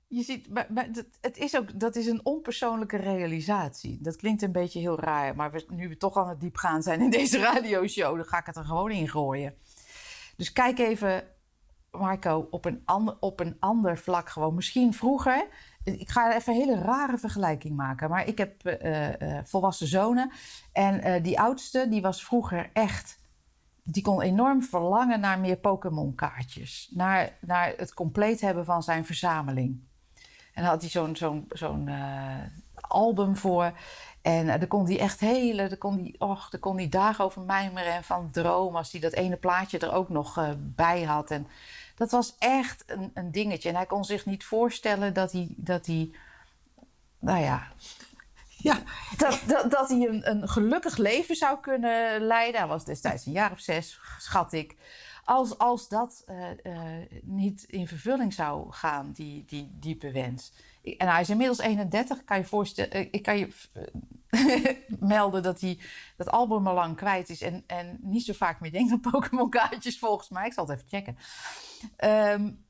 je 0.08 0.24
ziet, 0.24 0.50
maar, 0.50 0.90
het 1.22 1.38
is 1.38 1.58
ook, 1.58 1.80
dat 1.80 1.96
is 1.96 2.08
een 2.08 2.26
onpersoonlijke 2.26 2.98
realisatie. 2.98 3.98
Dat 4.02 4.16
klinkt 4.16 4.42
een 4.42 4.52
beetje 4.52 4.80
heel 4.80 5.00
raar, 5.00 5.36
maar 5.36 5.52
we, 5.52 5.66
nu 5.70 5.90
we 5.90 5.98
toch 5.98 6.18
aan 6.18 6.30
het 6.30 6.40
diep 6.40 6.56
gaan 6.56 6.84
zijn 6.84 7.02
in 7.02 7.10
deze 7.10 7.40
radioshow, 7.40 8.16
dan 8.16 8.26
ga 8.26 8.40
ik 8.40 8.46
het 8.46 8.56
er 8.56 8.66
gewoon 8.66 8.92
in 8.92 9.10
gooien. 9.10 9.54
Dus 10.36 10.54
kijk 10.54 10.80
even, 10.80 11.24
Marco, 11.92 12.48
op 12.52 12.66
een, 12.66 12.82
ander, 12.86 13.18
op 13.20 13.40
een 13.40 13.56
ander 13.60 13.98
vlak 13.98 14.30
gewoon. 14.30 14.56
Misschien 14.56 14.94
vroeger, 14.94 15.48
ik 15.84 16.10
ga 16.10 16.36
even 16.36 16.54
een 16.54 16.60
hele 16.60 16.82
rare 16.82 17.18
vergelijking 17.18 17.76
maken, 17.76 18.10
maar 18.10 18.28
ik 18.28 18.38
heb 18.38 18.82
uh, 18.84 19.10
volwassen 19.44 19.88
zonen. 19.88 20.32
En 20.72 21.24
die 21.24 21.40
oudste, 21.40 21.88
die 21.90 22.02
was 22.02 22.26
vroeger 22.26 22.70
echt 22.74 23.20
die 23.90 24.04
kon 24.04 24.22
enorm 24.22 24.64
verlangen 24.64 25.20
naar 25.20 25.40
meer 25.40 25.58
Pokémon-kaartjes. 25.58 26.92
Naar, 26.94 27.38
naar 27.42 27.74
het 27.78 27.94
compleet 27.94 28.42
hebben 28.42 28.66
van 28.66 28.84
zijn 28.84 29.06
verzameling. 29.06 29.87
En 30.58 30.64
dan 30.64 30.72
had 30.72 30.82
hij 30.82 30.90
zo'n 30.90 31.16
zo'n 31.16 31.46
zo'n 31.50 31.88
uh, 31.88 32.36
album 32.74 33.36
voor. 33.36 33.72
En 34.22 34.46
uh, 34.46 34.48
daar 34.48 34.68
kon 34.68 34.86
hij 34.86 35.00
echt 35.00 35.20
hele, 35.20 35.68
daar 35.68 35.78
kon 35.78 35.98
hij, 36.00 36.16
och, 36.18 36.50
daar 36.50 36.60
kon 36.60 36.78
hij 36.78 36.90
dagen 36.90 37.26
over 37.26 37.42
mijmeren 37.42 37.94
en 37.94 38.04
van 38.04 38.32
dromen 38.32 38.78
als 38.78 38.92
hij 38.92 39.02
dat 39.02 39.14
ene 39.14 39.36
plaatje 39.36 39.80
er 39.80 39.94
ook 39.94 40.10
nog 40.10 40.38
uh, 40.38 40.50
bij 40.58 41.04
had. 41.04 41.32
En 41.32 41.48
dat 41.96 42.12
was 42.12 42.36
echt 42.40 42.84
een, 42.88 43.12
een 43.14 43.32
dingetje. 43.32 43.70
En 43.70 43.76
hij 43.76 43.86
kon 43.86 44.06
zich 44.06 44.26
niet 44.26 44.46
voorstellen 44.46 45.14
dat 45.14 45.32
hij, 45.32 45.48
dat 45.56 45.86
hij 45.86 46.12
nou 47.20 47.40
ja, 47.40 47.68
ja. 48.58 48.78
Dat, 49.18 49.42
dat, 49.48 49.72
dat 49.72 49.90
hij 49.90 50.08
een, 50.08 50.30
een 50.30 50.50
gelukkig 50.50 50.98
leven 50.98 51.36
zou 51.36 51.60
kunnen 51.60 52.22
leiden. 52.22 52.60
Hij 52.60 52.70
was 52.70 52.86
destijds 52.86 53.26
een 53.26 53.32
jaar 53.32 53.52
of 53.52 53.60
zes, 53.60 54.00
schat 54.18 54.54
ik. 54.54 54.76
Als, 55.28 55.58
als 55.58 55.88
dat 55.88 56.24
uh, 56.30 56.50
uh, 56.64 57.06
niet 57.22 57.64
in 57.64 57.88
vervulling 57.88 58.34
zou 58.34 58.72
gaan, 58.72 59.12
die, 59.12 59.46
die 59.46 59.72
diepe 59.80 60.12
wens. 60.12 60.54
En 60.98 61.08
hij 61.08 61.22
is 61.22 61.30
inmiddels 61.30 61.60
31. 61.60 62.24
Kan 62.24 62.38
je 62.38 62.44
voorstellen, 62.46 62.92
eh, 62.92 63.08
ik 63.12 63.22
kan 63.22 63.38
je 63.38 63.50
melden 65.00 65.44
dat 65.44 65.62
hij 65.62 65.80
dat 66.18 66.30
album 66.30 66.68
al 66.68 66.74
lang 66.74 66.96
kwijt 66.96 67.30
is. 67.30 67.42
En, 67.42 67.64
en 67.66 67.98
niet 68.02 68.24
zo 68.24 68.34
vaak 68.34 68.60
meer 68.60 68.72
denkt 68.72 68.92
aan 68.92 69.00
Pokémon 69.12 69.50
kaartjes, 69.50 70.00
volgens 70.00 70.30
mij. 70.30 70.46
Ik 70.46 70.54
zal 70.54 70.68
het 70.68 70.78
even 70.78 70.90
checken. 70.90 71.18
Um, 72.34 72.66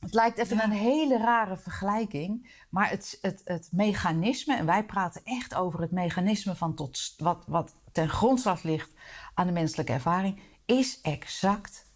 het 0.00 0.14
lijkt 0.14 0.38
even 0.38 0.62
een 0.62 0.70
hele 0.70 1.18
rare 1.18 1.56
vergelijking, 1.56 2.62
maar 2.70 2.90
het, 2.90 3.18
het, 3.20 3.40
het 3.44 3.68
mechanisme, 3.72 4.56
en 4.56 4.66
wij 4.66 4.84
praten 4.84 5.20
echt 5.24 5.54
over 5.54 5.80
het 5.80 5.92
mechanisme 5.92 6.54
van 6.54 6.74
tot, 6.74 7.14
wat, 7.16 7.44
wat 7.46 7.74
ten 7.92 8.08
grondslag 8.08 8.62
ligt 8.62 8.90
aan 9.34 9.46
de 9.46 9.52
menselijke 9.52 9.92
ervaring, 9.92 10.40
is 10.66 11.00
exact 11.02 11.86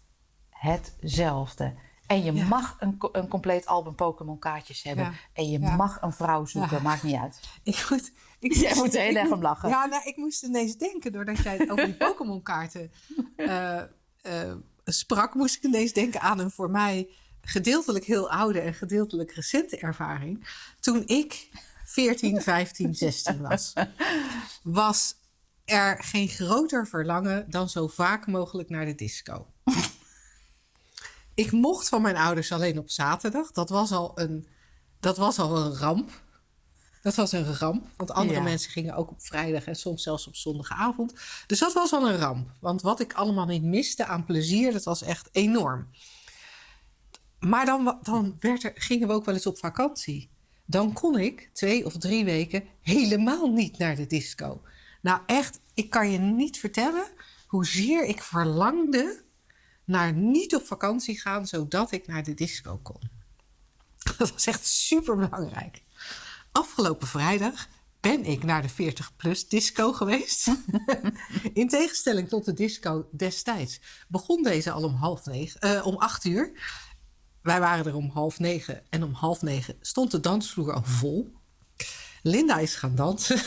hetzelfde. 0.49 1.73
En 2.07 2.23
je 2.23 2.31
mag 2.31 2.77
een, 2.79 2.97
een 3.11 3.27
compleet 3.27 3.65
album 3.65 3.95
Pokémon 3.95 4.39
kaartjes 4.39 4.83
hebben. 4.83 5.13
En 5.33 5.49
je 5.49 5.59
mag 5.59 6.01
een 6.01 6.13
vrouw 6.13 6.45
zoeken, 6.45 6.81
maakt 6.81 7.03
niet 7.03 7.15
uit. 7.15 7.39
Ik 7.63 7.87
moet, 7.89 8.11
ik 8.39 8.53
jij 8.61 8.75
moet 8.75 8.95
er 8.95 9.01
heel 9.01 9.15
erg 9.15 9.31
om 9.31 9.41
lachen. 9.41 9.69
Ja, 9.69 9.85
nou, 9.85 10.03
ik 10.05 10.17
moest 10.17 10.43
ineens 10.43 10.77
denken, 10.77 11.11
doordat 11.11 11.37
jij 11.37 11.69
over 11.69 11.85
die 11.85 11.97
Pokémon 12.07 12.41
kaarten 12.41 12.91
uh, 13.37 13.81
uh, 14.23 14.53
sprak, 14.85 15.33
moest 15.33 15.55
ik 15.55 15.63
ineens 15.63 15.93
denken 15.93 16.21
aan 16.21 16.39
een 16.39 16.51
voor 16.51 16.69
mij 16.69 17.09
gedeeltelijk 17.41 18.05
heel 18.05 18.29
oude 18.29 18.59
en 18.59 18.73
gedeeltelijk 18.73 19.31
recente 19.31 19.77
ervaring. 19.77 20.47
Toen 20.79 21.03
ik 21.05 21.49
14, 21.85 22.41
15, 22.41 22.95
16 22.95 23.41
was, 23.41 23.73
was 24.63 25.15
er 25.71 26.03
geen 26.03 26.27
groter 26.27 26.87
verlangen 26.87 27.49
dan 27.49 27.69
zo 27.69 27.87
vaak 27.87 28.27
mogelijk 28.27 28.69
naar 28.69 28.85
de 28.85 28.95
disco. 28.95 29.47
ik 31.33 31.51
mocht 31.51 31.89
van 31.89 32.01
mijn 32.01 32.17
ouders 32.17 32.51
alleen 32.51 32.77
op 32.77 32.89
zaterdag. 32.89 33.51
Dat 33.51 33.69
was 33.69 33.91
al 33.91 34.11
een, 34.19 34.47
dat 34.99 35.17
was 35.17 35.39
al 35.39 35.57
een 35.57 35.75
ramp. 35.75 36.21
Dat 37.01 37.15
was 37.15 37.31
een 37.31 37.55
ramp, 37.55 37.87
want 37.97 38.11
andere 38.11 38.41
mensen 38.41 38.71
gingen 38.71 38.95
ook 38.95 39.09
op 39.09 39.21
vrijdag 39.21 39.65
en 39.65 39.75
soms 39.75 40.03
zelfs 40.03 40.27
op 40.27 40.35
zondagavond. 40.35 41.13
Dus 41.47 41.59
dat 41.59 41.73
was 41.73 41.93
al 41.93 42.09
een 42.09 42.17
ramp. 42.17 42.49
Want 42.59 42.81
wat 42.81 42.99
ik 42.99 43.13
allemaal 43.13 43.45
niet 43.45 43.63
miste 43.63 44.05
aan 44.05 44.25
plezier, 44.25 44.71
dat 44.71 44.83
was 44.83 45.01
echt 45.01 45.29
enorm. 45.31 45.87
Maar 47.39 47.65
dan, 47.65 47.99
dan 48.01 48.35
werd 48.39 48.63
er, 48.63 48.71
gingen 48.75 49.07
we 49.07 49.13
ook 49.13 49.25
wel 49.25 49.33
eens 49.33 49.45
op 49.45 49.57
vakantie. 49.57 50.29
Dan 50.65 50.93
kon 50.93 51.19
ik 51.19 51.49
twee 51.53 51.85
of 51.85 51.97
drie 51.97 52.25
weken 52.25 52.63
helemaal 52.81 53.47
niet 53.47 53.77
naar 53.77 53.95
de 53.95 54.07
disco. 54.07 54.61
Nou 55.01 55.21
echt, 55.25 55.59
ik 55.73 55.89
kan 55.89 56.11
je 56.11 56.17
niet 56.17 56.59
vertellen 56.59 57.07
hoezeer 57.47 58.05
ik 58.05 58.21
verlangde 58.21 59.23
naar 59.85 60.13
niet 60.13 60.55
op 60.55 60.65
vakantie 60.65 61.19
gaan, 61.19 61.47
zodat 61.47 61.91
ik 61.91 62.07
naar 62.07 62.23
de 62.23 62.33
disco 62.33 62.79
kon. 62.83 63.01
Dat 64.17 64.31
was 64.31 64.47
echt 64.47 64.65
super 64.65 65.15
belangrijk. 65.15 65.83
Afgelopen 66.51 67.07
vrijdag 67.07 67.67
ben 67.99 68.25
ik 68.25 68.43
naar 68.43 68.61
de 68.61 68.93
40-plus 68.93 69.47
disco 69.47 69.93
geweest. 69.93 70.47
In 71.53 71.67
tegenstelling 71.67 72.29
tot 72.29 72.45
de 72.45 72.53
disco 72.53 73.07
destijds 73.11 73.79
begon 74.07 74.43
deze 74.43 74.71
al 74.71 74.83
om 74.83 74.95
half 74.95 75.25
negen, 75.25 75.67
uh, 75.67 75.85
om 75.85 75.95
acht 75.95 76.25
uur. 76.25 76.51
Wij 77.41 77.59
waren 77.59 77.85
er 77.85 77.95
om 77.95 78.09
half 78.09 78.39
negen 78.39 78.83
en 78.89 79.03
om 79.03 79.13
half 79.13 79.41
negen 79.41 79.77
stond 79.81 80.11
de 80.11 80.19
dansvloer 80.19 80.73
al 80.73 80.83
vol. 80.83 81.33
Linda 82.21 82.57
is 82.57 82.75
gaan 82.75 82.95
dansen. 82.95 83.41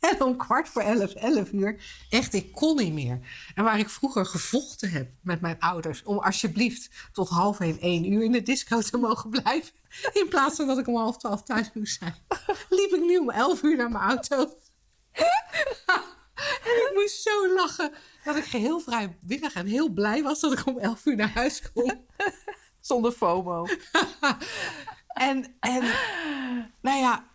En 0.10 0.22
om 0.22 0.36
kwart 0.36 0.68
voor 0.68 0.82
elf, 0.82 1.14
elf 1.14 1.52
uur, 1.52 1.82
echt, 2.08 2.34
ik 2.34 2.52
kon 2.52 2.76
niet 2.76 2.92
meer. 2.92 3.18
En 3.54 3.64
waar 3.64 3.78
ik 3.78 3.88
vroeger 3.88 4.26
gevochten 4.26 4.90
heb 4.90 5.10
met 5.22 5.40
mijn 5.40 5.60
ouders 5.60 6.02
om 6.02 6.18
alsjeblieft 6.18 6.90
tot 7.12 7.28
half 7.28 7.60
één, 7.60 7.80
één 7.80 8.12
uur 8.12 8.22
in 8.22 8.32
de 8.32 8.42
disco 8.42 8.80
te 8.80 8.96
mogen 8.96 9.30
blijven. 9.30 9.72
In 10.20 10.28
plaats 10.28 10.56
van 10.56 10.66
dat 10.66 10.78
ik 10.78 10.86
om 10.86 10.96
half 10.96 11.16
twaalf 11.16 11.42
thuis 11.42 11.70
moest 11.74 11.98
zijn, 11.98 12.14
liep 12.78 12.92
ik 12.92 13.00
nu 13.00 13.18
om 13.18 13.30
elf 13.30 13.62
uur 13.62 13.76
naar 13.76 13.90
mijn 13.90 14.04
auto. 14.04 14.58
en 16.62 16.76
ik 16.76 16.90
moest 16.94 17.22
zo 17.22 17.54
lachen 17.54 17.92
dat 18.24 18.36
ik 18.36 18.44
geheel 18.44 18.80
vrijwillig 18.80 19.54
en 19.54 19.66
heel 19.66 19.88
blij 19.88 20.22
was 20.22 20.40
dat 20.40 20.52
ik 20.52 20.66
om 20.66 20.78
elf 20.78 21.06
uur 21.06 21.16
naar 21.16 21.32
huis 21.32 21.72
kon. 21.72 22.06
Zonder 22.80 23.12
FOMO. 23.12 23.66
en, 25.08 25.56
en 25.60 25.82
nou 26.80 26.98
ja, 26.98 27.29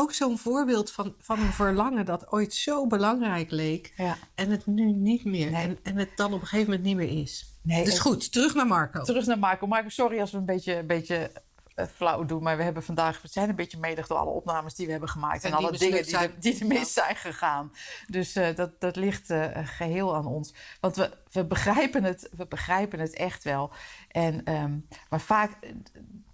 ook 0.00 0.12
zo'n 0.12 0.38
voorbeeld 0.38 0.90
van, 0.90 1.14
van 1.18 1.40
een 1.40 1.52
verlangen 1.52 2.04
dat 2.04 2.32
ooit 2.32 2.54
zo 2.54 2.86
belangrijk 2.86 3.50
leek. 3.50 3.92
Ja. 3.96 4.16
En 4.34 4.50
het 4.50 4.66
nu 4.66 4.92
niet 4.92 5.24
meer. 5.24 5.52
En, 5.52 5.78
en 5.82 5.96
het 5.96 6.16
dan 6.16 6.32
op 6.32 6.40
een 6.40 6.46
gegeven 6.46 6.70
moment 6.70 6.86
niet 6.86 6.96
meer 6.96 7.22
is. 7.22 7.58
Nee, 7.62 7.84
dus 7.84 7.98
goed, 7.98 8.32
terug 8.32 8.54
naar 8.54 8.66
Marco. 8.66 9.02
Terug 9.02 9.26
naar 9.26 9.38
Marco. 9.38 9.66
Marco, 9.66 9.88
sorry 9.88 10.20
als 10.20 10.30
we 10.30 10.38
een 10.38 10.44
beetje, 10.44 10.76
een 10.76 10.86
beetje 10.86 11.30
uh, 11.76 11.86
flauw 11.94 12.24
doen. 12.24 12.42
Maar 12.42 12.56
we 12.56 12.62
hebben 12.62 12.82
vandaag, 12.82 13.22
we 13.22 13.28
zijn 13.28 13.48
een 13.48 13.56
beetje 13.56 13.78
medig 13.78 14.06
door 14.06 14.18
alle 14.18 14.30
opnames 14.30 14.74
die 14.74 14.86
we 14.86 14.92
hebben 14.92 15.10
gemaakt. 15.10 15.44
En, 15.44 15.52
alle 15.52 15.78
dingen 15.78 16.02
die, 16.02 16.10
zijn, 16.10 16.32
die 16.38 16.60
er 16.60 16.66
mis 16.66 16.92
zijn 16.92 17.16
gegaan. 17.16 17.72
Dus 18.06 18.36
uh, 18.36 18.54
dat, 18.54 18.80
dat 18.80 18.96
ligt 18.96 19.30
uh, 19.30 19.46
geheel 19.52 20.14
aan 20.14 20.26
ons. 20.26 20.54
Want 20.80 20.96
we, 20.96 21.10
we, 21.30 21.44
begrijpen 21.44 22.04
het, 22.04 22.28
we 22.36 22.46
begrijpen 22.46 22.98
het 23.00 23.14
echt 23.14 23.44
wel. 23.44 23.72
En, 24.08 24.52
um, 24.54 24.86
maar 25.08 25.20
vaak, 25.20 25.58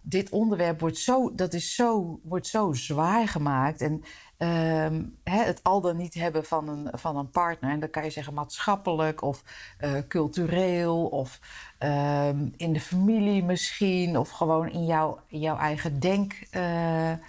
dit 0.08 0.30
onderwerp 0.30 0.80
wordt 0.80 0.98
zo, 0.98 1.34
dat 1.34 1.54
is 1.54 1.74
zo, 1.74 2.20
wordt 2.22 2.46
zo 2.46 2.72
zwaar 2.72 3.28
gemaakt. 3.28 3.80
En 3.80 3.92
um, 4.38 5.18
hè, 5.24 5.42
het 5.42 5.60
al 5.62 5.80
dan 5.80 5.96
niet 5.96 6.14
hebben 6.14 6.44
van 6.44 6.68
een, 6.68 6.88
van 6.98 7.16
een 7.16 7.30
partner. 7.30 7.70
En 7.70 7.80
dan 7.80 7.90
kan 7.90 8.04
je 8.04 8.10
zeggen 8.10 8.34
maatschappelijk 8.34 9.22
of 9.22 9.42
uh, 9.80 9.98
cultureel 10.08 11.06
of 11.06 11.40
um, 11.78 12.52
in 12.56 12.72
de 12.72 12.80
familie 12.80 13.44
misschien. 13.44 14.18
Of 14.18 14.30
gewoon 14.30 14.70
in, 14.70 14.86
jou, 14.86 15.18
in 15.28 15.40
jouw 15.40 15.56
eigen 15.56 16.00
denksysteem. 16.00 17.20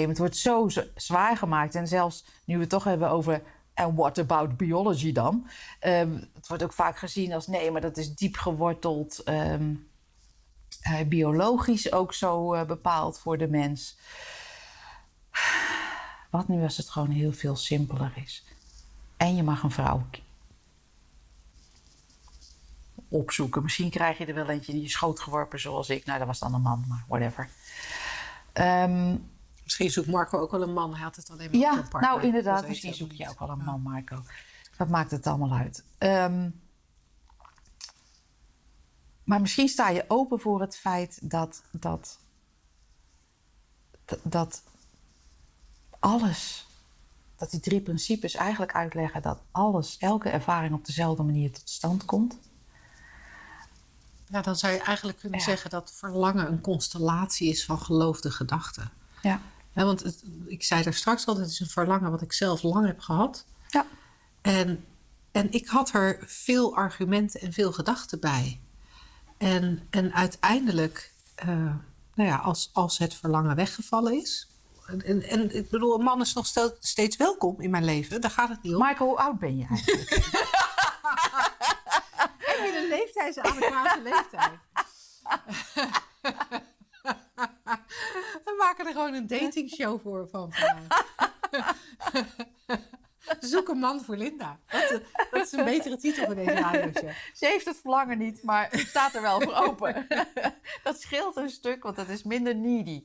Uh, 0.00 0.02
uh, 0.02 0.08
het 0.08 0.18
wordt 0.18 0.36
zo 0.36 0.68
zwaar 0.94 1.36
gemaakt. 1.36 1.74
En 1.74 1.88
zelfs 1.88 2.24
nu 2.44 2.54
we 2.54 2.60
het 2.60 2.70
toch 2.70 2.84
hebben 2.84 3.10
over 3.10 3.42
En 3.76 3.94
what 3.94 4.18
about 4.18 4.56
biology 4.56 5.12
dan? 5.12 5.46
Ehm, 5.80 6.12
het 6.34 6.48
wordt 6.48 6.62
ook 6.62 6.72
vaak 6.72 6.98
gezien 6.98 7.32
als 7.32 7.46
nee, 7.46 7.70
maar 7.70 7.80
dat 7.80 7.96
is 7.96 8.14
diep 8.14 8.36
geworteld, 8.36 9.22
ehm, 9.22 9.34
eh, 9.34 9.76
biologisch 11.08 11.92
ook 11.92 12.14
zo 12.14 12.54
eh, 12.54 12.66
bepaald 12.66 13.18
voor 13.18 13.38
de 13.38 13.48
mens. 13.48 13.96
Wat 16.30 16.48
nu 16.48 16.62
als 16.62 16.76
het 16.76 16.90
gewoon 16.90 17.10
heel 17.10 17.32
veel 17.32 17.56
simpeler 17.56 18.12
is? 18.14 18.44
En 19.16 19.36
je 19.36 19.42
mag 19.42 19.62
een 19.62 19.70
vrouw 19.70 20.06
opzoeken. 23.08 23.62
Misschien 23.62 23.90
krijg 23.90 24.18
je 24.18 24.26
er 24.26 24.34
wel 24.34 24.48
eentje 24.48 24.72
in 24.72 24.80
je 24.82 24.88
schoot 24.88 25.20
geworpen 25.20 25.60
zoals 25.60 25.88
ik. 25.88 26.04
Nou, 26.04 26.18
dat 26.18 26.26
was 26.26 26.38
dan 26.38 26.54
een 26.54 26.60
man, 26.62 26.84
maar 26.88 27.04
whatever. 27.08 27.48
Ehm, 28.52 29.16
Misschien 29.62 29.90
zoekt 29.90 30.08
Marco 30.08 30.38
ook 30.38 30.50
wel 30.50 30.62
een 30.62 30.72
man. 30.72 30.92
Hij 30.94 31.02
had 31.02 31.16
het 31.16 31.30
alleen 31.30 31.50
maar 31.50 31.60
ja, 31.60 31.70
een 31.72 31.88
partner. 31.88 32.00
nou 32.10 32.22
inderdaad. 32.22 32.68
Misschien 32.68 32.94
zoek 32.94 33.12
je 33.12 33.28
ook 33.28 33.38
wel 33.38 33.48
een 33.48 33.58
Ja. 33.58 33.64
man, 33.64 33.80
Marco. 33.82 34.22
Dat 34.76 34.88
maakt 34.88 35.10
het 35.10 35.26
allemaal 35.26 35.52
uit. 35.58 35.84
Ehm, 35.98 36.48
maar 39.26 39.40
misschien 39.40 39.68
sta 39.68 39.88
je 39.88 40.04
open 40.08 40.40
voor 40.40 40.60
het 40.60 40.76
feit 40.76 41.18
dat, 41.22 41.62
dat, 41.70 42.18
dat, 44.22 44.62
alles, 45.98 46.66
dat 47.36 47.50
die 47.50 47.60
drie 47.60 47.80
principes 47.80 48.34
eigenlijk 48.34 48.74
uitleggen 48.74 49.22
dat 49.22 49.38
alles, 49.50 49.96
elke 49.98 50.28
ervaring 50.28 50.74
op 50.74 50.86
dezelfde 50.86 51.22
manier 51.22 51.52
tot 51.52 51.68
stand 51.70 52.04
komt. 52.04 52.38
Ja, 54.28 54.40
dan 54.40 54.56
zou 54.56 54.72
je 54.72 54.78
eigenlijk 54.80 55.18
kunnen 55.18 55.38
Ja. 55.38 55.44
zeggen 55.44 55.70
dat 55.70 55.92
verlangen 55.94 56.46
een 56.48 56.60
constellatie 56.60 57.48
is 57.48 57.64
van 57.64 57.78
geloofde 57.78 58.30
gedachten. 58.30 58.90
Ja. 59.22 59.40
Hè, 59.72 59.84
want 59.84 60.02
het- 60.02 60.24
ik 60.46 60.62
zei 60.64 60.82
daar 60.82 60.94
straks 60.94 61.26
al, 61.26 61.36
het 61.36 61.50
is 61.50 61.60
een 61.60 61.66
verlangen 61.66 62.10
wat 62.10 62.22
ik 62.22 62.32
zelf 62.32 62.62
lang 62.62 62.86
heb 62.86 63.00
gehad. 63.00 63.44
Ja. 63.68 63.86
En, 64.40 64.84
en 65.32 65.52
ik 65.52 65.66
had 65.66 65.92
er 65.92 66.18
veel 66.26 66.76
argumenten 66.76 67.40
en 67.40 67.52
veel 67.52 67.72
gedachten 67.72 68.20
bij. 68.20 68.60
En, 69.38 69.86
en 69.90 70.14
uiteindelijk, 70.14 71.12
eh, 71.34 71.48
nou 72.14 72.28
ja, 72.28 72.36
als, 72.36 72.70
als 72.72 72.98
het 72.98 73.14
verlangen 73.14 73.56
weggevallen 73.56 74.12
is. 74.12 74.48
En, 74.86 75.02
en, 75.02 75.22
en 75.22 75.56
ik 75.56 75.70
bedoel, 75.70 75.94
een 75.94 76.04
man 76.04 76.20
is 76.20 76.32
nog 76.32 76.46
stel- 76.46 76.76
steeds 76.80 77.16
welkom 77.16 77.60
in 77.60 77.70
mijn 77.70 77.84
leven. 77.84 78.20
Daar 78.20 78.30
gaat 78.30 78.48
het 78.48 78.62
niet 78.62 78.72
om. 78.72 78.78
Marco, 78.78 79.06
hoe 79.06 79.18
oud 79.18 79.38
ben 79.38 79.58
je 79.58 79.66
eigenlijk? 79.70 80.10
Heb 82.38 82.56
je 82.56 82.80
een 82.82 82.88
leeftijdsadequate 82.88 84.00
leeftijd? 84.02 84.58
We 88.44 88.54
maken 88.58 88.86
er 88.86 88.92
gewoon 88.92 89.14
een 89.14 89.26
datingshow 89.26 90.00
voor 90.02 90.28
van. 90.30 90.52
Zoek 93.40 93.68
een 93.68 93.78
man 93.78 94.04
voor 94.04 94.16
Linda. 94.16 94.58
Dat, 94.68 95.00
dat 95.30 95.46
is 95.46 95.52
een 95.52 95.64
betere 95.64 95.96
titel 95.96 96.24
voor 96.24 96.34
deze 96.34 96.50
radioshow. 96.50 97.10
Ze 97.34 97.46
heeft 97.46 97.64
het 97.64 97.76
verlangen 97.80 98.18
niet, 98.18 98.42
maar 98.42 98.70
het 98.70 98.86
staat 98.88 99.14
er 99.14 99.22
wel 99.22 99.40
voor 99.40 99.54
open. 99.54 100.06
dat 100.82 101.00
scheelt 101.00 101.36
een 101.36 101.50
stuk, 101.50 101.82
want 101.82 101.96
dat 101.96 102.08
is 102.08 102.22
minder 102.22 102.56
needy. 102.56 103.04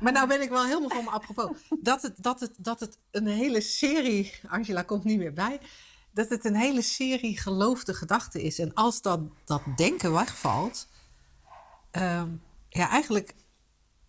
Maar 0.00 0.12
nou 0.12 0.28
ben 0.28 0.42
ik 0.42 0.48
wel 0.48 0.64
helemaal 0.64 0.88
van 0.88 1.04
me 1.04 1.10
apropos. 1.10 1.56
Dat 1.80 2.02
het, 2.02 2.22
dat, 2.22 2.40
het, 2.40 2.54
dat 2.58 2.80
het 2.80 2.98
een 3.10 3.26
hele 3.26 3.60
serie... 3.60 4.40
Angela 4.48 4.82
komt 4.82 5.04
niet 5.04 5.18
meer 5.18 5.32
bij. 5.32 5.60
Dat 6.10 6.28
het 6.28 6.44
een 6.44 6.56
hele 6.56 6.82
serie 6.82 7.38
geloofde 7.38 7.94
gedachten 7.94 8.40
is. 8.40 8.58
En 8.58 8.74
als 8.74 9.02
dat, 9.02 9.20
dat 9.44 9.62
denken 9.76 10.12
wegvalt... 10.12 10.88
ehm, 11.90 12.28
ja, 12.68 12.88
eigenlijk... 12.88 13.34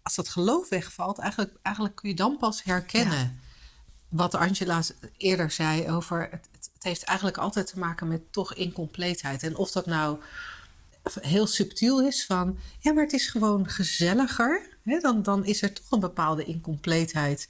Als 0.01 0.15
dat 0.15 0.29
geloof 0.29 0.69
wegvalt... 0.69 1.17
Eigenlijk, 1.17 1.57
eigenlijk 1.61 1.95
kun 1.95 2.09
je 2.09 2.15
dan 2.15 2.37
pas 2.37 2.63
herkennen... 2.63 3.41
Wat 4.09 4.35
Angela 4.35 4.81
eerder 5.17 5.51
zei 5.51 5.89
over... 5.89 6.21
Het, 6.21 6.47
het, 6.51 6.69
heeft 6.79 7.03
eigenlijk 7.03 7.37
altijd 7.37 7.67
te 7.67 7.79
maken 7.79 8.07
met 8.07 8.21
toch 8.31 8.53
incompleetheid. 8.53 9.43
En 9.43 9.55
of 9.55 9.71
dat 9.71 9.85
nou 9.85 10.19
heel 11.21 11.47
subtiel 11.47 12.01
is 12.01 12.25
van... 12.25 12.57
ja, 12.79 12.93
maar 12.93 13.03
het 13.03 13.13
is 13.13 13.29
gewoon 13.29 13.69
gezelliger. 13.69 14.77
Hè? 14.83 14.99
Dan, 14.99 15.23
dan 15.23 15.45
is 15.45 15.61
er 15.61 15.73
toch 15.73 15.91
een 15.91 15.99
bepaalde 15.99 16.43
incompleetheid... 16.43 17.49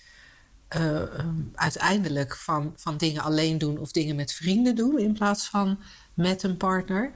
eh, 0.67 1.01
ehm, 1.01 1.41
uiteindelijk 1.53 2.35
van, 2.35 2.73
van 2.75 2.97
dingen 2.97 3.21
alleen 3.21 3.57
doen... 3.57 3.77
of 3.77 3.91
dingen 3.91 4.15
met 4.15 4.33
vrienden 4.33 4.75
doen... 4.75 4.99
in 4.99 5.13
plaats 5.13 5.47
van 5.47 5.79
met 6.13 6.43
een 6.43 6.57
partner. 6.57 7.11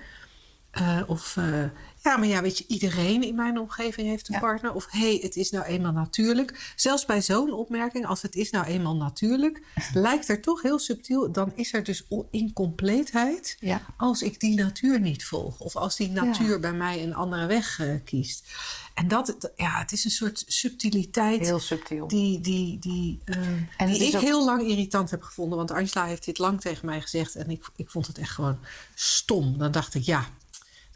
Eh, 0.71 1.01
of 1.07 1.37
eh, 1.37 1.63
ja, 2.03 2.17
maar 2.17 2.27
ja, 2.27 2.41
weet 2.41 2.57
je, 2.57 2.63
iedereen 2.67 3.23
in 3.23 3.35
mijn 3.35 3.59
omgeving 3.59 4.07
heeft 4.07 4.27
een 4.27 4.33
Ja. 4.33 4.39
partner. 4.39 4.73
Of 4.73 4.87
hé, 4.89 4.99
hey, 4.99 5.19
het 5.21 5.35
is 5.35 5.49
nou 5.51 5.65
eenmaal 5.65 5.91
natuurlijk. 5.91 6.73
Zelfs 6.75 7.05
bij 7.05 7.21
zo'n 7.21 7.53
opmerking, 7.53 8.05
als 8.05 8.21
het 8.21 8.35
is 8.35 8.49
nou 8.49 8.65
eenmaal 8.65 8.95
natuurlijk... 8.95 9.61
lijkt 9.93 10.29
er 10.29 10.41
toch 10.41 10.61
heel 10.61 10.79
subtiel... 10.79 11.31
dan 11.31 11.51
is 11.55 11.73
er 11.73 11.83
dus 11.83 12.03
incompleetheid 12.29 13.57
Ja. 13.59 13.81
als 13.97 14.21
ik 14.21 14.39
die 14.39 14.55
natuur 14.55 14.99
niet 14.99 15.25
volg. 15.25 15.59
Of 15.59 15.75
als 15.75 15.95
die 15.95 16.09
natuur 16.09 16.59
bij 16.59 16.73
mij 16.73 17.03
een 17.03 17.15
andere 17.15 17.45
weg 17.45 17.79
eh, 17.79 17.95
kiest. 18.05 18.47
En 18.93 19.07
dat, 19.07 19.51
ja, 19.55 19.79
het 19.79 19.91
is 19.91 20.05
een 20.05 20.11
soort 20.11 20.43
subtiliteit... 20.47 21.39
Heel 21.39 21.59
subtiel. 21.59 22.07
Die, 22.07 22.41
die, 22.41 22.79
die, 22.79 23.19
eh, 23.25 23.37
En 23.77 23.87
die 23.87 24.07
ik 24.07 24.15
ook- 24.15 24.21
heel 24.21 24.45
lang 24.45 24.61
irritant 24.67 25.11
heb 25.11 25.21
gevonden. 25.23 25.57
Want 25.57 25.71
Angela 25.71 26.05
heeft 26.05 26.25
dit 26.25 26.37
lang 26.37 26.61
tegen 26.61 26.85
mij 26.85 27.01
gezegd. 27.01 27.35
En 27.35 27.49
ik, 27.49 27.65
ik 27.75 27.89
vond 27.89 28.07
het 28.07 28.17
echt 28.17 28.31
gewoon 28.31 28.59
stom. 28.95 29.57
Dan 29.57 29.71
dacht 29.71 29.93
ik, 29.93 30.03
ja, 30.03 30.25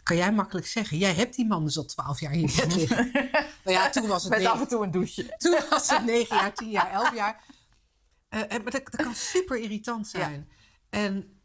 kan 0.06 0.16
jij 0.16 0.34
makkelijk 0.34 0.68
zeggen. 0.68 0.98
Jij 0.98 1.14
hebt 1.14 1.36
die 1.36 1.46
man 1.46 1.64
dus 1.64 1.78
al 1.78 1.86
twaalf 1.86 2.20
jaar 2.20 2.36
liggen. 2.36 2.70
nou 3.64 3.78
ja, 3.78 3.90
toen 3.90 4.08
was 4.08 4.24
het 4.24 4.32
Met 4.32 4.46
af 4.46 4.46
negen, 4.46 4.62
en 4.62 4.68
toe 4.68 4.84
een 4.84 4.92
douche. 4.92 5.36
toen 5.38 5.60
was 5.70 5.90
het 5.90 6.06
negen 6.14 6.36
jaar, 6.36 6.54
tien 6.54 6.70
jaar, 6.70 6.92
elf 6.92 7.16
jaar. 7.16 7.44
Eh, 8.30 8.40
maar 8.40 8.72
dat, 8.72 8.84
dat 8.86 8.96
kan 8.96 9.16
super 9.16 9.58
irritant 9.58 10.08
zijn. 10.08 10.50
En, 10.90 11.40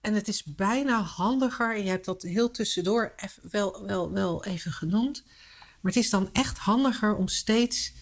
en 0.00 0.14
het 0.14 0.28
is 0.28 0.44
bijna 0.44 1.00
handiger. 1.00 1.74
En 1.74 1.82
je 1.82 1.90
hebt 1.90 2.04
dat 2.04 2.22
heel 2.22 2.50
tussendoor 2.50 3.12
even, 3.16 3.42
wel, 3.50 3.86
wel, 3.86 4.12
wel 4.12 4.44
even 4.44 4.72
genoemd. 4.72 5.24
Maar 5.80 5.92
het 5.92 6.02
is 6.04 6.10
dan 6.10 6.28
echt 6.32 6.58
handiger 6.58 7.16
om 7.16 7.28
steeds. 7.28 7.92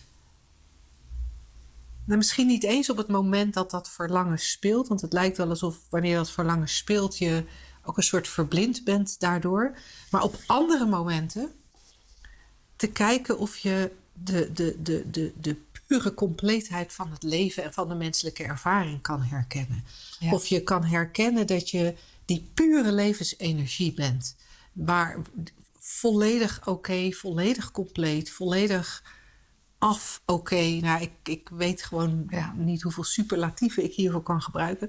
Nou, 2.05 2.19
misschien 2.19 2.47
niet 2.47 2.65
eens 2.65 2.91
op 2.91 2.97
het 2.97 3.09
moment 3.09 3.55
dat 3.55 3.71
dat 3.71 3.91
verlangen 3.91 4.39
speelt. 4.39 4.89
Want 4.89 5.01
het 5.01 5.13
lijkt 5.13 5.37
wel 5.37 5.49
alsof 5.49 5.79
wanneer 5.91 6.17
dat 6.17 6.31
verlangen 6.31 6.69
speelt, 6.69 7.19
je 7.19 7.45
ook 7.89 7.97
een 7.97 8.03
soort 8.03 8.29
verblind 8.29 8.85
bent 8.85 9.21
daardoor. 9.21 9.79
Maar 10.11 10.23
op 10.23 10.37
andere 10.47 10.87
momenten 10.87 11.53
te 12.77 12.87
kijken 12.87 13.39
of 13.39 13.57
je 13.57 13.93
de, 14.13 14.53
de, 14.53 14.77
de, 14.83 15.11
de, 15.11 15.33
de 15.41 15.57
pure 15.87 16.15
compleetheid 16.15 16.93
van 16.93 17.11
het 17.11 17.23
leven 17.23 17.65
en 17.65 17.73
van 17.73 17.89
de 17.89 17.95
menselijke 17.95 18.45
ervaring 18.45 19.03
kan 19.03 19.23
herkennen. 19.23 19.85
Ja. 20.19 20.33
Of 20.33 20.47
je 20.47 20.63
kan 20.63 20.85
herkennen 20.85 21.47
dat 21.47 21.71
je 21.71 21.95
die 22.25 22.51
pure 22.55 22.93
levensenergie 22.93 23.93
bent. 23.95 24.37
Waar 24.73 25.19
volledig 25.79 26.67
oké, 26.67 27.11
volledig 27.13 27.71
compleet, 27.71 28.31
volledig 28.31 29.03
af 29.79 30.23
oké. 30.27 30.63
Nou, 30.81 31.03
ik, 31.03 31.11
ik 31.23 31.49
weet 31.49 31.83
gewoon 31.83 32.27
Ja. 32.29 32.53
niet 32.57 32.83
hoeveel 32.83 33.05
superlatieven 33.05 33.85
ik 33.85 33.93
hiervoor 33.95 34.23
kan 34.23 34.43
gebruiken. 34.43 34.89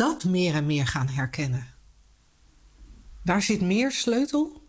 Dat 0.00 0.24
meer 0.24 0.54
en 0.54 0.66
meer 0.66 0.86
gaan 0.86 1.08
herkennen. 1.08 1.66
Daar 3.22 3.42
zit 3.42 3.60
meer 3.60 3.92
sleutel. 3.92 4.62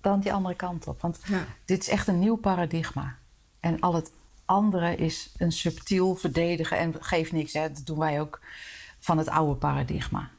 Dan 0.00 0.20
die 0.20 0.32
andere 0.32 0.54
kant 0.54 0.86
op. 0.86 1.00
Want 1.00 1.20
Ja. 1.26 1.46
dit 1.64 1.80
is 1.82 1.88
echt 1.88 2.08
een 2.08 2.18
nieuw 2.18 2.36
paradigma. 2.36 3.16
En 3.60 3.80
al 3.80 3.94
het 3.94 4.10
andere 4.44 4.96
is 4.96 5.34
een 5.36 5.52
subtiel 5.52 6.14
verdedigen. 6.14 6.78
En 6.78 6.94
geeft 7.00 7.32
niks, 7.32 7.52
hè? 7.52 7.72
dat 7.72 7.86
doen 7.86 7.98
wij 7.98 8.20
ook 8.20 8.40
van 9.00 9.18
het 9.18 9.28
oude 9.28 9.54
paradigma. 9.54 10.30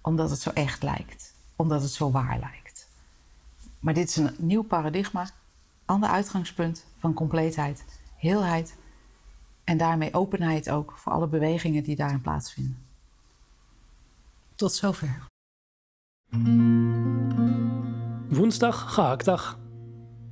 Omdat 0.00 0.30
het 0.30 0.40
zo 0.40 0.50
echt 0.50 0.82
lijkt. 0.82 1.34
Omdat 1.56 1.82
het 1.82 1.90
zo 1.90 2.10
waar 2.10 2.38
lijkt. 2.38 2.88
Maar 3.80 3.94
dit 3.94 4.08
is 4.08 4.16
een 4.16 4.34
nieuw 4.38 4.62
paradigma. 4.62 5.30
Ander 5.84 6.08
uitgangspunt 6.08 6.84
van 6.98 7.14
compleetheid, 7.14 7.84
heelheid. 8.16 8.76
En 9.64 9.76
daarmee 9.76 10.14
openheid 10.14 10.70
ook 10.70 10.94
voor 10.96 11.12
alle 11.12 11.26
bewegingen 11.26 11.82
die 11.82 11.96
daarin 11.96 12.20
plaatsvinden. 12.20 12.86
Tot 14.58 14.72
zover. 14.72 15.26
Woensdag, 18.28 18.94
gehaktdag. 18.94 19.58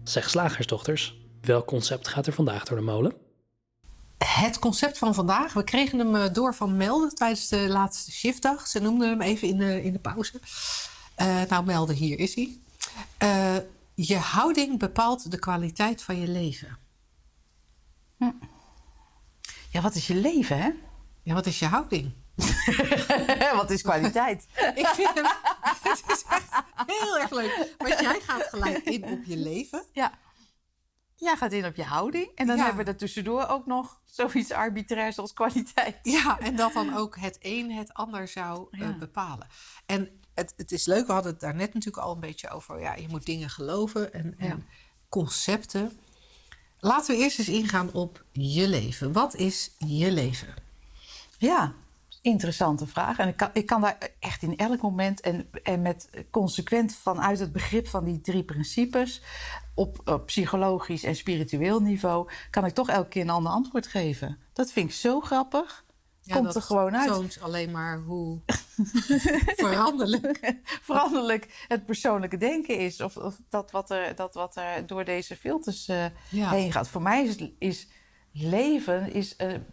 Zeg 0.04 0.30
slagersdochters, 0.30 1.20
welk 1.40 1.66
concept 1.66 2.08
gaat 2.08 2.26
er 2.26 2.32
vandaag 2.32 2.64
door 2.64 2.76
de 2.76 2.82
molen? 2.82 3.14
Het 4.18 4.58
concept 4.58 4.98
van 4.98 5.14
vandaag, 5.14 5.52
we 5.52 5.64
kregen 5.64 5.98
hem 5.98 6.16
eh, 6.16 6.32
door 6.32 6.54
van 6.54 6.76
Melde 6.76 7.12
tijdens 7.12 7.48
de 7.48 7.68
laatste 7.68 8.12
shiftdag. 8.12 8.66
Ze 8.66 8.80
noemden 8.80 9.08
hem 9.08 9.20
even 9.20 9.48
in 9.48 9.58
de, 9.58 9.82
in 9.82 9.92
de 9.92 9.98
pauze. 9.98 10.40
Eh, 11.14 11.42
nou, 11.48 11.64
Melde, 11.64 11.92
hier 11.92 12.18
is 12.18 12.34
hij. 12.34 12.58
Eh, 13.18 13.56
je 13.94 14.16
houding 14.16 14.78
bepaalt 14.78 15.30
de 15.30 15.38
kwaliteit 15.38 16.02
van 16.02 16.20
je 16.20 16.28
leven. 16.28 16.78
Ja, 19.70 19.80
wat 19.80 19.94
is 19.94 20.06
je 20.06 20.14
leven, 20.14 20.58
hè? 20.58 20.70
Ja, 21.22 21.34
wat 21.34 21.46
is 21.46 21.58
je 21.58 21.66
houding? 21.66 22.12
wat 23.54 23.70
is 23.70 23.82
kwaliteit? 23.82 24.46
Ik 24.74 24.86
vind 24.86 25.14
hem, 25.14 25.24
het 25.82 26.02
is 26.08 26.24
echt 26.28 26.48
heel 26.86 27.18
erg 27.18 27.30
leuk. 27.30 27.74
Want 27.78 28.00
jij 28.00 28.20
gaat 28.20 28.42
gelijk 28.48 28.84
in 28.84 29.04
op 29.04 29.24
je 29.24 29.36
leven. 29.36 29.84
ja. 29.92 30.12
Jij 31.18 31.36
gaat 31.36 31.52
in 31.52 31.66
op 31.66 31.74
je 31.74 31.82
houding. 31.84 32.30
En 32.34 32.46
dan 32.46 32.56
Ja. 32.56 32.64
hebben 32.64 32.84
we 32.84 32.90
er 32.90 32.96
tussendoor 32.96 33.46
ook 33.46 33.66
nog 33.66 34.00
zoiets 34.04 34.50
arbitrairs 34.52 35.18
als 35.18 35.32
kwaliteit. 35.32 35.96
Ja, 36.02 36.38
en 36.38 36.56
dat 36.56 36.72
dan 36.72 36.96
ook 36.96 37.16
het 37.18 37.38
een 37.40 37.70
het 37.72 37.92
ander 37.94 38.28
zou 38.28 38.66
eh, 38.70 38.98
bepalen. 38.98 39.46
En 39.86 40.20
het, 40.34 40.54
het 40.56 40.72
is 40.72 40.86
leuk, 40.86 41.06
we 41.06 41.12
hadden 41.12 41.32
het 41.32 41.40
daar 41.40 41.54
net 41.54 41.74
natuurlijk 41.74 42.04
al 42.06 42.12
een 42.14 42.20
beetje 42.20 42.48
over. 42.50 42.80
Ja, 42.80 42.94
je 42.94 43.08
moet 43.08 43.26
dingen 43.26 43.50
geloven 43.50 44.12
en, 44.12 44.34
en 44.38 44.66
concepten. 45.08 45.98
Laten 46.78 47.16
we 47.16 47.22
eerst 47.22 47.38
eens 47.38 47.48
ingaan 47.48 47.92
op 47.92 48.24
je 48.32 48.68
leven. 48.68 49.12
Wat 49.12 49.34
is 49.34 49.70
je 49.78 50.10
leven? 50.12 50.54
Ja, 51.38 51.74
interessante 52.26 52.86
vraag. 52.86 53.18
En 53.18 53.28
ik 53.28 53.36
kan, 53.36 53.50
ik 53.52 53.66
kan 53.66 53.80
daar 53.80 53.98
echt 54.20 54.42
in 54.42 54.56
elk 54.56 54.82
moment 54.82 55.20
en, 55.20 55.50
en 55.62 55.82
met 55.82 56.10
consequent 56.30 56.94
vanuit 56.94 57.38
het 57.38 57.52
begrip 57.52 57.88
van 57.88 58.04
die 58.04 58.20
drie 58.20 58.44
principes 58.44 59.22
op, 59.74 60.00
op 60.04 60.26
psychologisch 60.26 61.04
en 61.04 61.16
spiritueel 61.16 61.80
niveau, 61.80 62.28
kan 62.50 62.64
ik 62.64 62.74
toch 62.74 62.88
elke 62.88 63.08
keer 63.08 63.22
een 63.22 63.30
ander 63.30 63.52
antwoord 63.52 63.86
geven. 63.86 64.38
Dat 64.52 64.72
vind 64.72 64.88
ik 64.88 64.94
zo 64.94 65.20
grappig. 65.20 65.84
Komt 66.32 66.44
dat 66.44 66.54
er 66.54 66.62
gewoon 66.62 66.96
uit. 66.96 67.08
toont 67.08 67.38
alleen 67.40 67.70
maar 67.70 67.98
hoe 67.98 68.40
veranderlijk. 69.56 70.60
Veranderlijk 70.62 71.64
het 71.68 71.86
persoonlijke 71.86 72.36
denken 72.36 72.78
is. 72.78 73.00
Of, 73.00 73.16
of 73.16 73.40
dat, 73.48 73.70
wat 73.70 73.90
er, 73.90 74.14
dat 74.14 74.34
wat 74.34 74.56
er 74.56 74.86
door 74.86 75.04
deze 75.04 75.36
filters 75.36 75.88
eh, 75.88 76.04
Ja. 76.30 76.50
heen 76.50 76.72
gaat. 76.72 76.88
Voor 76.88 77.02
mij 77.02 77.24
is, 77.24 77.36
is 77.58 77.88
leven 78.32 79.12
is 79.12 79.34
een 79.36 79.66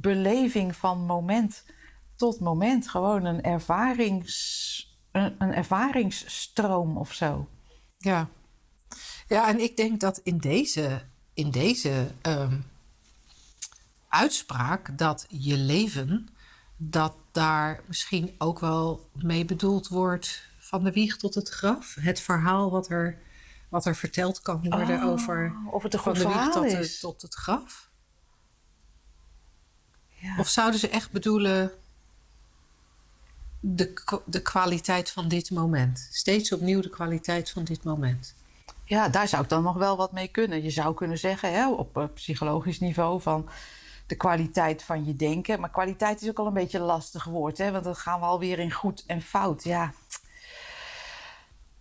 beleving 0.00 0.76
van 0.76 0.98
moment 0.98 1.64
tot 2.22 2.40
moment. 2.40 2.88
Gewoon 2.88 3.24
een, 3.24 3.42
ervarings, 3.42 4.98
een, 5.12 5.34
een 5.38 5.54
ervaringsstroom 5.54 6.96
of 6.96 7.12
zo. 7.12 7.48
Ja. 7.98 8.28
ja, 9.28 9.48
en 9.48 9.60
ik 9.60 9.76
denk 9.76 10.00
dat 10.00 10.20
in 10.22 10.38
deze, 10.38 11.02
in 11.34 11.50
deze 11.50 12.10
ehm, 12.20 12.60
uitspraak 14.08 14.98
dat 14.98 15.26
je 15.28 15.56
leven, 15.56 16.28
dat 16.76 17.14
daar 17.32 17.82
misschien 17.86 18.34
ook 18.38 18.58
wel 18.58 19.10
mee 19.12 19.44
bedoeld 19.44 19.88
wordt 19.88 20.48
van 20.58 20.84
de 20.84 20.92
wieg 20.92 21.16
tot 21.16 21.34
het 21.34 21.48
graf. 21.48 21.94
Het 22.00 22.20
verhaal 22.20 22.70
wat 22.70 22.88
er, 22.88 23.18
wat 23.68 23.86
er 23.86 23.96
verteld 23.96 24.40
kan 24.40 24.68
worden 24.70 25.02
Oh, 25.02 25.10
over 25.10 25.56
Of 25.70 25.82
het 25.82 25.94
een 25.94 26.00
van 26.00 26.14
de 26.14 26.28
wieg 26.28 26.50
tot, 26.50 27.00
tot 27.00 27.22
het 27.22 27.34
graf. 27.34 27.90
Ja. 30.08 30.38
Of 30.38 30.48
zouden 30.48 30.80
ze 30.80 30.88
echt 30.88 31.10
bedoelen 31.10 31.72
de, 33.64 33.92
de 34.24 34.42
kwaliteit 34.42 35.10
van 35.10 35.28
dit 35.28 35.50
moment? 35.50 36.08
Steeds 36.12 36.52
opnieuw 36.52 36.80
de 36.80 36.90
kwaliteit 36.90 37.50
van 37.50 37.64
dit 37.64 37.84
moment. 37.84 38.34
Ja, 38.84 39.08
daar 39.08 39.28
zou 39.28 39.42
ik 39.42 39.48
dan 39.48 39.62
nog 39.62 39.76
wel 39.76 39.96
wat 39.96 40.12
mee 40.12 40.28
kunnen. 40.28 40.62
Je 40.62 40.70
zou 40.70 40.94
kunnen 40.94 41.18
zeggen 41.18 41.52
hè, 41.52 41.70
op 41.70 41.96
eh, 41.96 42.04
psychologisch 42.14 42.80
niveau 42.80 43.20
van 43.20 43.48
de 44.06 44.14
kwaliteit 44.16 44.82
van 44.82 45.04
je 45.04 45.16
denken. 45.16 45.60
Maar 45.60 45.70
kwaliteit 45.70 46.22
is 46.22 46.28
ook 46.28 46.38
al 46.38 46.46
een 46.46 46.52
beetje 46.52 46.78
een 46.78 46.84
lastig 46.84 47.24
woord, 47.24 47.58
hè, 47.58 47.70
want 47.70 47.84
dan 47.84 47.96
gaan 47.96 48.20
we 48.20 48.26
alweer 48.26 48.58
in 48.58 48.72
goed 48.72 49.04
en 49.06 49.22
fout. 49.22 49.64
Ja. 49.64 49.92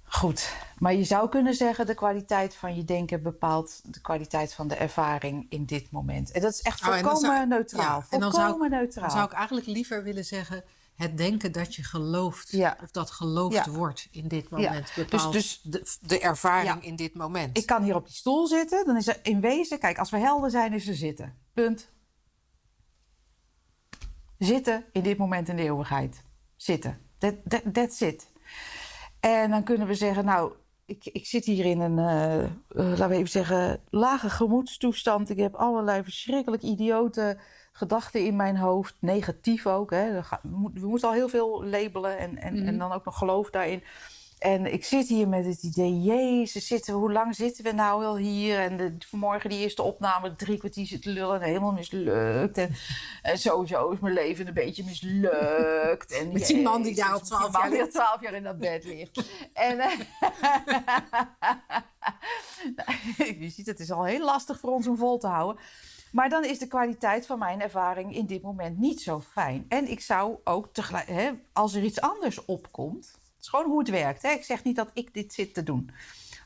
Goed, 0.04 0.54
maar 0.78 0.94
je 0.94 1.04
zou 1.04 1.30
kunnen 1.30 1.54
zeggen 1.54 1.86
de 1.86 1.94
kwaliteit 1.94 2.56
van 2.56 2.76
je 2.76 2.86
denken 2.86 3.22
bepaalt 3.24 3.82
de 3.84 4.02
kwaliteit 4.02 4.54
van 4.54 4.68
de 4.68 4.76
ervaring 4.76 5.46
in 5.50 5.66
dit 5.66 5.92
moment. 5.92 6.32
En 6.32 6.42
dat 6.42 6.54
is 6.54 6.62
echt 6.62 6.82
Oh, 6.82 6.88
volkomen 6.88 7.20
zou- 7.22 7.48
neutraal. 7.48 8.00
ja, 8.00 8.06
en 8.10 8.20
dan 8.20 8.32
zou 8.32 8.44
ik- 8.44 8.50
volkomen 8.50 8.70
neutraal. 8.80 9.04
Dan 9.04 9.12
zou 9.18 9.26
ik 9.26 9.32
eigenlijk 9.34 9.68
liever 9.68 10.04
willen 10.04 10.26
zeggen... 10.26 10.64
het 10.96 11.18
denken 11.18 11.52
dat 11.52 11.76
je 11.76 11.84
gelooft... 11.84 12.52
Ja. 12.52 12.78
of 12.84 12.92
dat 12.92 13.12
geloofd 13.12 13.66
Ja. 13.66 13.70
wordt 13.70 14.08
in 14.12 14.28
dit 14.28 14.50
moment... 14.50 14.96
Dus- 14.96 15.06
bepaalt 15.06 15.34
dus- 15.34 15.62
de, 15.62 15.98
de 16.02 16.20
ervaring 16.20 16.84
Ja. 16.84 16.88
in 16.88 16.96
dit 16.96 17.14
moment. 17.14 17.58
Ik 17.58 17.66
kan 17.66 17.84
hier 17.84 17.96
op 17.96 18.06
die 18.06 18.16
stoel 18.16 18.48
zitten. 18.48 18.86
Dan 18.86 18.98
is 18.98 19.08
er 19.08 19.20
in 19.24 19.42
wezen, 19.42 19.80
kijk, 19.80 19.98
als 19.98 20.10
we 20.10 20.18
helder 20.18 20.50
zijn, 20.50 20.74
is 20.74 20.88
er 20.88 20.96
zitten. 20.96 21.38
Punt. 21.54 21.90
Zitten 24.38 24.86
in 24.92 25.04
dit 25.04 25.18
moment 25.18 25.50
in 25.50 25.56
de 25.56 25.62
eeuwigheid. 25.62 26.24
Zitten. 26.56 27.00
That, 27.18 27.36
that, 27.48 27.74
that's 27.74 28.02
it. 28.02 28.32
En 29.20 29.50
dan 29.50 29.64
kunnen 29.64 29.88
we 29.88 29.96
zeggen, 29.96 30.26
nou, 30.26 30.54
ik, 30.86 31.06
ik 31.06 31.28
zit 31.28 31.46
hier 31.46 31.66
in 31.66 31.80
een, 31.80 32.00
eh, 32.00 32.44
eh, 32.44 32.50
laten 32.70 33.10
we 33.10 33.16
even 33.16 33.30
zeggen, 33.30 33.82
lage 33.90 34.30
gemoedstoestand. 34.30 35.30
Ik 35.30 35.38
heb 35.38 35.56
allerlei 35.56 36.04
verschrikkelijk 36.04 36.64
idiote 36.64 37.38
gedachten 37.72 38.26
in 38.26 38.36
mijn 38.36 38.58
hoofd. 38.58 38.96
Negatief 39.00 39.68
ook. 39.68 39.92
Hè. 39.92 40.12
We 40.42 40.82
moeten- 40.88 41.08
al 41.08 41.14
heel 41.14 41.30
veel 41.30 41.66
labelen 41.66 42.18
en, 42.18 42.38
en, 42.38 42.68
en 42.68 42.78
dan 42.78 42.92
ook 42.92 43.06
nog 43.06 43.18
geloof 43.18 43.50
daarin. 43.50 43.84
En 44.40 44.74
ik 44.74 44.86
zit 44.86 45.08
hier 45.08 45.28
met 45.28 45.46
het 45.46 45.64
idee, 45.64 46.02
jezus, 46.02 46.68
zitten, 46.68 46.94
we- 46.94 47.00
hoe 47.00 47.12
lang 47.12 47.36
zitten 47.36 47.64
we 47.64 47.72
nou 47.72 48.00
wel 48.00 48.18
hier? 48.18 48.60
En 48.60 48.78
de, 48.78 48.96
vanmorgen 49.08 49.50
die 49.50 49.60
eerste 49.60 49.82
opname, 49.82 50.36
drie 50.36 50.58
kwartier 50.58 50.86
zitten 50.86 51.12
lullen 51.12 51.42
en 51.42 51.48
helemaal 51.48 51.72
mislukt. 51.72 52.58
En, 52.58 52.76
en 53.22 53.38
sowieso 53.38 53.90
is 53.90 54.00
mijn 54.00 54.14
leven 54.14 54.48
een 54.48 54.54
beetje 54.54 54.84
mislukt. 54.84 56.12
En 56.12 56.34
Met 56.34 56.48
die 56.48 56.62
man 56.62 56.82
die 56.82 56.96
daar 56.96 57.22
12 57.22 57.52
man 57.52 57.62
jaar 57.62 57.70
die 57.70 57.80
ligt. 57.80 57.96
al 57.96 58.04
12 58.06 58.22
jaar 58.22 58.34
in 58.34 58.44
dat 58.44 58.58
bed 58.60 58.84
ligt. 58.86 59.24
en 59.54 59.80
eh, 59.80 60.00
je 63.42 63.50
ziet, 63.50 63.66
het 63.66 63.80
is 63.80 63.92
al 63.92 64.04
heel 64.04 64.26
lastig 64.26 64.60
voor 64.60 64.72
ons 64.72 64.88
om 64.88 64.98
vol 64.98 65.18
te 65.18 65.28
houden. 65.28 65.62
Maar 66.12 66.30
dan 66.30 66.46
is 66.46 66.60
de 66.60 66.68
kwaliteit 66.68 67.26
van 67.26 67.40
mijn 67.40 67.62
ervaring 67.62 68.16
in 68.16 68.26
dit 68.26 68.42
moment 68.42 68.78
niet 68.78 69.02
zo 69.02 69.20
fijn. 69.20 69.66
En 69.68 69.92
ik 69.92 70.02
zou 70.02 70.38
ook 70.44 70.70
tegelijk, 70.74 71.08
hè, 71.08 71.32
als 71.54 71.74
er 71.74 71.84
iets 71.84 72.02
anders 72.02 72.46
opkomt, 72.46 73.06
het 73.06 73.42
is 73.42 73.48
gewoon 73.48 73.66
hoe 73.66 73.80
het 73.80 73.90
werkt. 73.90 74.22
Hè? 74.22 74.30
Ik 74.30 74.44
zeg 74.44 74.64
niet 74.64 74.76
dat 74.76 74.90
ik 74.94 75.14
dit 75.14 75.34
zit 75.34 75.54
te 75.54 75.64
doen. 75.64 75.92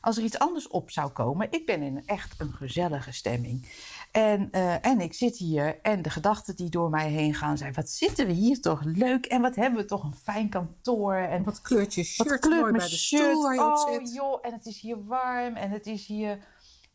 Als 0.00 0.16
er 0.16 0.24
iets 0.24 0.38
anders 0.38 0.68
op 0.68 0.90
zou 0.90 1.10
komen, 1.10 1.46
ik 1.50 1.66
ben 1.66 1.82
in 1.82 2.02
echt 2.06 2.40
een 2.40 2.52
gezellige 2.52 3.12
stemming. 3.12 3.68
En, 4.12 4.48
eh, 4.50 4.86
en 4.86 5.00
ik 5.00 5.12
zit 5.14 5.36
hier 5.36 5.80
en 5.82 6.02
de 6.02 6.10
gedachten 6.10 6.56
die 6.56 6.70
door 6.70 6.90
mij 6.90 7.08
heen 7.10 7.34
gaan 7.34 7.58
zijn: 7.58 7.72
wat 7.74 7.90
zitten 7.90 8.26
we 8.26 8.32
hier 8.32 8.60
toch 8.60 8.82
leuk 8.84 9.26
en 9.26 9.40
wat 9.40 9.54
hebben 9.54 9.80
we 9.80 9.86
toch 9.86 10.04
een 10.04 10.14
fijn 10.14 10.48
kantoor. 10.48 11.14
En 11.14 11.44
Wat 11.44 11.60
kleurt 11.60 11.94
je 11.94 12.02
shirt 12.04 12.28
wat 12.28 12.38
kleurt 12.38 12.60
mooi 12.60 12.72
mijn 12.72 12.82
bij 12.82 12.92
de 12.92 12.96
shirt. 12.96 13.22
stoel 13.22 13.42
waar 13.42 13.54
je 13.54 13.60
op 13.64 13.76
oh 13.76 13.92
zit. 13.92 14.14
joh, 14.14 14.38
en 14.42 14.52
het 14.52 14.66
is 14.66 14.80
hier 14.80 15.04
warm 15.04 15.54
en 15.54 15.70
het 15.70 15.86
is 15.86 16.06
hier... 16.06 16.38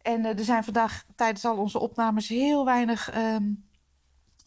En 0.03 0.25
eh, 0.25 0.37
er 0.37 0.45
zijn 0.45 0.63
vandaag 0.63 1.05
tijdens 1.15 1.45
al 1.45 1.57
onze 1.57 1.79
opnames 1.79 2.27
heel 2.27 2.65
weinig 2.65 3.09
ehm, 3.09 3.43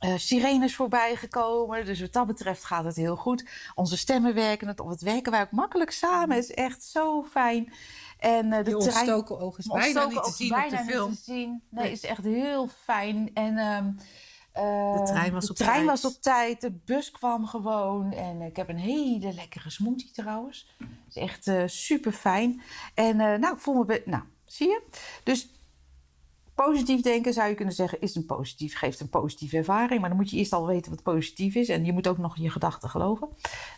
eh, 0.05 0.17
sirenes 0.17 0.75
voorbij 0.75 1.17
gekomen. 1.17 1.85
Dus 1.85 2.01
wat 2.01 2.13
dat 2.13 2.27
betreft 2.27 2.65
gaat 2.65 2.85
het 2.85 2.97
heel 2.97 3.17
goed. 3.17 3.45
Onze 3.75 3.97
stemmen 3.97 4.35
werken 4.35 4.69
het, 4.69 4.81
of 4.81 4.91
het 4.91 5.03
werken 5.03 5.33
wij 5.33 5.41
ook 5.41 5.51
makkelijk 5.51 5.91
samen. 5.91 6.37
Het 6.37 6.45
is 6.45 6.55
echt 6.55 6.83
zo 6.83 7.23
fijn. 7.23 7.73
En 8.19 8.53
eh, 8.53 8.65
de 8.65 8.71
Je 8.71 8.77
trein... 8.77 8.97
ontstoken 8.97 9.39
oog 9.39 9.59
is 9.59 9.67
bijna 9.67 10.07
niet 10.07 10.25
te 10.25 10.33
zien 10.33 10.55
op 10.55 10.71
niet 10.71 11.17
te 11.17 11.23
zien. 11.23 11.63
Nee, 11.69 11.91
is 11.91 12.05
echt 12.05 12.25
heel 12.25 12.69
fijn. 12.69 13.31
En 13.35 13.59
ehm, 13.59 13.91
eh, 14.53 14.99
De 14.99 15.03
trein 15.05 15.33
was 15.33 15.45
de 15.45 15.51
op 15.51 15.57
trein 15.57 15.73
tijd. 15.75 15.87
was 15.87 16.05
op 16.05 16.23
tijd. 16.23 16.61
De 16.61 16.73
bus 16.85 17.11
kwam 17.11 17.47
gewoon. 17.47 18.13
En 18.13 18.41
ik 18.41 18.57
heb 18.57 18.69
een 18.69 18.79
hele 18.79 19.33
lekkere 19.33 19.71
smoothie 19.71 20.11
trouwens. 20.11 20.77
is 21.09 21.17
echt 21.17 21.51
super 21.67 22.13
fijn. 22.13 22.63
En 22.95 23.17
nou, 23.17 23.55
ik 23.55 23.61
voel 23.61 23.85
me... 23.85 24.03
Nou, 24.05 24.23
zie 24.47 24.69
je? 24.69 24.83
Dus 25.23 25.49
positief 26.55 27.01
denken 27.01 27.33
zou 27.33 27.49
je 27.49 27.55
kunnen 27.55 27.75
zeggen 27.75 28.01
is 28.01 28.15
een 28.15 28.27
positief, 28.27 28.79
geeft 28.79 29.01
een 29.01 29.09
positieve 29.09 29.57
ervaring. 29.57 30.01
Maar 30.01 30.09
dan 30.09 30.19
moet 30.19 30.31
je 30.31 30.37
eerst 30.37 30.53
al 30.53 30.67
weten 30.67 30.91
wat 30.91 31.03
positief 31.03 31.55
is. 31.55 31.69
En 31.69 31.85
je 31.85 31.93
moet 31.93 32.09
ook 32.09 32.19
nog 32.19 32.37
je 32.37 32.51
gedachten 32.51 32.89
geloven. 32.89 33.29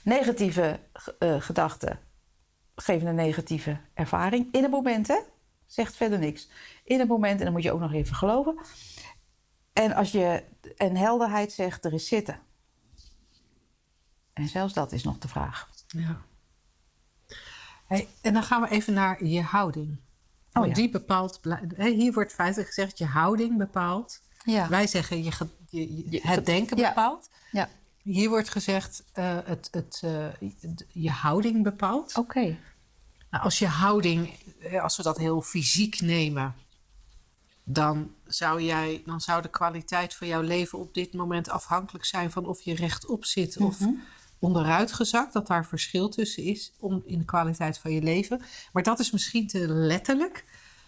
Negatieve 0.05 0.81
eh, 1.19 1.41
gedachten 1.41 1.99
geven 2.75 3.07
een 3.07 3.15
negatieve 3.15 3.81
ervaring. 3.95 4.49
In 4.53 4.63
het 4.63 4.71
moment, 4.71 5.09
hè? 5.09 5.19
Zegt 5.67 5.97
verder 5.97 6.19
niks. 6.19 6.49
In 6.85 6.99
het 6.99 7.09
moment, 7.09 7.39
en 7.39 7.45
dan 7.45 7.53
moet 7.53 7.63
je 7.63 7.73
ook 7.73 7.81
nog 7.81 7.93
even 7.93 8.17
geloven. 8.17 8.59
En 9.73 9.93
als 9.93 10.13
je 10.13 10.43
een 10.77 10.97
helderheid 10.97 11.53
zegt, 11.53 11.85
er 11.85 11.93
is 11.93 12.09
zitten. 12.09 12.41
En 14.33 14.49
zelfs 14.49 14.73
dat 14.73 14.93
is 14.93 15.05
nog 15.05 15.19
de 15.19 15.29
vraag. 15.29 15.71
Ja. 15.87 16.23
Hey, 17.87 18.09
en 18.21 18.33
dan 18.33 18.43
gaan 18.43 18.63
we 18.63 18.69
even 18.69 18.93
naar 18.93 19.25
je 19.25 19.43
houding. 19.43 19.97
Oh, 20.57 20.63
Want 20.63 20.77
ja. 20.77 20.83
die 20.83 20.91
bepaalt, 20.91 21.41
hè, 21.75 21.91
hier 21.91 22.13
wordt 22.13 22.33
feitelijk 22.33 22.69
gezegd, 22.69 22.99
je 22.99 23.05
houding 23.05 23.59
bepaalt. 23.59 24.21
Ja. 24.45 24.69
Wij 24.69 24.87
zeggen 24.87 25.25
je, 25.25 26.21
het 26.23 26.47
denken 26.47 26.77
ja. 26.77 26.89
bepaalt. 26.89 27.31
Ja, 27.51 27.69
Hier 28.03 28.29
wordt 28.29 28.49
gezegd, 28.49 29.05
eh, 29.13 29.39
het, 29.45 29.69
het, 29.71 30.01
eh, 30.05 30.27
je 30.93 31.11
houding 31.11 31.63
bepaalt. 31.63 32.17
oké. 32.17 32.59
Nou, 33.31 33.45
als 33.45 33.59
je 33.59 33.67
houding, 33.67 34.35
eh, 34.61 34.83
als 34.83 34.97
we 34.97 35.03
dat 35.03 35.19
heel 35.19 35.43
fysiek 35.43 36.01
nemen, 36.01 36.55
dan 37.65 38.15
zou, 38.27 38.63
jij, 38.63 39.03
dan 39.07 39.21
zou 39.21 39.43
de 39.43 39.49
kwaliteit 39.49 40.15
van 40.15 40.27
jouw 40.27 40.43
leven 40.43 40.79
op 40.79 40.95
dit 40.95 41.13
moment 41.13 41.49
afhankelijk 41.49 42.05
zijn 42.05 42.31
van 42.31 42.47
of 42.47 42.63
je 42.63 42.75
rechtop 42.75 43.25
zit 43.25 43.57
of 43.57 43.79
onderuit 43.81 44.16
gezakt. 44.93 45.33
Dat 45.33 45.47
daar 45.47 45.67
verschil 45.67 46.09
tussen 46.09 46.43
is 46.43 46.73
om, 46.79 47.03
in 47.07 47.19
de 47.19 47.25
kwaliteit 47.25 47.79
van 47.79 47.93
je 47.93 48.03
leven. 48.03 48.41
Maar 48.73 48.83
dat 48.83 48.99
is 48.99 49.11
misschien 49.11 49.47
te 49.47 49.69
letterlijk. 49.69 50.45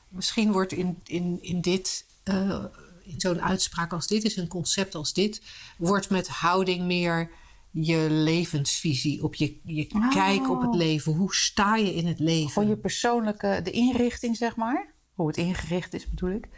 Misschien 0.08 0.52
wordt 0.52 0.72
in, 0.72 0.98
in, 1.04 1.38
in 1.40 1.60
dit. 1.60 2.06
eh, 2.24 2.64
in 3.02 3.20
zo'n 3.20 3.42
uitspraak 3.42 3.92
als 3.92 4.06
dit, 4.06 4.24
is 4.24 4.36
een 4.36 4.48
concept 4.48 4.94
als 4.94 5.12
dit, 5.12 5.42
wordt 5.78 6.10
met 6.10 6.28
houding 6.28 6.84
meer 6.84 7.30
je 7.70 8.06
levensvisie, 8.10 9.22
op 9.24 9.34
je, 9.34 9.60
je 9.64 9.86
Oh. 9.94 10.10
kijk 10.10 10.50
op 10.50 10.60
het 10.62 10.74
leven. 10.74 11.12
Hoe 11.12 11.34
sta 11.34 11.76
je 11.76 11.94
in 11.94 12.06
het 12.06 12.18
leven? 12.18 12.50
Voor 12.50 12.64
je 12.64 12.76
persoonlijke, 12.76 13.60
de 13.64 13.70
inrichting 13.70 14.36
zeg 14.36 14.56
maar. 14.56 14.94
hoe 15.14 15.26
het 15.26 15.36
ingericht 15.36 15.94
is 15.94 16.08
bedoel 16.08 16.30
ik, 16.30 16.48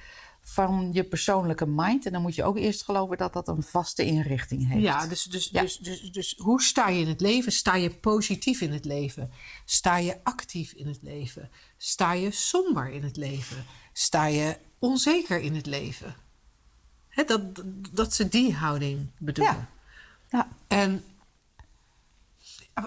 van 0.50 0.90
je 0.92 1.04
persoonlijke 1.04 1.66
mind. 1.66 2.06
En 2.06 2.12
dan 2.12 2.22
moet 2.22 2.34
je 2.34 2.44
ook 2.44 2.56
eerst 2.56 2.82
geloven 2.82 3.16
dat 3.16 3.32
dat 3.32 3.48
een 3.48 3.62
vaste 3.62 4.04
inrichting 4.04 4.68
heeft. 4.68 4.82
Ja, 4.82 5.06
dus, 5.06 5.24
dus, 5.24 5.48
Ja. 5.52 5.60
Dus, 5.60 5.76
dus, 5.76 6.00
dus 6.00 6.34
hoe 6.38 6.62
sta 6.62 6.88
je 6.88 7.00
in 7.00 7.08
het 7.08 7.20
leven? 7.20 7.52
Sta 7.52 7.74
je 7.74 7.90
positief 7.90 8.60
in 8.60 8.72
het 8.72 8.84
leven? 8.84 9.30
Sta 9.64 9.96
je 9.96 10.20
actief 10.22 10.72
in 10.72 10.86
het 10.86 11.02
leven? 11.02 11.50
Sta 11.76 12.12
je 12.12 12.30
somber 12.30 12.90
in 12.90 13.02
het 13.02 13.16
leven? 13.16 13.64
Sta 13.92 14.24
je 14.24 14.56
onzeker 14.78 15.40
in 15.40 15.54
het 15.54 15.66
leven? 15.66 16.14
Dat, 17.26 17.40
dat 17.92 18.14
ze 18.14 18.28
die 18.28 18.54
houding 18.54 19.10
bedoelen. 19.18 19.68
Ja. 20.30 20.38
Ja. 20.38 20.48
En 20.66 21.04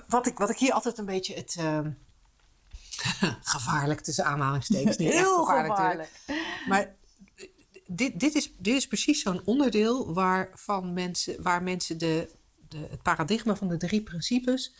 wat 0.08 0.28
ik, 0.28 0.38
wat 0.38 0.50
ik 0.50 0.58
hier 0.58 0.74
altijd 0.74 0.98
een 0.98 1.06
beetje 1.06 1.36
het... 1.36 1.56
ehm, 1.60 1.92
gevaarlijk 3.56 4.02
tussen 4.02 4.26
aanhalingstekens. 4.26 4.98
Niet 4.98 5.10
echt 5.10 5.18
Heel 5.18 5.44
gevaarlijk, 5.44 5.76
gevaarlijk. 5.76 6.10
Maar 6.68 6.96
dit, 7.96 8.20
dit, 8.20 8.36
is, 8.36 8.54
dit 8.58 8.76
is 8.76 8.88
precies 8.88 9.22
zo'n 9.22 9.42
onderdeel 9.46 10.14
waarvan 10.14 10.94
mensen, 10.94 11.42
waar 11.42 11.64
mensen 11.64 11.98
de, 11.98 12.30
de, 12.68 12.88
het 12.90 13.02
paradigma 13.02 13.56
van 13.56 13.68
de 13.68 13.78
drie 13.78 14.02
principes 14.02 14.74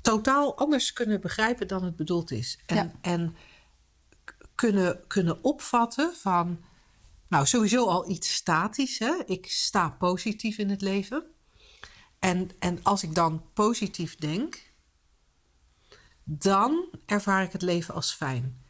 totaal 0.00 0.56
anders 0.56 0.92
kunnen 0.92 1.20
begrijpen 1.20 1.68
dan 1.68 1.84
het 1.84 1.96
bedoeld 1.96 2.30
is. 2.30 2.58
En, 2.66 2.76
Ja. 2.76 2.92
en 3.00 3.36
kunnen, 4.54 5.06
kunnen 5.06 5.44
opvatten 5.44 6.14
van, 6.14 6.60
nou 7.28 7.46
sowieso 7.46 7.86
al 7.86 8.10
iets 8.10 8.34
statisch. 8.34 8.98
Hè? 8.98 9.14
Ik 9.26 9.46
sta 9.50 9.90
positief 9.90 10.58
in 10.58 10.70
het 10.70 10.82
leven. 10.82 11.24
En, 12.18 12.50
en 12.58 12.78
als 12.82 13.02
ik 13.02 13.14
dan 13.14 13.42
positief 13.52 14.16
denk, 14.16 14.72
dan 16.24 16.88
ervaar 17.06 17.42
ik 17.42 17.52
het 17.52 17.62
leven 17.62 17.94
als 17.94 18.12
fijn. 18.12 18.61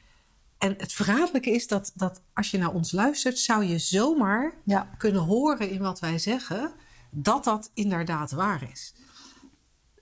En 0.63 0.75
het 0.79 0.93
verraderlijke 0.93 1.51
is 1.51 1.67
dat, 1.67 1.93
dat 1.95 2.21
als 2.33 2.51
je 2.51 2.59
naar 2.59 2.73
ons 2.73 2.93
luistert, 2.93 3.39
zou 3.39 3.65
je 3.65 3.79
zomaar 3.79 4.53
Ja. 4.65 4.95
kunnen 4.99 5.23
horen 5.23 5.71
in 5.71 5.79
wat 5.81 6.01
wij 6.01 6.19
zeggen 6.19 6.73
dat 7.11 7.45
dat 7.45 7.71
inderdaad 7.75 8.31
waar 8.31 8.71
is. 8.73 8.93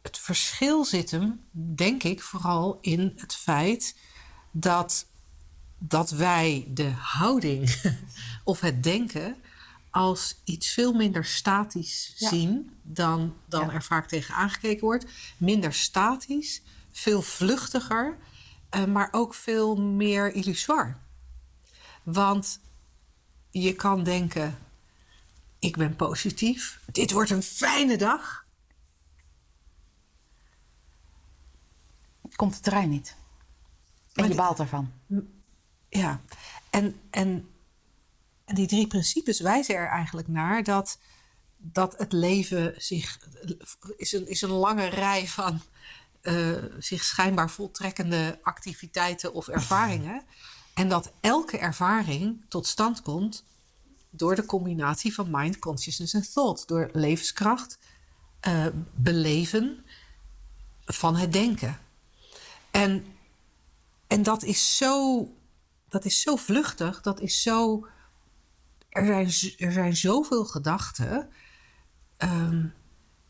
Het 0.03 0.19
verschil 0.19 0.85
zit 0.85 1.11
hem, 1.11 1.41
denk 1.53 2.03
ik, 2.03 2.23
vooral 2.23 2.79
in 2.81 3.13
het 3.17 3.35
feit 3.35 3.97
dat, 4.51 5.07
dat 5.79 6.11
wij 6.11 6.67
de 6.71 6.91
houding 6.91 7.77
of 8.45 8.61
het 8.61 8.83
denken 8.83 9.37
als 9.91 10.37
iets 10.45 10.69
veel 10.69 10.93
minder 10.93 11.25
statisch 11.25 12.15
Ja. 12.17 12.29
zien 12.29 12.71
dan, 12.83 13.35
dan 13.47 13.67
Ja. 13.67 13.73
er 13.73 13.83
vaak 13.83 14.09
tegen 14.09 14.35
aangekeken 14.35 14.85
wordt. 14.85 15.07
Minder 15.37 15.73
statisch, 15.73 16.63
veel 16.93 17.23
vluchtiger, 17.23 18.17
eh, 18.71 18.85
maar 18.85 19.09
ook 19.11 19.35
veel 19.35 19.77
meer 19.77 20.33
illusoir. 20.33 20.99
Want 22.03 22.61
je 23.51 23.75
kan 23.75 24.05
denken: 24.05 24.59
ik 25.59 25.77
ben 25.77 25.97
positief, 25.97 26.81
dit 26.93 27.11
wordt 27.11 27.31
een 27.31 27.43
fijne 27.43 27.97
dag. 27.97 28.45
Komt 32.37 32.55
de 32.55 32.61
trein 32.61 32.89
niet. 32.89 33.17
En 34.13 34.23
Maar 34.23 34.29
je 34.29 34.35
baalt 34.35 34.59
ervan. 34.59 34.93
Ja, 35.89 36.21
en, 36.71 37.01
en, 37.11 37.51
en 38.45 38.55
die 38.55 38.67
drie 38.67 38.87
principes 38.87 39.41
wijzen 39.41 39.75
er 39.75 39.89
eigenlijk 39.89 40.29
naar 40.29 40.63
dat, 40.65 40.99
dat 41.57 41.99
het 41.99 42.13
leven 42.13 42.75
zich 42.77 43.19
is 43.97 44.13
een, 44.13 44.29
is 44.29 44.43
een 44.43 44.51
lange 44.51 44.87
rij 44.87 45.29
van 45.29 45.61
eh, 46.21 46.53
zich 46.79 47.05
schijnbaar 47.05 47.51
voltrekkende 47.51 48.39
activiteiten 48.43 49.33
of 49.33 49.49
ervaringen. 49.49 50.23
En 50.75 50.89
dat 50.89 51.13
elke 51.21 51.59
ervaring 51.59 52.45
tot 52.49 52.67
stand 52.67 53.03
komt 53.03 53.45
door 54.11 54.35
de 54.35 54.47
combinatie 54.47 55.15
van 55.15 55.29
mind, 55.31 55.59
consciousness 55.59 56.15
en 56.15 56.33
thought. 56.33 56.69
Door 56.69 56.91
levenskracht, 56.93 57.79
eh, 58.41 58.67
beleven 58.95 59.85
van 60.85 61.17
het 61.17 61.33
denken. 61.33 61.79
En, 62.71 63.05
en 64.07 64.23
dat 64.23 64.43
is 64.43 64.77
zo 64.77 65.27
dat 65.91 66.05
is 66.05 66.21
zo 66.21 66.37
vluchtig, 66.37 67.01
dat 67.01 67.21
is 67.21 67.43
zo. 67.43 67.87
Er 68.89 69.07
zijn, 69.07 69.57
er 69.59 69.73
zijn 69.73 69.97
zoveel 69.97 70.45
gedachten. 70.45 71.29
Ehm, 72.17 72.67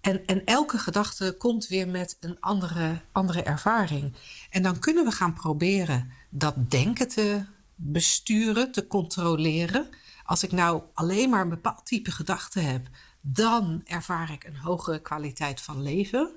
en, 0.01 0.27
en 0.27 0.45
elke 0.45 0.79
gedachte 0.79 1.35
komt 1.39 1.69
weer 1.69 1.89
met 1.89 2.17
een 2.21 2.41
andere, 2.41 3.01
andere 3.13 3.43
ervaring. 3.43 4.13
En 4.51 4.63
dan 4.63 4.79
kunnen 4.79 5.05
we 5.05 5.11
gaan 5.11 5.35
proberen 5.35 6.13
dat 6.29 6.71
denken 6.71 7.09
te 7.09 7.45
besturen, 7.75 8.73
te 8.73 8.87
controleren. 8.87 9.89
Als 10.25 10.43
ik 10.43 10.53
nou 10.53 10.83
alleen 10.95 11.31
maar 11.31 11.41
een 11.41 11.49
bepaald 11.49 11.87
type 11.87 12.11
gedachte 12.11 12.61
heb, 12.61 12.89
dan 13.21 13.81
ervaar 13.85 14.33
ik 14.33 14.45
een 14.45 14.57
hogere 14.57 15.01
kwaliteit 15.01 15.61
van 15.61 15.83
leven. 15.83 16.31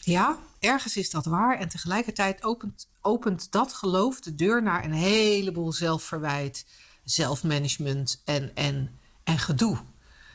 Ja, 0.00 0.38
ergens 0.58 0.96
is 0.96 1.10
dat 1.10 1.24
waar. 1.24 1.58
En 1.58 1.68
tegelijkertijd 1.68 2.42
opent, 2.42 2.88
opent 3.00 3.52
dat 3.52 3.72
geloof 3.72 4.20
de 4.20 4.34
deur 4.34 4.62
naar 4.62 4.84
een 4.84 4.92
heleboel 4.92 5.72
zelfverwijt, 5.72 6.66
zelfmanagement 7.04 8.22
en, 8.24 8.54
en, 8.54 8.98
en 9.24 9.38
gedoe. 9.38 9.78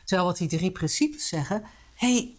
Terwijl 0.10 0.30
wat 0.30 0.38
die 0.38 0.47
drie 0.47 0.72
principes 0.72 1.28
zeggen, 1.28 1.64
hey, 1.95 2.36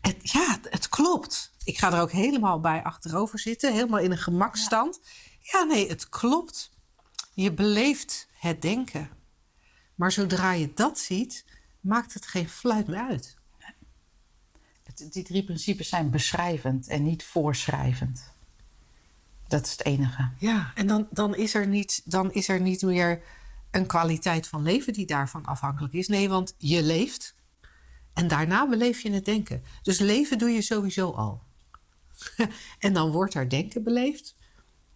het, 0.00 0.16
ja, 0.22 0.58
het 0.70 0.88
klopt. 0.88 1.52
Ik 1.64 1.78
ga 1.78 1.92
er 1.92 2.00
ook 2.00 2.10
helemaal 2.10 2.60
bij 2.60 2.82
achterover 2.82 3.38
zitten, 3.38 3.72
helemaal 3.72 3.98
in 3.98 4.10
een 4.10 4.18
gemakstand. 4.18 5.00
Ja, 5.40 5.62
nee, 5.62 5.88
het 5.88 6.08
klopt. 6.08 6.70
Je 7.34 7.52
beleeft 7.52 8.28
het 8.32 8.62
denken. 8.62 9.10
Maar 9.94 10.12
zodra 10.12 10.52
je 10.52 10.72
dat 10.74 10.98
ziet, 10.98 11.44
maakt 11.80 12.14
het 12.14 12.26
geen 12.26 12.48
fluit 12.48 12.86
meer 12.86 13.00
uit. 13.08 13.36
Die 14.94 15.24
drie 15.24 15.44
principes 15.44 15.88
zijn 15.88 16.10
beschrijvend 16.10 16.88
en 16.88 17.02
niet 17.02 17.24
voorschrijvend. 17.24 18.32
Dat 19.48 19.64
is 19.64 19.70
het 19.70 19.84
enige. 19.84 20.30
Ja, 20.38 20.72
en 20.74 20.86
dan, 20.86 21.08
dan, 21.10 21.34
is 21.34 21.54
er 21.54 21.66
niet, 21.66 22.02
dan 22.04 22.32
is 22.32 22.48
er 22.48 22.60
niet 22.60 22.82
meer 22.82 23.22
een 23.72 23.86
kwaliteit 23.86 24.46
van 24.48 24.62
leven 24.62 24.92
die 24.92 25.06
daarvan 25.06 25.44
afhankelijk 25.44 25.94
is. 25.94 26.08
Nee, 26.08 26.28
want 26.28 26.54
je 26.58 26.82
leeft 26.82 27.34
en 28.12 28.28
daarna 28.28 28.68
beleef 28.68 29.00
je 29.00 29.10
het 29.12 29.24
denken. 29.24 29.62
Dus 29.82 29.98
leven 29.98 30.38
doe 30.38 30.50
je 30.50 30.62
sowieso 30.62 31.10
al. 31.10 31.42
en 32.78 32.92
dan 32.92 33.10
wordt 33.10 33.34
er 33.34 33.48
denken 33.48 33.82
beleefd. 33.82 34.34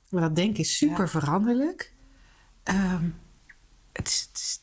Maar 0.09 0.22
dat 0.22 0.37
denken 0.37 0.61
is 0.61 0.77
super 0.77 1.05
Ja. 1.05 1.09
veranderlijk. 1.09 1.93
Ehm, 2.62 3.09
het 3.93 4.07
is, 4.09 4.29
het 4.33 4.39
is- 4.39 4.61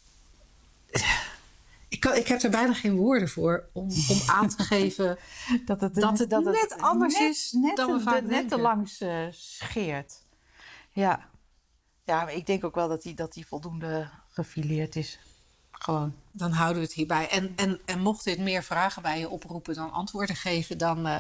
ik, 1.88 2.00
kan, 2.00 2.16
ik 2.16 2.28
heb 2.28 2.42
er 2.42 2.50
bijna 2.50 2.74
geen 2.74 2.96
woorden 2.96 3.30
voor 3.30 3.70
om, 3.72 3.84
om 4.10 4.20
aan 4.36 4.50
te 4.50 4.64
geven 4.64 5.18
Dat 5.66 5.82
het, 5.82 5.96
Dat 5.96 6.20
het 6.20 6.32
net 6.32 6.76
anders 6.78 7.20
is 7.20 7.52
net, 7.52 7.76
dan 7.76 7.94
we 7.94 8.00
vaak 8.00 8.24
net 8.24 8.50
te 8.50 8.58
langs 8.58 9.02
eh, 9.02 9.26
scheert. 9.32 10.22
Ja. 10.92 11.30
Ja, 12.06 12.24
maar 12.24 12.34
ik 12.34 12.46
denk 12.46 12.64
ook 12.64 12.76
wel 12.76 12.88
dat 12.88 13.04
hij 13.04 13.14
dat 13.14 13.34
die 13.34 13.48
voldoende 13.48 14.10
gefileerd 14.30 14.96
is. 14.96 15.20
Gewoon. 15.72 16.14
dan 16.32 16.52
houden 16.52 16.78
we 16.82 16.84
het 16.88 16.94
hierbij. 16.96 17.30
En, 17.30 17.54
en, 17.56 17.80
en 17.86 18.00
mocht 18.00 18.24
dit 18.24 18.40
meer 18.40 18.64
vragen 18.64 19.02
bij 19.02 19.20
je 19.20 19.30
oproepen 19.30 19.74
dan 19.74 19.92
antwoorden 19.92 20.36
geven, 20.36 20.78
dan, 20.78 21.08
eh, 21.08 21.18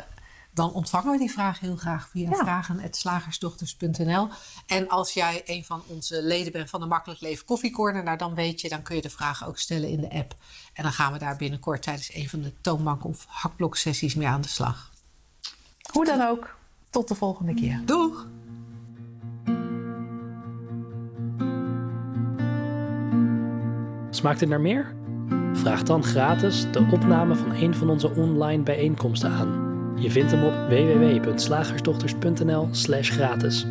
dan 0.53 0.73
ontvangen 0.73 1.11
we 1.11 1.17
die 1.17 1.31
vragen 1.31 1.67
heel 1.67 1.75
graag 1.75 2.09
via 2.09 2.29
Ja. 2.29 2.35
vragen.slagersdochters.nl. 2.35 4.27
En 4.67 4.87
als 4.89 5.13
jij 5.13 5.41
een 5.45 5.65
van 5.65 5.83
onze 5.87 6.23
leden 6.23 6.51
bent 6.51 6.69
van 6.69 6.79
de 6.79 6.85
Makkelijk 6.85 7.21
Leven 7.21 7.45
Koffiecorner, 7.45 8.03
nou 8.03 8.17
dan 8.17 8.35
weet 8.35 8.61
je, 8.61 8.69
dan 8.69 8.81
kun 8.81 8.95
je 8.95 9.01
de 9.01 9.09
vragen 9.09 9.47
ook 9.47 9.57
stellen 9.57 9.89
in 9.89 10.01
de 10.01 10.09
app. 10.11 10.35
En 10.73 10.83
dan 10.83 10.91
gaan 10.91 11.13
we 11.13 11.19
daar 11.19 11.35
binnenkort 11.35 11.81
tijdens 11.81 12.13
een 12.13 12.29
van 12.29 12.41
de 12.41 12.53
toonbank- 12.61 13.05
of 13.05 13.25
hakbloksessies 13.27 14.15
mee 14.15 14.27
aan 14.27 14.41
de 14.41 14.47
slag. 14.47 14.91
Hoe 15.91 16.05
dan 16.05 16.21
ook, 16.21 16.55
tot 16.89 17.07
de 17.07 17.15
volgende 17.15 17.53
keer. 17.53 17.81
Doeg! 17.85 18.27
Smaakt 24.23 24.39
het 24.39 24.49
naar 24.49 24.61
meer? 24.61 24.93
Vraag 25.53 25.83
dan 25.83 26.03
gratis 26.03 26.65
de 26.71 26.87
opname 26.91 27.35
van 27.35 27.55
een 27.55 27.75
van 27.75 27.89
onze 27.89 28.15
online 28.15 28.63
bijeenkomsten 28.63 29.29
aan. 29.29 29.71
Je 29.95 30.11
vindt 30.11 30.31
hem 30.31 30.43
op 30.43 30.53
www.slagersdochters.nl/gratis. 30.69 33.65